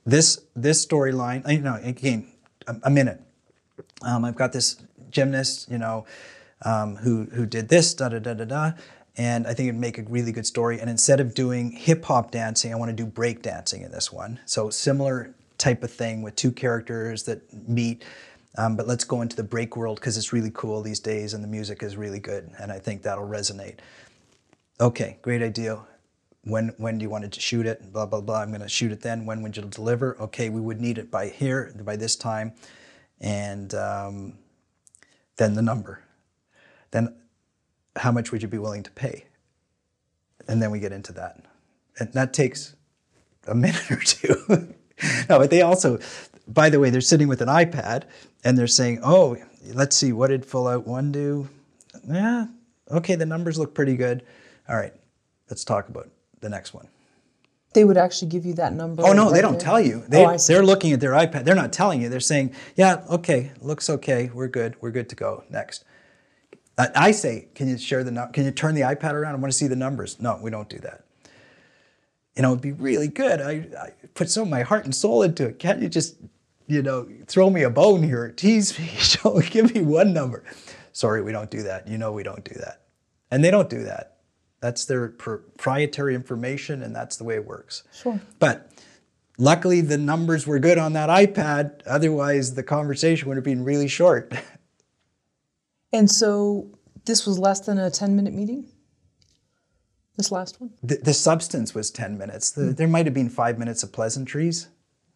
[0.05, 1.43] this this storyline.
[1.45, 2.27] I- You know, again,
[2.67, 3.21] a, a minute.
[4.01, 4.77] Um, I've got this
[5.11, 6.05] gymnast, you know,
[6.63, 8.71] um, who who did this, da da da da da,
[9.17, 10.79] and I think it'd make a really good story.
[10.79, 14.11] And instead of doing hip hop dancing, I want to do break dancing in this
[14.11, 14.39] one.
[14.45, 18.05] So similar type of thing with two characters that meet.
[18.57, 21.43] Um, but let's go into the break world because it's really cool these days, and
[21.43, 23.75] the music is really good, and I think that'll resonate.
[24.79, 25.79] Okay, great idea.
[26.43, 27.91] When when do you want to shoot it?
[27.91, 28.41] Blah blah blah.
[28.41, 29.25] I'm going to shoot it then.
[29.25, 30.19] When would you deliver?
[30.19, 32.53] Okay, we would need it by here by this time,
[33.19, 34.39] and um,
[35.35, 36.03] then the number.
[36.91, 37.15] Then
[37.97, 39.25] how much would you be willing to pay?
[40.47, 41.43] And then we get into that,
[41.99, 42.75] and that takes
[43.47, 44.75] a minute or two.
[45.29, 45.99] no, but they also,
[46.47, 48.03] by the way, they're sitting with an iPad
[48.43, 49.37] and they're saying, "Oh,
[49.73, 51.49] let's see, what did Full Out One do?
[52.07, 52.47] Yeah,
[52.91, 54.23] okay, the numbers look pretty good.
[54.69, 54.93] All right,
[55.49, 56.09] let's talk about
[56.39, 56.87] the next one."
[57.73, 59.03] They would actually give you that number.
[59.05, 59.61] Oh no, they don't there?
[59.61, 60.03] tell you.
[60.05, 61.43] Oh, they, oh, they're looking at their iPad.
[61.43, 62.09] They're not telling you.
[62.09, 64.31] They're saying, "Yeah, okay, looks okay.
[64.33, 64.75] We're good.
[64.81, 65.43] We're good to go.
[65.49, 65.83] Next."
[66.77, 68.29] I say, "Can you share the?
[68.33, 69.33] Can you turn the iPad around?
[69.33, 71.05] I want to see the numbers." No, we don't do that.
[72.35, 73.41] You know, it'd be really good.
[73.41, 75.57] I, I put some of my heart and soul into it.
[75.57, 76.17] Can't you just,
[76.67, 80.43] you know, throw me a bone here, tease me, show, give me one number?
[80.91, 81.87] Sorry, we don't do that.
[81.87, 82.81] You know, we don't do that,
[83.31, 84.17] and they don't do that.
[84.59, 87.83] That's their proprietary information, and that's the way it works.
[87.93, 88.19] Sure.
[88.39, 88.71] But
[89.37, 91.81] luckily, the numbers were good on that iPad.
[91.85, 94.33] Otherwise, the conversation would have been really short.
[95.93, 96.67] And so
[97.05, 98.65] this was less than a 10 minute meeting?
[100.17, 100.71] This last one?
[100.81, 102.51] The, the substance was 10 minutes.
[102.51, 104.67] The, there might have been five minutes of pleasantries.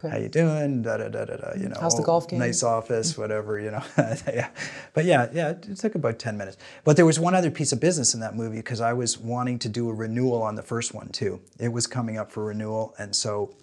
[0.04, 0.16] Okay.
[0.16, 0.82] How you doing?
[0.82, 1.54] Da da da da da.
[1.56, 2.40] You know, How's the golf game?
[2.40, 3.60] Nice office, whatever.
[3.60, 3.84] You know,
[4.28, 4.50] yeah.
[4.96, 6.58] But yeah, yeah, it it took about ten minutes.
[6.84, 9.60] But there was one other piece of business in that movie because I was wanting
[9.60, 11.40] to do a renewal on the first one too.
[11.60, 13.54] It was coming up for renewal, and so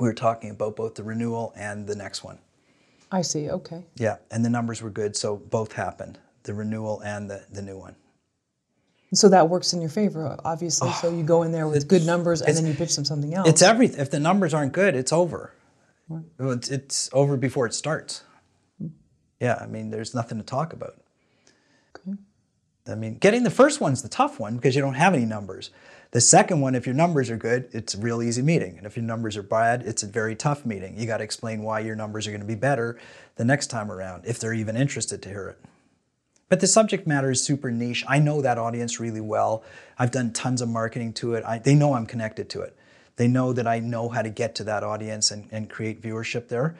[0.00, 2.38] we were talking about both the renewal and the next one.
[3.12, 3.84] I see, okay.
[3.94, 7.78] Yeah, and the numbers were good, so both happened: the renewal and the the new
[7.78, 7.94] one.
[9.14, 10.90] So that works in your favor, obviously.
[10.92, 13.34] so ah, you go in there with good numbers and then you pitch them something
[13.34, 13.46] else.
[13.46, 14.00] It's everything.
[14.00, 15.52] If the numbers aren't good, it's over.
[16.38, 18.24] It's, it's over before it starts.
[19.38, 20.94] Yeah, I mean, there's nothing to talk about.
[21.96, 22.16] Okay.
[22.86, 25.70] I mean, getting the first one's the tough one because you don't have any numbers.
[26.12, 28.76] The second one, if your numbers are good, it's a real easy meeting.
[28.76, 30.98] And if your numbers are bad, it's a very tough meeting.
[30.98, 32.98] You got to explain why your numbers are going to be better
[33.36, 35.58] the next time around, if they're even interested to hear it.
[36.52, 38.04] But the subject matter is super niche.
[38.06, 39.64] I know that audience really well.
[39.98, 41.44] I've done tons of marketing to it.
[41.46, 42.76] I, they know I'm connected to it.
[43.16, 46.48] They know that I know how to get to that audience and, and create viewership
[46.48, 46.76] there.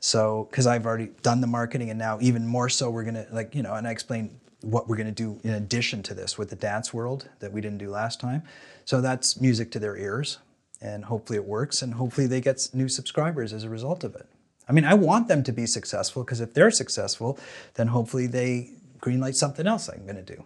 [0.00, 3.54] So, because I've already done the marketing, and now even more so, we're gonna like
[3.54, 6.56] you know, and I explained what we're gonna do in addition to this with the
[6.56, 8.42] dance world that we didn't do last time.
[8.84, 10.38] So that's music to their ears,
[10.80, 14.26] and hopefully it works, and hopefully they get new subscribers as a result of it.
[14.68, 17.38] I mean, I want them to be successful because if they're successful,
[17.74, 18.70] then hopefully they
[19.04, 20.44] greenlight something else I'm gonna do,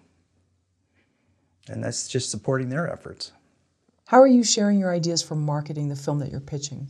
[1.68, 3.32] and that's just supporting their efforts.
[4.06, 6.89] How are you sharing your ideas for marketing the film that you're pitching?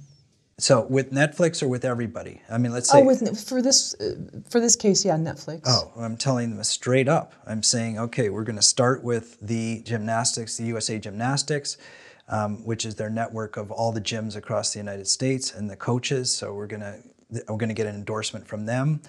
[0.60, 2.42] So with Netflix or with everybody?
[2.50, 3.00] I mean, let's say.
[3.00, 4.14] Oh, with for this uh,
[4.50, 5.62] for this case, yeah, Netflix.
[5.66, 7.32] Oh, I'm telling them straight up.
[7.46, 11.76] I'm saying, okay, we're going to start with the gymnastics, the USA Gymnastics.
[12.28, 15.76] um, which is their network of all the gyms across the United States and the
[15.76, 16.34] coaches.
[16.34, 16.98] So we're gonna
[17.48, 19.00] we're gonna get an endorsement from them.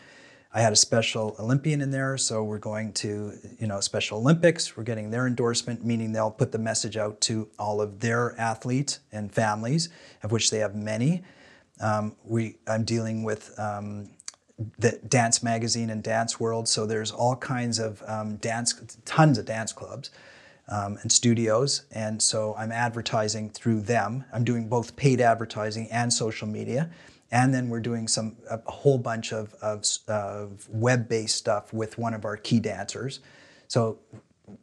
[0.51, 4.75] I had a special Olympian in there, so we're going to, you know, Special Olympics.
[4.75, 8.99] We're getting their endorsement, meaning they'll put the message out to all of their athletes
[9.11, 9.89] and families,
[10.23, 11.21] of which they have many.
[11.79, 14.09] Um, we, I'm dealing with um,
[14.79, 18.73] the dance magazine and dance world, so there's all kinds of um, dance,
[19.05, 20.09] tons of dance clubs.
[20.71, 21.85] Um, and studios.
[21.91, 24.23] And so I'm advertising through them.
[24.31, 26.91] I'm doing both paid advertising and social media.
[27.31, 32.13] And then we're doing some a whole bunch of, of, of web-based stuff with one
[32.13, 33.19] of our key dancers.
[33.67, 33.99] So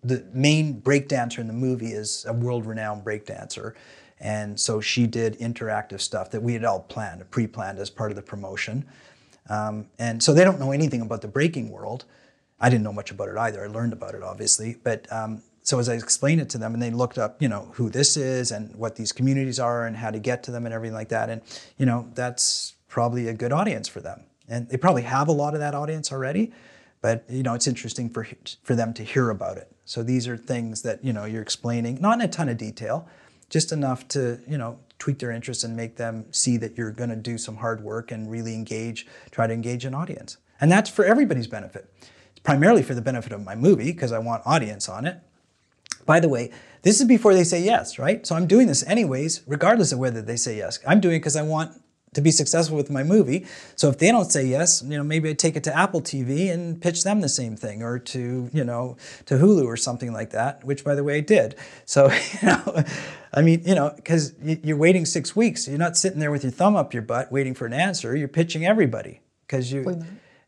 [0.02, 3.76] the main break dancer in the movie is a world-renowned break dancer.
[4.18, 8.16] And so she did interactive stuff that we had all planned, pre-planned as part of
[8.16, 8.84] the promotion.
[9.48, 12.04] Um, and so they don't know anything about the breaking world.
[12.58, 13.62] I didn't know much about it either.
[13.62, 16.82] I learned about it obviously, but um, so as I explained it to them, and
[16.82, 20.12] they looked up, you know, who this is and what these communities are and how
[20.12, 21.42] to get to them and everything like that, and
[21.76, 25.54] you know, that's probably a good audience for them, and they probably have a lot
[25.54, 26.52] of that audience already,
[27.02, 28.28] but you know, it's interesting for
[28.62, 29.68] for them to hear about it.
[29.84, 33.08] So these are things that you know you're explaining, not in a ton of detail,
[33.50, 37.10] just enough to you know tweak their interest and make them see that you're going
[37.10, 40.88] to do some hard work and really engage, try to engage an audience, and that's
[40.88, 41.92] for everybody's benefit.
[42.30, 45.22] It's primarily for the benefit of my movie because I want audience on it
[46.04, 46.50] by the way,
[46.82, 48.24] this is before they say yes, right?
[48.26, 50.78] So I'm doing this anyways, regardless of whether they say yes.
[50.86, 51.80] I'm doing it because I want
[52.14, 53.44] to be successful with my movie.
[53.74, 56.50] So if they don't say yes, you know, maybe I take it to Apple TV
[56.50, 58.96] and pitch them the same thing, or to you know
[59.26, 60.64] to Hulu or something like that.
[60.64, 61.56] Which, by the way, I did.
[61.84, 62.06] So
[62.42, 62.84] you know,
[63.34, 66.52] I mean, you know, because you're waiting six weeks, you're not sitting there with your
[66.52, 68.16] thumb up your butt waiting for an answer.
[68.16, 70.02] You're pitching everybody because you,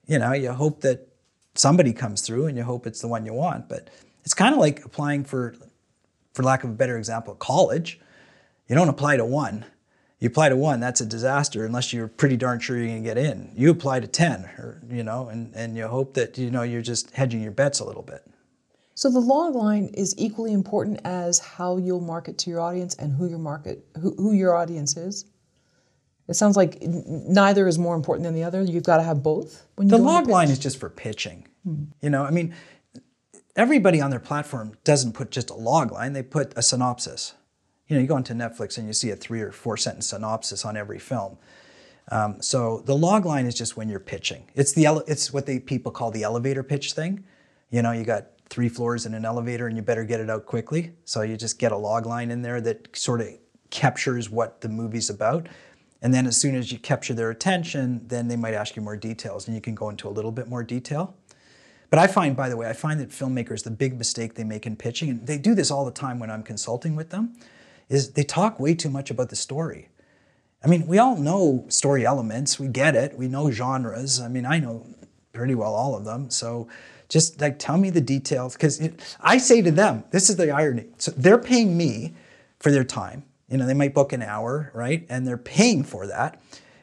[0.06, 1.08] you know, you hope that
[1.54, 3.90] somebody comes through and you hope it's the one you want, but
[4.28, 5.54] it's kind of like applying for,
[6.34, 7.98] for lack of a better example, college.
[8.68, 9.64] You don't apply to one.
[10.18, 13.08] You apply to one, that's a disaster unless you're pretty darn sure you're going to
[13.08, 13.50] get in.
[13.56, 16.82] You apply to 10, or, you know, and, and you hope that, you know, you're
[16.82, 18.22] just hedging your bets a little bit.
[18.92, 23.14] So the log line is equally important as how you'll market to your audience and
[23.14, 25.24] who your market, who, who your audience is.
[26.28, 28.62] It sounds like neither is more important than the other.
[28.62, 29.66] You've got to have both.
[29.76, 31.48] When you the log line is just for pitching.
[31.64, 31.84] Hmm.
[32.02, 32.54] You know, I mean,
[33.58, 37.34] everybody on their platform doesn't put just a log line, they put a synopsis.
[37.88, 40.64] You know, you go onto Netflix and you see a three or four sentence synopsis
[40.64, 41.36] on every film.
[42.10, 44.44] Um, so the log line is just when you're pitching.
[44.54, 47.24] It's the ele- it's what they people call the elevator pitch thing.
[47.70, 50.46] You know, you got three floors in an elevator and you better get it out
[50.46, 50.92] quickly.
[51.04, 53.28] So you just get a log line in there that sort of
[53.70, 55.48] captures what the movie's about.
[56.00, 58.96] And then as soon as you capture their attention, then they might ask you more
[58.96, 61.14] details and you can go into a little bit more detail.
[61.90, 64.66] But I find, by the way, I find that filmmakers, the big mistake they make
[64.66, 67.34] in pitching, and they do this all the time when I'm consulting with them,
[67.88, 69.88] is they talk way too much about the story.
[70.62, 74.20] I mean, we all know story elements, we get it, we know genres.
[74.20, 74.86] I mean, I know
[75.32, 76.30] pretty well all of them.
[76.30, 76.68] So
[77.08, 78.86] just like tell me the details, because
[79.20, 80.86] I say to them, this is the irony.
[80.98, 82.14] So they're paying me
[82.58, 83.22] for their time.
[83.48, 85.06] You know, they might book an hour, right?
[85.08, 86.42] And they're paying for that.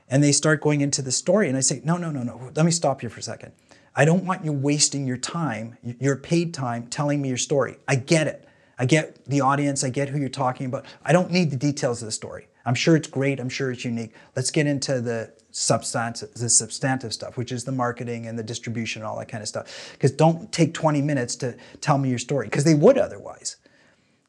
[0.09, 2.65] And they start going into the story, and I say, no, no, no, no, let
[2.65, 3.51] me stop you for a second
[3.95, 7.77] I don't want you wasting your time, your paid time, telling me your story.
[7.87, 8.47] I get it.
[8.77, 9.83] I get the audience.
[9.83, 10.85] I get who you're talking about.
[11.03, 12.47] I don't need the details of the story.
[12.65, 13.39] I'm sure it's great.
[13.39, 14.13] I'm sure it's unique.
[14.35, 19.01] Let's get into the substantive, the substantive stuff, which is the marketing and the distribution
[19.01, 19.91] and all that kind of stuff.
[19.93, 23.55] Because don't take 20 minutes to tell me your story, because they would otherwise.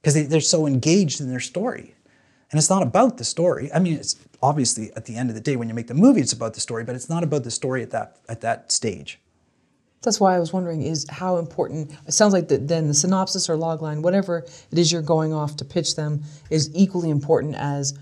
[0.00, 1.96] Because they, they're so engaged in their story.
[2.52, 3.72] And it's not about the story.
[3.72, 6.20] I mean, it's obviously at the end of the day when you make the movie,
[6.20, 9.18] it's about the story, but it's not about the story at that at that stage.
[10.02, 13.48] That's why I was wondering is how important, it sounds like the, then the synopsis
[13.48, 14.38] or logline, whatever
[14.70, 17.98] it is you're going off to pitch them, is equally important as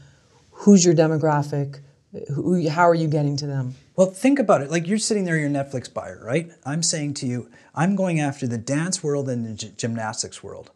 [0.51, 1.81] who's your demographic,
[2.35, 3.75] who, how are you getting to them?
[3.97, 4.71] Well, think about it.
[4.71, 6.51] Like you're sitting there, you're Netflix buyer, right?
[6.66, 10.71] I'm saying to you, I'm going after the dance world and the gymnastics world.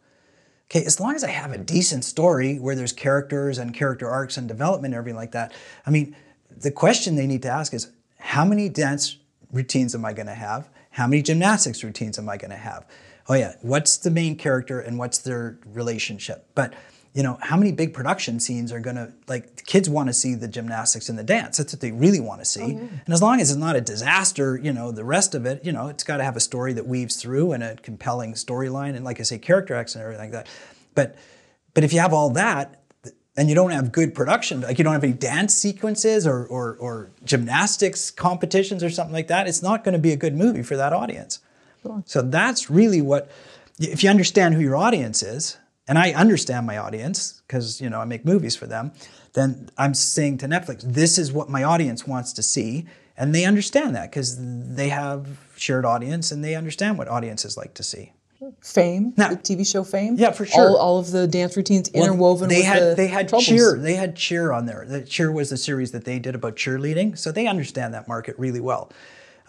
[0.71, 4.37] Okay, as long as I have a decent story where there's characters and character arcs
[4.37, 5.51] and development and everything like that,
[5.85, 6.15] I mean,
[6.55, 9.17] the question they need to ask is how many dance
[9.51, 10.69] routines am I going to have?
[10.99, 12.85] How many gymnastics routines am I going to have?
[13.29, 16.47] Oh yeah, what's the main character and what's their relationship?
[16.55, 16.73] But
[17.13, 20.13] you know, how many big production scenes are going to like the kids want to
[20.13, 21.57] see the gymnastics and the dance.
[21.57, 22.61] That's what they really want to see.
[22.61, 22.79] Oh, yeah.
[23.05, 25.71] And as long as it's not a disaster, you know, the rest of it, you
[25.71, 29.05] know, it's got to have a story that weaves through and a compelling storyline and
[29.05, 30.47] like I say character acts and everything like that.
[30.95, 31.15] But
[31.73, 32.78] but if you have all that,
[33.39, 36.75] and you don't have good production, like you don't have any dance sequences or, or,
[36.75, 40.61] or gymnastics competitions or something like that, it's not going to be a good movie
[40.61, 41.39] for that audience.
[41.81, 42.03] Sure.
[42.05, 43.31] So that's really what,
[43.79, 45.57] if you understand who your audience is
[45.87, 48.91] and I understand my audience because you know I make movies for them,
[49.33, 53.45] then I'm saying to Netflix, this is what my audience wants to see, and they
[53.45, 58.11] understand that because they have shared audience and they understand what audiences like to see.
[58.61, 60.15] Fame, Now- the TV show Fame.
[60.17, 60.69] Yeah, for sure.
[60.69, 63.45] All, all of the dance routines interwoven they with had the they had troubles.
[63.47, 66.55] cheer they had cheer on there the cheer was the series that they did about
[66.55, 68.91] cheerleading so they understand that market really well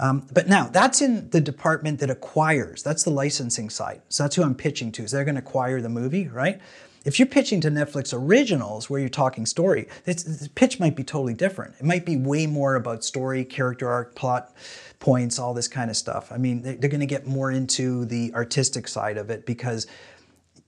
[0.00, 4.34] um, but now that's in the department that acquires that's the licensing side so that's
[4.36, 6.60] who i'm pitching to so they're going to acquire the movie right
[7.04, 11.34] if you're pitching to netflix originals where you're talking story the pitch might be totally
[11.34, 14.52] different it might be way more about story character arc plot
[15.00, 18.04] points all this kind of stuff i mean they- they're going to get more into
[18.04, 19.86] the artistic side of it because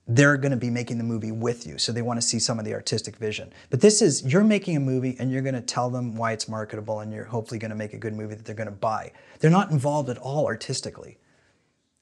[0.07, 1.77] they're going to be making the movie with you.
[1.77, 3.53] So they want to see some of the artistic vision.
[3.69, 6.49] But this is, you're making a movie and you're going to tell them why it's
[6.49, 9.13] marketable and you're hopefully going to make a good movie that they're going to buy.
[9.39, 11.19] They're not involved at all artistically.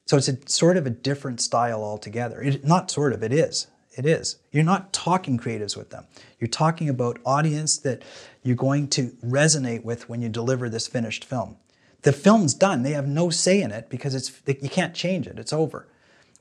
[0.08, 2.41] So it's a sort of a different style altogether.
[2.41, 3.68] It, not sort of, it is.
[3.95, 4.38] It is.
[4.52, 6.06] You're not talking creatives with them.
[6.40, 8.02] You're talking about audience that
[8.41, 11.58] you're going to resonate with when you deliver this finished film.
[12.03, 12.84] The film's done.
[12.84, 15.38] They have no say in it because it's you can't change it.
[15.40, 15.88] It's over.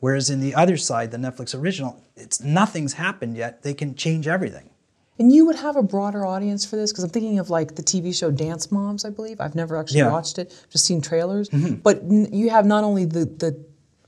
[0.00, 3.62] Whereas in the other side, the Netflix original, it's nothing's happened yet.
[3.62, 4.70] They can change everything.
[5.18, 7.82] And you would have a broader audience for this because I'm thinking of like the
[7.82, 9.38] TV show Dance Moms, I believe.
[9.38, 10.04] I've never actually Yeah.
[10.06, 10.14] Mm-hmm.
[10.14, 11.50] watched it, just seen trailers.
[11.50, 13.62] But n- you have not only the, the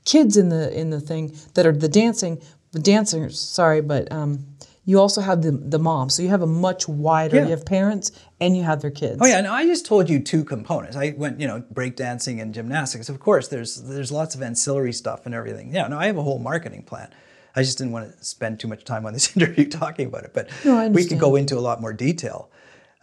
[0.05, 3.39] kids in the in the thing that are the dancing, the dancers.
[3.39, 4.43] Sorry, but um,
[4.85, 6.15] you also have the the moms.
[6.15, 7.37] So you have a much wider.
[7.37, 7.43] Yeah.
[7.43, 9.19] You have parents and you have their kids.
[9.21, 10.95] Oh yeah, and I just told you two components.
[10.97, 13.09] I went, you know, breakdancing and gymnastics.
[13.09, 15.73] Of course, there's there's lots of ancillary stuff and everything.
[15.73, 17.13] Yeah, no, I have a whole marketing plan.
[17.55, 20.31] I just didn't want to spend too much time on this interview talking about it,
[20.33, 22.49] but No, we could go into a lot more detail.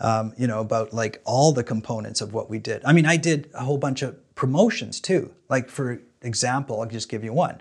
[0.02, 2.80] Um, you know, about like all the components of what we did.
[2.86, 5.30] I mean, I did a whole bunch of promotions too.
[5.50, 7.60] Like for example, I'll just give you one.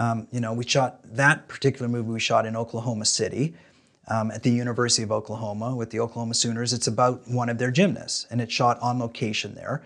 [0.00, 2.10] Um, you know, we shot that particular movie.
[2.10, 3.54] We shot in Oklahoma City
[4.08, 6.72] um, at the University of Oklahoma with the Oklahoma Sooners.
[6.72, 9.82] It's about one of their gymnasts, and it's shot on location there.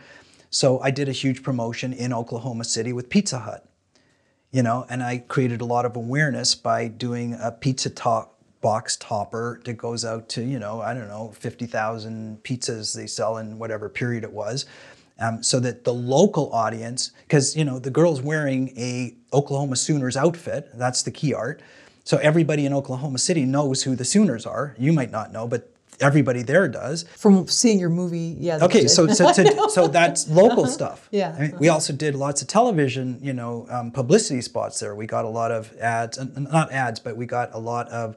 [0.51, 3.67] So I did a huge promotion in Oklahoma City with Pizza Hut,
[4.53, 8.31] you know, and I created a lot of awareness by doing a pizza top
[8.61, 13.07] box topper that goes out to you know I don't know fifty thousand pizzas they
[13.07, 14.65] sell in whatever period it was.
[15.21, 20.17] Um, so that the local audience, because you know the girl's wearing a Oklahoma Sooners
[20.17, 21.63] outfit, that's the key art.
[22.03, 24.75] So everybody in Oklahoma City knows who the Sooners are.
[24.77, 25.71] You might not know, but
[26.01, 27.05] everybody there does.
[27.17, 28.59] From seeing your movie, yeah.
[28.63, 31.09] Okay, so so, so, so that's local stuff.
[31.11, 31.35] Yeah.
[31.37, 34.95] I mean, we also did lots of television, you know, um, publicity spots there.
[34.95, 38.17] We got a lot of ads, not ads, but we got a lot of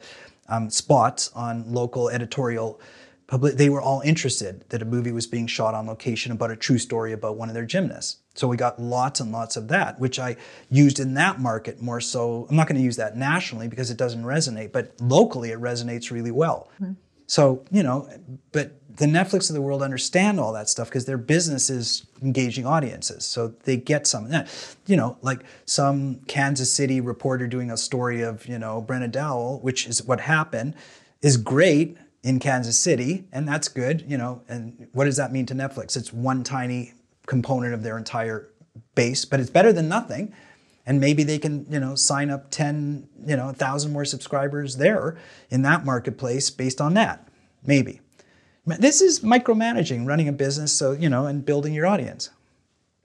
[0.50, 2.80] um, spots on local editorial.
[3.28, 6.56] Public, they were all interested that a movie was being shot on location about a
[6.56, 8.22] true story about one of their gymnasts.
[8.36, 10.38] So we got lots and lots of that, which I
[10.70, 12.48] used in that market more so.
[12.50, 16.10] I'm not going to use that nationally because it doesn't resonate, but locally it resonates
[16.10, 16.70] really well.
[16.82, 16.94] Mm-hmm.
[17.26, 18.10] So, you know,
[18.54, 22.66] but the Netflix of the world understand all that stuff because their business is engaging
[22.66, 23.26] audiences.
[23.26, 24.48] So they get some of that.
[24.86, 29.60] You know, like some Kansas City reporter doing a story of, you know, Brenna Dowell,
[29.60, 30.76] which is what happened,
[31.22, 34.42] is great in Kansas City, and that's good, you know.
[34.48, 35.96] And what does that mean to Netflix?
[35.96, 36.94] It's one tiny
[37.26, 38.50] component of their entire
[38.96, 40.34] base, but it's better than nothing
[40.88, 45.18] and maybe they can you know sign up 10 you know 1000 more subscribers there
[45.50, 47.28] in that marketplace based on that
[47.64, 48.00] maybe
[48.66, 52.30] this is micromanaging running a business so you know and building your audience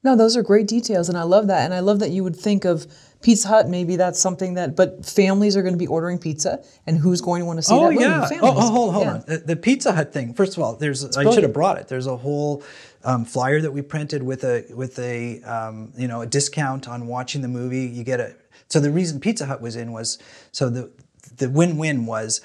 [0.05, 1.64] No, those are great details, and I love that.
[1.64, 2.89] And I love that you would think of
[3.23, 3.69] Pizza Hut.
[3.69, 7.40] Maybe that's something that, but families are going to be ordering pizza, and who's going
[7.40, 8.05] to want to see oh that movie?
[8.05, 8.40] yeah Families.
[8.43, 9.12] oh, oh hold, hold Yeah.
[9.15, 11.89] on the, the pizza hut thing first of all there's i should have brought it
[11.89, 12.62] there's a whole
[13.05, 17.07] um, flyer that we printed with a with a um, you know a discount on
[17.07, 18.35] watching the movie you get a
[18.69, 20.19] so the reason pizza hut was in was
[20.53, 20.90] so the
[21.36, 22.40] the win-win was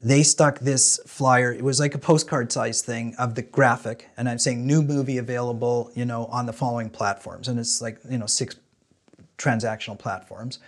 [0.00, 4.28] they stuck this flyer it was like a postcard size thing of the graphic and
[4.28, 8.16] i'm saying new movie available you know on the following platforms and it's like you
[8.18, 8.56] know six
[9.38, 10.58] transactional platforms.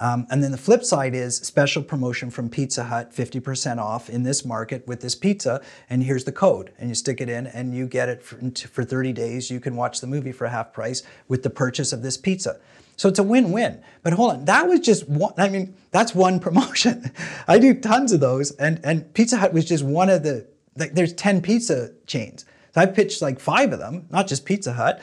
[0.00, 4.22] Um, and then the flip side is special promotion from Pizza Hut, 50% off in
[4.22, 5.60] this market with this pizza.
[5.90, 6.72] And here's the code.
[6.78, 8.38] And you stick it in and you get it for,
[8.68, 9.50] for 30 days.
[9.50, 12.60] You can watch the movie for half price with the purchase of this pizza.
[12.96, 13.82] So it's a win win.
[14.02, 17.10] But hold on, that was just one, I mean, that's one promotion.
[17.48, 18.52] I do tons of those.
[18.52, 20.46] And, and Pizza Hut was just one of the,
[20.76, 22.44] like, there's 10 pizza chains.
[22.72, 25.00] So I pitched like five of them, not just Pizza Hut.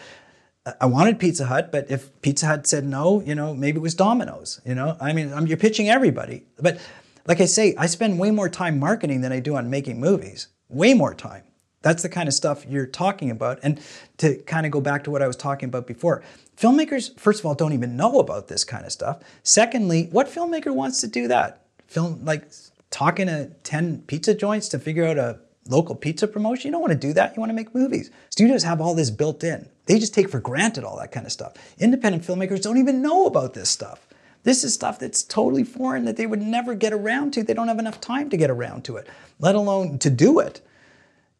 [0.82, 3.94] I wanted Pizza Hut, but if Pizza Hut said no, you know, maybe it was
[3.94, 4.62] Domino's.
[4.66, 6.44] You know, I mean, I'm, you're pitching everybody.
[6.60, 6.80] But
[7.28, 10.48] like I say, I spend way more time marketing than I do on making movies.
[10.70, 11.44] Way more time.
[11.84, 13.60] That's the kind of stuff you're talking about.
[13.62, 13.80] And
[14.18, 16.24] to kind of go back to what I was talking about before,
[16.58, 19.22] filmmakers, first of all, don't even know about this kind of stuff.
[19.44, 21.66] Secondly, what filmmaker wants to do that?
[21.88, 22.44] film like
[22.90, 26.70] talking to 10 pizza joints to figure out a local pizza promotion.
[26.70, 27.36] You don't want to do that.
[27.36, 28.12] You want to make movies.
[28.30, 29.70] Studios have all this built in.
[29.86, 31.54] They just take for granted all that kind of stuff.
[31.78, 34.08] Independent filmmakers don't even know about this stuff.
[34.44, 37.44] This is stuff that's totally foreign that they would never get around to.
[37.44, 39.08] They don't have enough time to get around to it,
[39.40, 40.62] let alone to do it,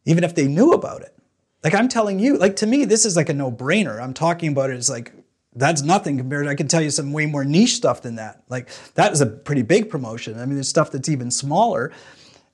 [0.04, 1.16] even if they knew about it.
[1.62, 4.00] Like I'm telling you, like to me, this is like a no brainer.
[4.00, 5.12] I'm talking about it as like,
[5.54, 6.48] that's nothing compared.
[6.48, 8.42] I can tell you some way more niche stuff than that.
[8.48, 10.38] Like that is a pretty big promotion.
[10.38, 11.92] I mean, there's stuff that's even smaller.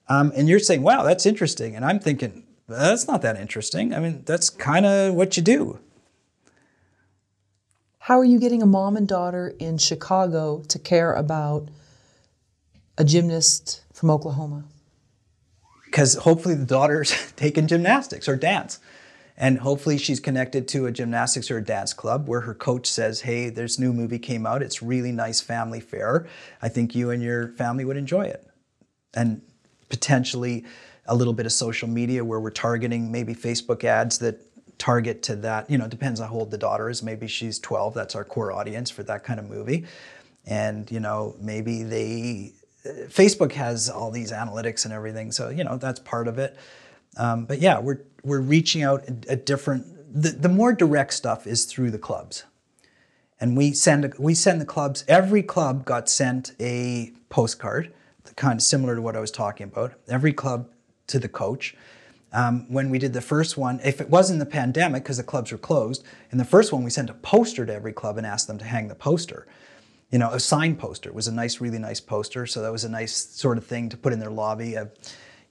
[0.08, 1.76] Um, and you're saying, wow, that's interesting.
[1.76, 3.94] And I'm thinking, Uh, that's not that interesting.
[3.94, 5.78] I mean, that's kind of what you do.
[7.98, 11.68] How are you getting a mom and daughter in Chicago to care about
[12.98, 14.64] a gymnast from Oklahoma?
[15.84, 18.80] Because hopefully the daughter's taking gymnastics or dance.
[19.36, 23.22] And hopefully she's connected to a gymnastics or a dance club where her coach says,
[23.22, 24.62] hey, this new movie came out.
[24.62, 26.26] It's really nice family fare.
[26.60, 28.46] I think you and your family would enjoy it.
[29.14, 29.42] And
[29.88, 30.64] potentially
[31.06, 34.40] a little bit of social media where we're targeting maybe Facebook ads that
[34.78, 35.68] target to that.
[35.70, 37.02] You know, depends on how old the daughter is.
[37.02, 37.94] Maybe she's 12.
[37.94, 39.84] That's our core audience for that kind of movie.
[40.46, 42.52] And, you know, maybe they,
[42.84, 45.32] Facebook has all these analytics and everything.
[45.32, 46.56] So, you know, that's part of it.
[47.16, 51.64] Um, but yeah, we're, we're reaching out at different, the, the more direct stuff is
[51.64, 52.44] through the clubs.
[53.40, 57.92] And we send, we send the clubs, every club got sent a postcard
[58.36, 59.94] kind of similar to what I was talking about.
[60.08, 60.68] Every club
[61.12, 61.76] to the coach.
[62.32, 65.52] Um, when we did the first one, if it wasn't the pandemic because the clubs
[65.52, 68.46] were closed, in the first one we sent a poster to every club and asked
[68.48, 69.46] them to hang the poster.
[70.10, 72.46] You know, a sign poster it was a nice, really nice poster.
[72.46, 74.76] So that was a nice sort of thing to put in their lobby.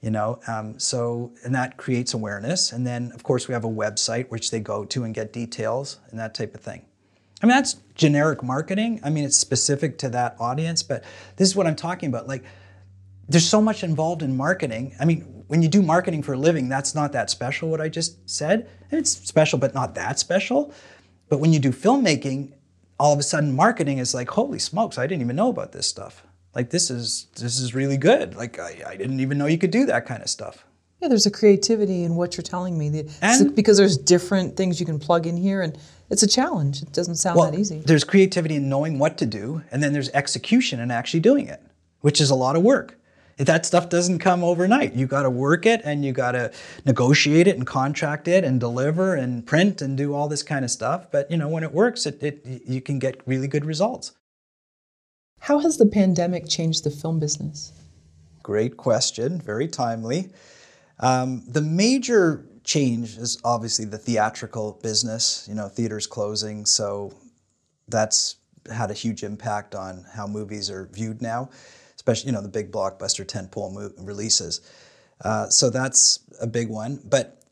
[0.01, 2.71] You know, um, so and that creates awareness.
[2.71, 5.99] And then of course we have a website which they go to and get details
[6.09, 6.85] and that type of thing.
[7.43, 8.99] I mean that's generic marketing.
[9.03, 11.03] I mean it's specific to that audience, but
[11.35, 12.27] this is what I'm talking about.
[12.27, 12.43] Like
[13.31, 14.95] there's so much involved in marketing.
[14.99, 17.89] I mean, when you do marketing for a living, that's not that special, what I
[17.89, 18.69] just said.
[18.89, 20.73] It's special, but not that special.
[21.27, 22.53] But when you do filmmaking,
[22.97, 25.85] all of a sudden marketing is like, holy smokes, I didn't even know about this
[25.85, 26.23] stuff.
[26.55, 28.33] Like this is this is really good.
[28.37, 30.65] Like I, I didn't even know you could do that kind of stuff.
[31.01, 33.03] Yeah, there's a creativity in what you're telling me.
[33.21, 35.77] And, because there's different things you can plug in here, and
[36.09, 36.81] it's a challenge.
[36.81, 37.79] It doesn't sound well, that easy.
[37.79, 41.61] There's creativity in knowing what to do, and then there's execution and actually doing it,
[41.99, 42.97] which is a lot of work
[43.45, 44.93] that stuff doesn't come overnight.
[44.93, 46.51] You got to work it and you got to
[46.85, 50.71] negotiate it and contract it and deliver and print and do all this kind of
[50.71, 51.11] stuff.
[51.11, 54.13] But you know, when it works, it, it you can get really good results.
[55.39, 57.73] How has the pandemic changed the film business?
[58.43, 60.29] Great question, very timely.
[60.99, 65.47] Um, the major change is obviously the theatrical business.
[65.49, 67.13] You know, theaters closing, so
[67.87, 68.35] that's
[68.71, 71.49] had a huge impact on how movies are viewed now
[72.01, 74.61] especially you know the big blockbuster tentpole mo- releases.
[75.23, 77.43] Uh, so that's a big one, but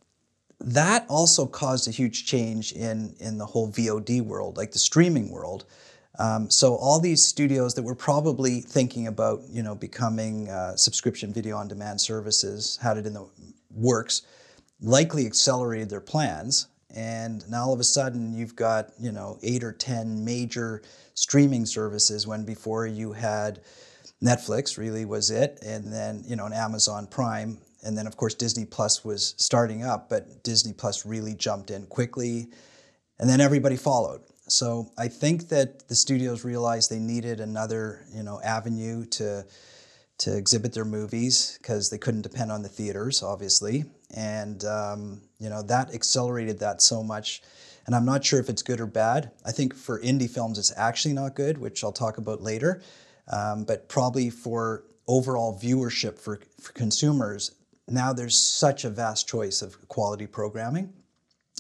[0.59, 5.30] that also caused a huge change in in the whole VOD world, like the streaming
[5.30, 5.65] world.
[6.17, 11.31] Um, so all these studios that were probably thinking about you know becoming uh, subscription
[11.31, 13.30] video on demand services had it in the
[13.69, 14.23] works,
[14.81, 19.63] likely accelerated their plans, and now all of a sudden you've got you know eight
[19.63, 20.81] or ten major
[21.13, 23.59] streaming services when before you had
[24.23, 28.33] Netflix really was it, and then you know, an Amazon Prime, and then of course
[28.33, 32.47] Disney Plus was starting up, but Disney Plus really jumped in quickly,
[33.17, 34.21] and then everybody followed.
[34.47, 39.45] So I think that the studios realized they needed another you know avenue to
[40.19, 45.49] to exhibit their movies because they couldn't depend on the theaters, obviously, and um, you
[45.49, 47.41] know that accelerated that so much.
[47.85, 49.31] And I'm not sure if it's good or bad.
[49.45, 52.83] I think for indie films, it's actually not good, which I'll talk about later.
[53.30, 57.56] Um, but probably for overall viewership for, for consumers,
[57.88, 60.93] now there's such a vast choice of quality programming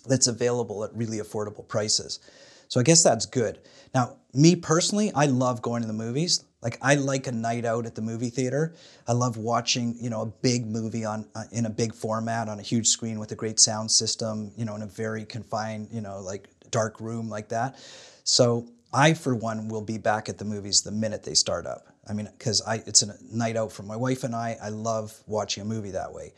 [0.05, 2.19] that's available at really affordable prices.
[2.67, 3.59] So I guess that's good.
[3.93, 6.43] Now, me personally, I love going to the movies.
[6.61, 8.75] Like I like a night out at the movie theater.
[9.07, 12.59] I love watching, you know, a big movie on uh, in a big format on
[12.59, 16.01] a huge screen with a great sound system, you know, in a very confined, you
[16.01, 17.77] know, like dark room like that.
[18.23, 21.87] So I, for one, will be back at the movies the minute they start up.
[22.07, 24.57] I mean, because it's a night out for my wife and I.
[24.61, 26.33] I love watching a movie that way.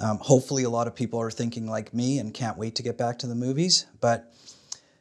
[0.00, 2.96] Um, hopefully, a lot of people are thinking like me and can't wait to get
[2.96, 3.86] back to the movies.
[4.00, 4.32] But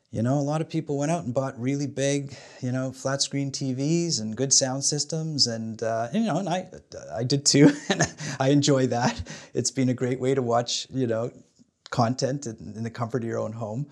[0.10, 3.22] you know, a lot of people went out and bought really big, you know, flat
[3.22, 6.68] screen TVs and good sound systems, and, uh, and you know, and I,
[7.14, 8.02] I did too, and
[8.40, 9.22] I enjoy that.
[9.54, 11.32] It's been a great way to watch, you know,
[11.90, 13.88] content in, in the comfort of your own home.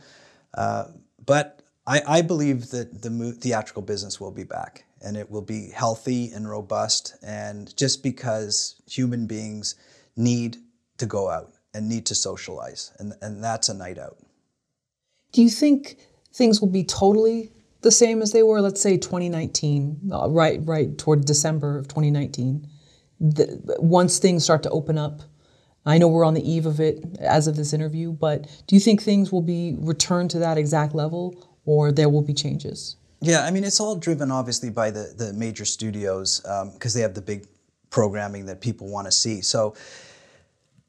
[0.54, 0.86] Uh,
[1.26, 1.55] but
[1.88, 6.32] I, I believe that the theatrical business will be back and it will be healthy
[6.32, 7.16] and robust.
[7.22, 9.76] And just because human beings
[10.16, 10.58] need
[10.98, 14.18] to go out and need to socialize, and, and that's a night out.
[15.32, 15.98] Do you think
[16.34, 17.52] things will be totally
[17.82, 22.68] the same as they were, let's say 2019, uh, right, right toward December of 2019?
[23.20, 25.22] The, once things start to open up,
[25.86, 28.80] I know we're on the eve of it as of this interview, but do you
[28.80, 31.36] think things will be returned to that exact level
[31.66, 32.96] or there will be changes?
[33.22, 37.02] Yeah, I mean, it's all driven obviously by the, the major studios because um, they
[37.02, 37.48] have the big
[37.90, 39.42] programming that people want to see.
[39.42, 39.74] So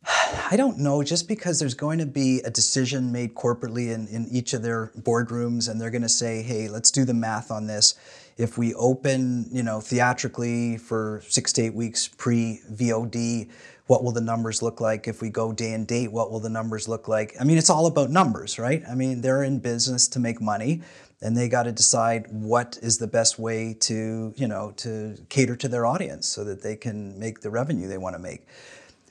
[0.50, 4.26] I don't know, just because there's going to be a decision made corporately in, in
[4.30, 7.66] each of their boardrooms and they're going to say, hey, let's do the math on
[7.66, 7.94] this.
[8.36, 13.48] If we open, you know, theatrically for six to eight weeks pre VOD,
[13.86, 15.06] what will the numbers look like?
[15.06, 17.34] If we go day and date, what will the numbers look like?
[17.40, 18.82] I mean, it's all about numbers, right?
[18.88, 20.82] I mean, they're in business to make money
[21.22, 25.56] and they got to decide what is the best way to, you know, to cater
[25.56, 28.46] to their audience so that they can make the revenue they want to make.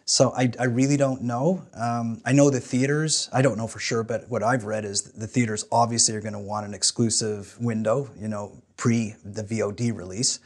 [0.07, 1.64] So I, I really don't know.
[1.73, 5.02] Um, I know the theaters, I don't know for sure, but what I've read is
[5.02, 9.97] the theaters obviously are going to want an exclusive window, you know, pre the VOD
[9.97, 10.39] release.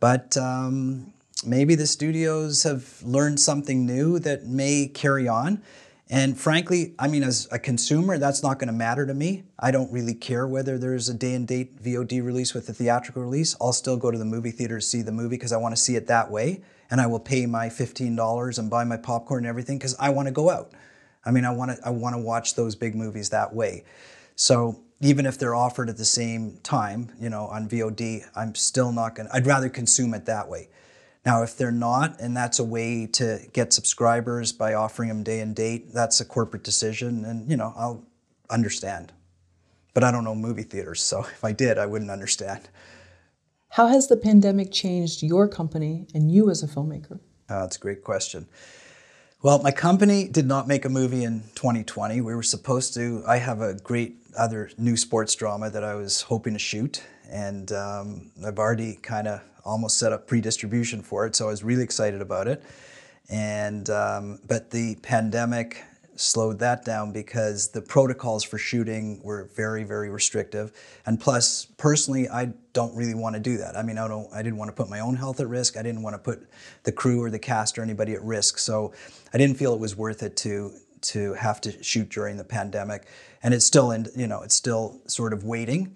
[0.00, 1.13] But um,
[1.44, 5.62] maybe the studios have learned something new that may carry on.
[6.10, 9.44] And frankly, I mean, as a consumer, that's not going to matter to me.
[9.58, 13.22] I don't really care whether there's a day and date VOD release with a theatrical
[13.22, 13.56] release.
[13.60, 15.80] I'll still go to the movie theater to see the movie because I want to
[15.80, 19.46] see it that way and I will pay my $15 and buy my popcorn and
[19.48, 20.72] everything because I want to go out.
[21.24, 23.84] I mean, I want to I want to watch those big movies that way.
[24.36, 28.92] So even if they're offered at the same time, you know, on VOD, I'm still
[28.92, 30.68] not going to I'd rather consume it that way.
[31.24, 35.40] Now, if they're not, and that's a way to get subscribers by offering them day
[35.40, 38.04] and date, that's a corporate decision, and you know, I'll
[38.50, 39.12] understand.
[39.94, 42.68] But I don't know movie theaters, so if I did, I wouldn't understand.
[43.70, 47.20] How has the pandemic changed your company and you as a filmmaker?
[47.48, 48.46] Uh, that's a great question.
[49.42, 52.20] Well, my company did not make a movie in 2020.
[52.20, 53.22] We were supposed to.
[53.26, 57.70] I have a great other new sports drama that I was hoping to shoot, and
[57.72, 61.34] um, I've already kind of almost set up pre-distribution for it.
[61.36, 62.62] So I was really excited about it.
[63.30, 65.82] And um, but the pandemic
[66.16, 70.72] slowed that down because the protocols for shooting were very, very restrictive.
[71.06, 73.76] And plus, personally, I don't really want to do that.
[73.76, 74.32] I mean, I don't.
[74.32, 75.76] I didn't want to put my own health at risk.
[75.76, 76.46] I didn't want to put
[76.84, 78.58] the crew or the cast or anybody at risk.
[78.58, 78.92] So
[79.32, 80.72] I didn't feel it was worth it to
[81.02, 83.06] to have to shoot during the pandemic.
[83.42, 85.94] And it's still in, you know, it's still sort of waiting.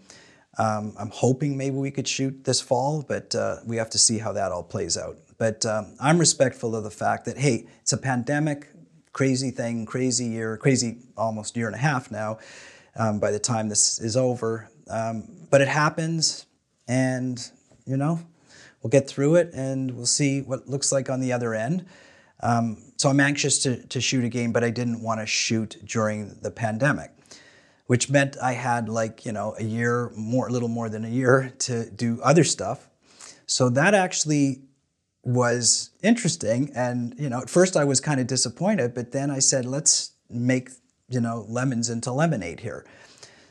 [0.59, 4.19] Um, I'm hoping maybe we could shoot this fall, but uh, we have to see
[4.19, 5.17] how that all plays out.
[5.39, 8.67] But um, I'm respectful of the fact that, hey, it's a pandemic
[9.13, 12.39] crazy thing, crazy year, crazy almost year and a half now
[12.97, 14.71] um, by the time this is over.
[14.89, 16.47] Um, but it happens,
[16.87, 17.37] and
[17.85, 18.21] you know,
[18.83, 21.85] we'll get through it and we'll see what looks like on the other end.
[22.41, 26.39] Um, so I'm anxious to, to shoot again, but I didn't want to shoot during
[26.43, 27.11] the pandemic,
[27.89, 31.09] which meant I had like, you know, a year, more, a little more than a
[31.09, 32.87] year to do other stuff.
[33.47, 34.61] So that actually
[35.25, 36.71] was interesting.
[36.75, 40.13] And, you know, at first I was kind of disappointed, but then I said, let's
[40.29, 40.69] make,
[41.09, 42.85] you know, lemons into lemonade here.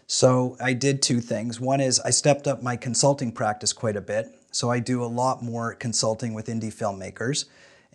[0.06, 1.60] So I did two things.
[1.60, 4.30] One is I stepped up my consulting practice quite a bit.
[4.52, 7.46] So I do a lot more consulting with indie filmmakers.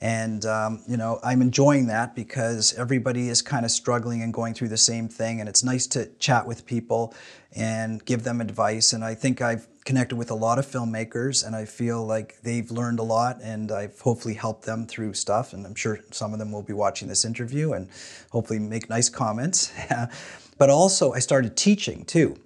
[0.02, 4.52] And, um, you know, I'm enjoying that because everybody is kind of struggling and going
[4.52, 5.38] through the same thing.
[5.38, 7.14] And it's nice to chat with people
[7.54, 8.92] and give them advice.
[8.92, 12.68] And I think I've connected with a lot of filmmakers and I feel like they've
[12.68, 15.52] learned a lot and I've hopefully helped them through stuff.
[15.52, 17.88] And I'm sure some of them will be watching this interview and
[18.30, 19.72] hopefully make nice comments.
[20.58, 22.36] but also, I started teaching too.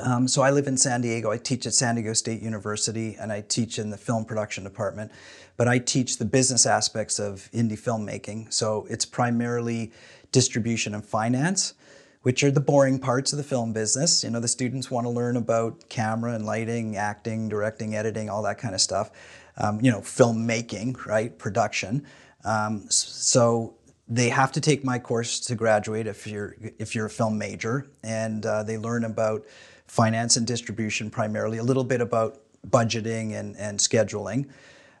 [0.00, 1.30] Um, so I live in San Diego.
[1.30, 5.10] I teach at San Diego State University and I teach in the film production department.
[5.56, 8.52] But I teach the business aspects of indie filmmaking.
[8.52, 9.92] So it's primarily
[10.30, 11.74] distribution and finance,
[12.22, 14.22] which are the boring parts of the film business.
[14.22, 18.42] You know, the students want to learn about camera and lighting, acting, directing, editing, all
[18.44, 19.10] that kind of stuff.
[19.56, 21.36] Um, you know, filmmaking, right?
[21.36, 22.06] Production.
[22.44, 23.74] Um, so
[24.06, 27.86] they have to take my course to graduate if you're if you're a film major,
[28.04, 29.44] and uh, they learn about
[29.88, 34.48] finance and distribution primarily, a little bit about budgeting and, and scheduling.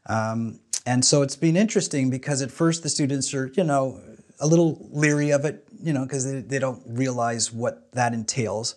[0.06, 4.00] Um, and so it's been interesting because at first the students are, you know,
[4.40, 8.74] a little leery of it, you know, because they, they don't realize what that entails.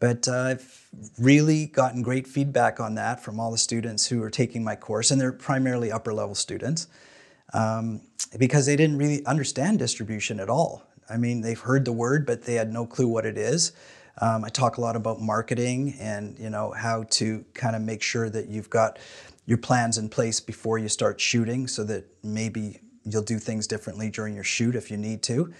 [0.00, 0.88] But uh, I've
[1.18, 5.10] really gotten great feedback on that from all the students who are taking my course,
[5.10, 6.88] and they're primarily upper level students
[7.54, 8.02] um,
[8.38, 10.82] because they didn't really understand distribution at all.
[11.08, 13.72] I mean, they've heard the word, but they had no clue what it is.
[14.20, 18.02] Um, I talk a lot about marketing and you know how to kind of make
[18.02, 18.98] sure that you've got
[19.46, 24.10] your plans in place before you start shooting, so that maybe you'll do things differently
[24.10, 25.52] during your shoot if you need to.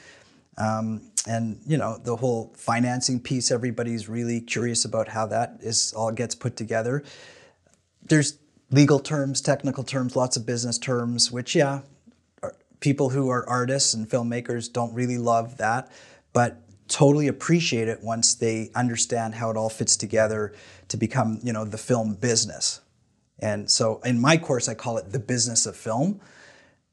[0.57, 3.51] Um, and you know the whole financing piece.
[3.51, 7.03] Everybody's really curious about how that is all gets put together.
[8.03, 8.39] There's
[8.71, 11.81] legal terms, technical terms, lots of business terms, which yeah,
[12.81, 15.91] people who are artists and filmmakers don't really love that,
[16.33, 20.53] but totally appreciate it once they understand how it all fits together
[20.89, 22.81] to become you know the film business.
[23.41, 26.21] And so in my course, I call it the business of film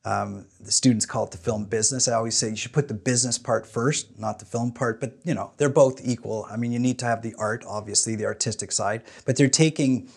[0.03, 2.07] um, the students call it the film business.
[2.07, 4.99] I always say you should put the business part first, not the film part.
[4.99, 6.47] But you know, they're both equal.
[6.49, 9.03] I mean, you need to have the art, obviously, the artistic side.
[9.25, 10.09] But they're taking,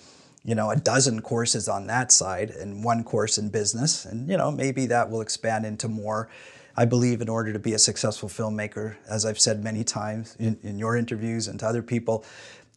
[0.43, 4.39] you know, a dozen courses on that side and one course in business, and you
[4.39, 6.31] know, maybe that will expand into more.
[6.77, 10.59] I believe in order to be a successful filmmaker, as I've said many times in,
[10.63, 12.25] in your interviews and to other people,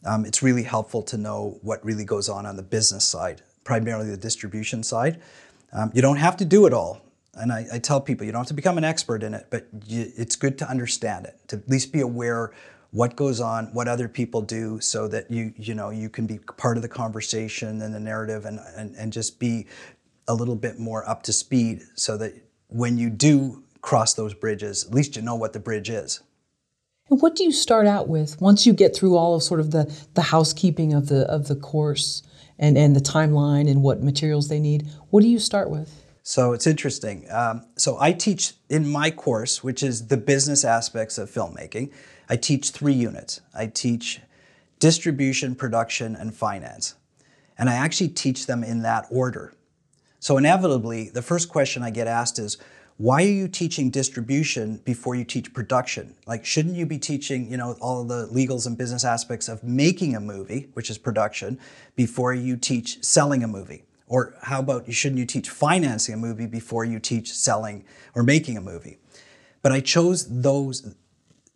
[0.06, 4.10] um, it's really helpful to know what really goes on on the business side, primarily
[4.10, 5.20] the distribution side.
[5.74, 7.02] Um, you don't have to do it all.
[7.34, 9.68] And I, I, tell people you don't have to become an expert in it, but
[9.86, 12.52] you, it's good to understand it, to at least be aware
[12.92, 16.40] what goes on, what other people do, so that you you know you can be
[16.40, 19.68] part of the conversation and the narrative, and and, and just be
[20.28, 22.34] a little bit more up to speed, so that
[22.70, 26.22] when you do cross those bridges, at least you know what the bridge is.
[27.10, 29.72] And what do you start out with once you get through all of sort of
[29.72, 32.24] the the housekeeping of the of the course?
[32.60, 34.88] and, and the timeline and what materials they need.
[35.10, 36.04] What do you start with?
[36.24, 37.26] So it's interesting.
[37.32, 41.92] Um, so I teach in my course, which is the business aspects of filmmaking,
[42.30, 43.40] I teach three units.
[43.56, 44.20] I teach
[44.80, 46.96] distribution, production, and finance.
[47.58, 49.54] And I actually teach them in that order.
[50.20, 52.58] So inevitably, the first question I get asked is,
[52.98, 56.16] why are you teaching distribution before you teach production?
[56.26, 60.16] Like, shouldn't you be teaching, you know, all the legals and business aspects of making
[60.16, 61.60] a movie, which is production,
[61.96, 63.84] before you teach selling a movie?
[64.08, 68.58] Or how about shouldn't you teach financing a movie before you teach selling or making
[68.58, 68.98] a movie?
[69.62, 70.96] But I chose those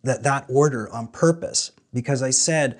[0.04, 2.78] that that order on purpose because I said,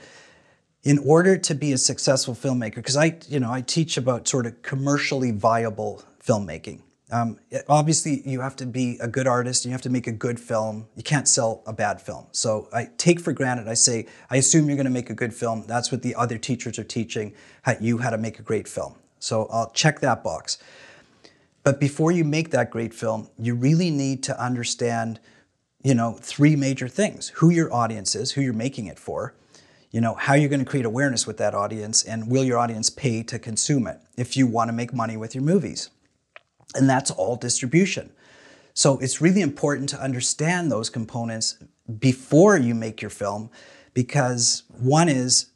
[0.85, 4.47] in order to be a successful filmmaker, because I, you know, I teach about sort
[4.47, 6.81] of commercially viable filmmaking.
[7.13, 9.65] Um, obviously, you have to be a good artist.
[9.65, 10.89] and You have to make a good film.
[10.97, 12.27] You can't sell a bad film.
[12.33, 13.69] So I take for granted.
[13.69, 15.65] I say, I assume you're going to make a good film.
[15.69, 17.35] That's what the other teachers are teaching
[17.81, 18.95] you how to make a great film.
[19.19, 20.59] So I'll check that box.
[21.65, 25.21] But before you make that great film, you really need to understand,
[25.85, 29.35] you know, three major things: who your audience is, who you're making it for,
[29.93, 32.91] you know, how you're going to create awareness with that audience, and will your audience
[32.91, 35.91] pay to consume it if you want to make money with your movies.
[36.75, 38.11] And that's all distribution.
[38.75, 41.59] So it's really important to understand those components
[41.99, 43.51] before you make your film
[43.93, 45.47] because one is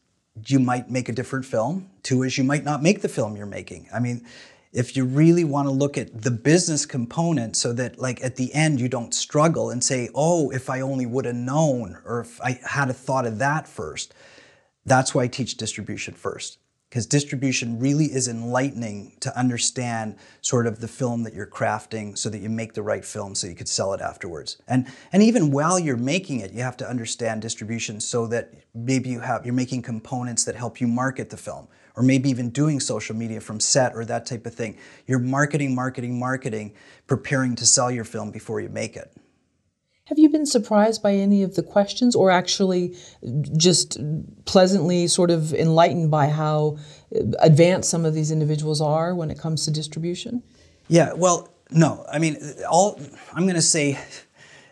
[0.47, 3.47] you might make a different film, two is you might not make the film you're
[3.47, 3.89] making.
[3.93, 4.27] I mean,
[4.73, 8.53] if you really want to look at the business component so that like at the
[8.53, 12.39] end you don't struggle and say, "Oh, if I only would have known or if
[12.43, 14.13] I had a thought of that first.
[14.85, 16.59] That's why I teach distribution first
[16.89, 22.31] because distribution really is enlightening to understand sort of the film that you're crafting so
[22.31, 24.59] that you make the right film so you could sell it afterwards.
[24.69, 29.11] And and even while you're making it, you have to understand distribution so that maybe
[29.11, 32.79] you have you're making components that help you market the film or maybe even doing
[32.79, 34.77] social media from set or that type of thing.
[35.07, 36.75] You're marketing, marketing, marketing,
[37.07, 39.13] preparing to sell your film before you make it.
[40.07, 42.97] Have you been surprised by any of the questions or actually
[43.57, 43.99] just
[44.45, 46.79] pleasantly sort of enlightened by how
[47.41, 50.45] advanced some of these individuals are when it comes to distribution?
[50.87, 52.07] Yeah, well, no.
[52.11, 52.37] I mean,
[52.71, 53.01] all
[53.35, 53.99] I'm going to say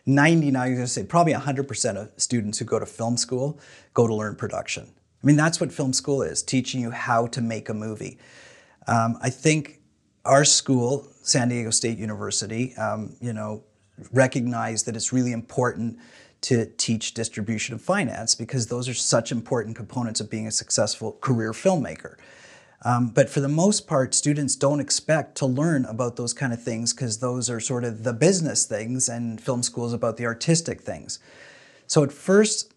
[0.06, 3.58] 99, I'm going to say probably 100% of students who go to film school
[3.92, 4.84] go to learn production.
[4.86, 8.18] I mean, that's what film school is, teaching you how to make a movie.
[8.86, 9.80] Um, I think
[10.24, 13.64] our school, San Diego State University, um, you know,
[14.12, 15.98] recognize that it's really important
[16.42, 21.12] to teach distribution of finance because those are such important components of being a successful
[21.20, 22.16] career filmmaker.
[22.84, 26.62] Um, but for the most part, students don't expect to learn about those kind of
[26.62, 30.26] things because those are sort of the business things and film school is about the
[30.26, 31.18] artistic things.
[31.86, 32.74] So at first,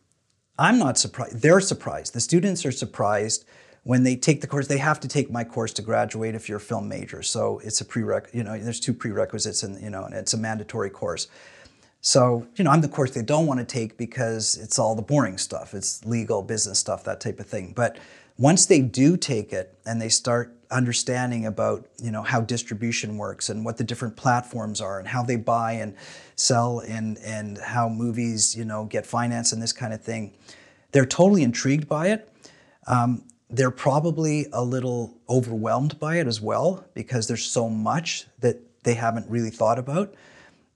[0.58, 1.42] I'm not surprised.
[1.42, 2.14] They're surprised.
[2.14, 3.46] The students are surprised
[3.88, 6.58] when they take the course, they have to take my course to graduate if you're
[6.58, 7.24] a film major.
[7.24, 10.38] So it's a prereq, you know, there's two prerequisites and, you know, and it's a
[10.38, 11.30] mandatory course.
[12.02, 15.02] So, you know, I'm the course they don't want to take because it's all the
[15.02, 15.74] boring stuff.
[15.74, 17.72] It's legal, business stuff, that type of thing.
[17.78, 17.98] But
[18.38, 23.48] once they do take it and they start understanding about, you know, how distribution works
[23.48, 25.96] and what the different platforms are and how they buy and
[26.36, 30.34] sell and and how movies, you know, get financed and this kind of thing,
[30.92, 32.30] they're totally intrigued by it.
[32.86, 38.58] Um, they're probably a little overwhelmed by it as well because there's so much that
[38.84, 40.14] they haven't really thought about.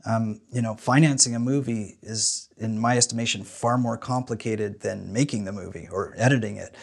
[0.05, 5.45] Um, you know, financing a movie is, in my estimation, far more complicated than making
[5.45, 6.75] the movie or editing it.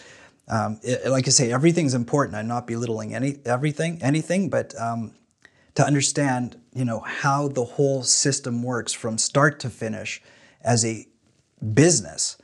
[0.46, 2.36] Um, it like I say, everything's important.
[2.36, 5.14] I'm not belittling any everything, anything, but um,
[5.74, 10.22] to understand, you know, how the whole system works from start to finish
[10.62, 11.06] as a
[11.74, 12.38] business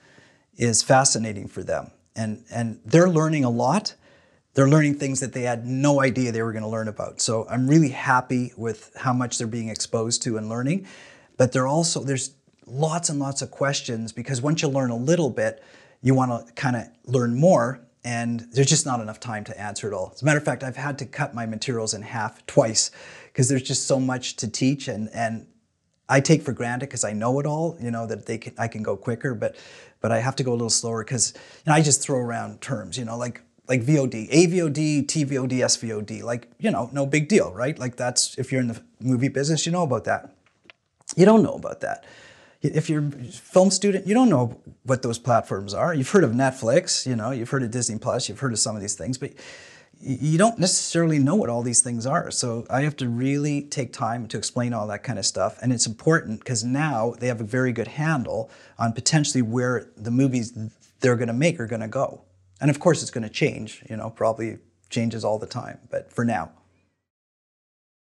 [0.56, 3.94] is fascinating for them, and and they're learning a lot
[4.54, 7.20] they're learning things that they had no idea they were going to learn about.
[7.20, 10.86] So I'm really happy with how much they're being exposed to and learning.
[11.36, 12.34] But they're also there's
[12.66, 15.62] lots and lots of questions because once you learn a little bit,
[16.02, 19.88] you want to kind of learn more and there's just not enough time to answer
[19.88, 20.12] it all.
[20.14, 22.90] As a matter of fact, I've had to cut my materials in half twice
[23.32, 25.46] because there's just so much to teach and and
[26.08, 28.68] I take for granted because I know it all, you know, that they can I
[28.68, 29.56] can go quicker, but
[30.00, 32.60] but I have to go a little slower because you know, I just throw around
[32.60, 37.52] terms, you know, like like VOD, AVOD, TVOD, SVOD, like, you know, no big deal,
[37.52, 37.78] right?
[37.78, 40.34] Like that's, if you're in the movie business, you know about that.
[41.16, 42.04] You don't know about that.
[42.60, 45.94] If you're a film student, you don't know what those platforms are.
[45.94, 48.74] You've heard of Netflix, you know, you've heard of Disney Plus, you've heard of some
[48.74, 49.32] of these things, but
[50.06, 52.30] you don't necessarily know what all these things are.
[52.30, 55.58] So I have to really take time to explain all that kind of stuff.
[55.62, 60.10] And it's important because now they have a very good handle on potentially where the
[60.10, 60.52] movies
[61.00, 62.22] they're going to make are going to go.
[62.60, 64.58] And of course, it's going to change, you know, probably
[64.90, 66.52] changes all the time, but for now.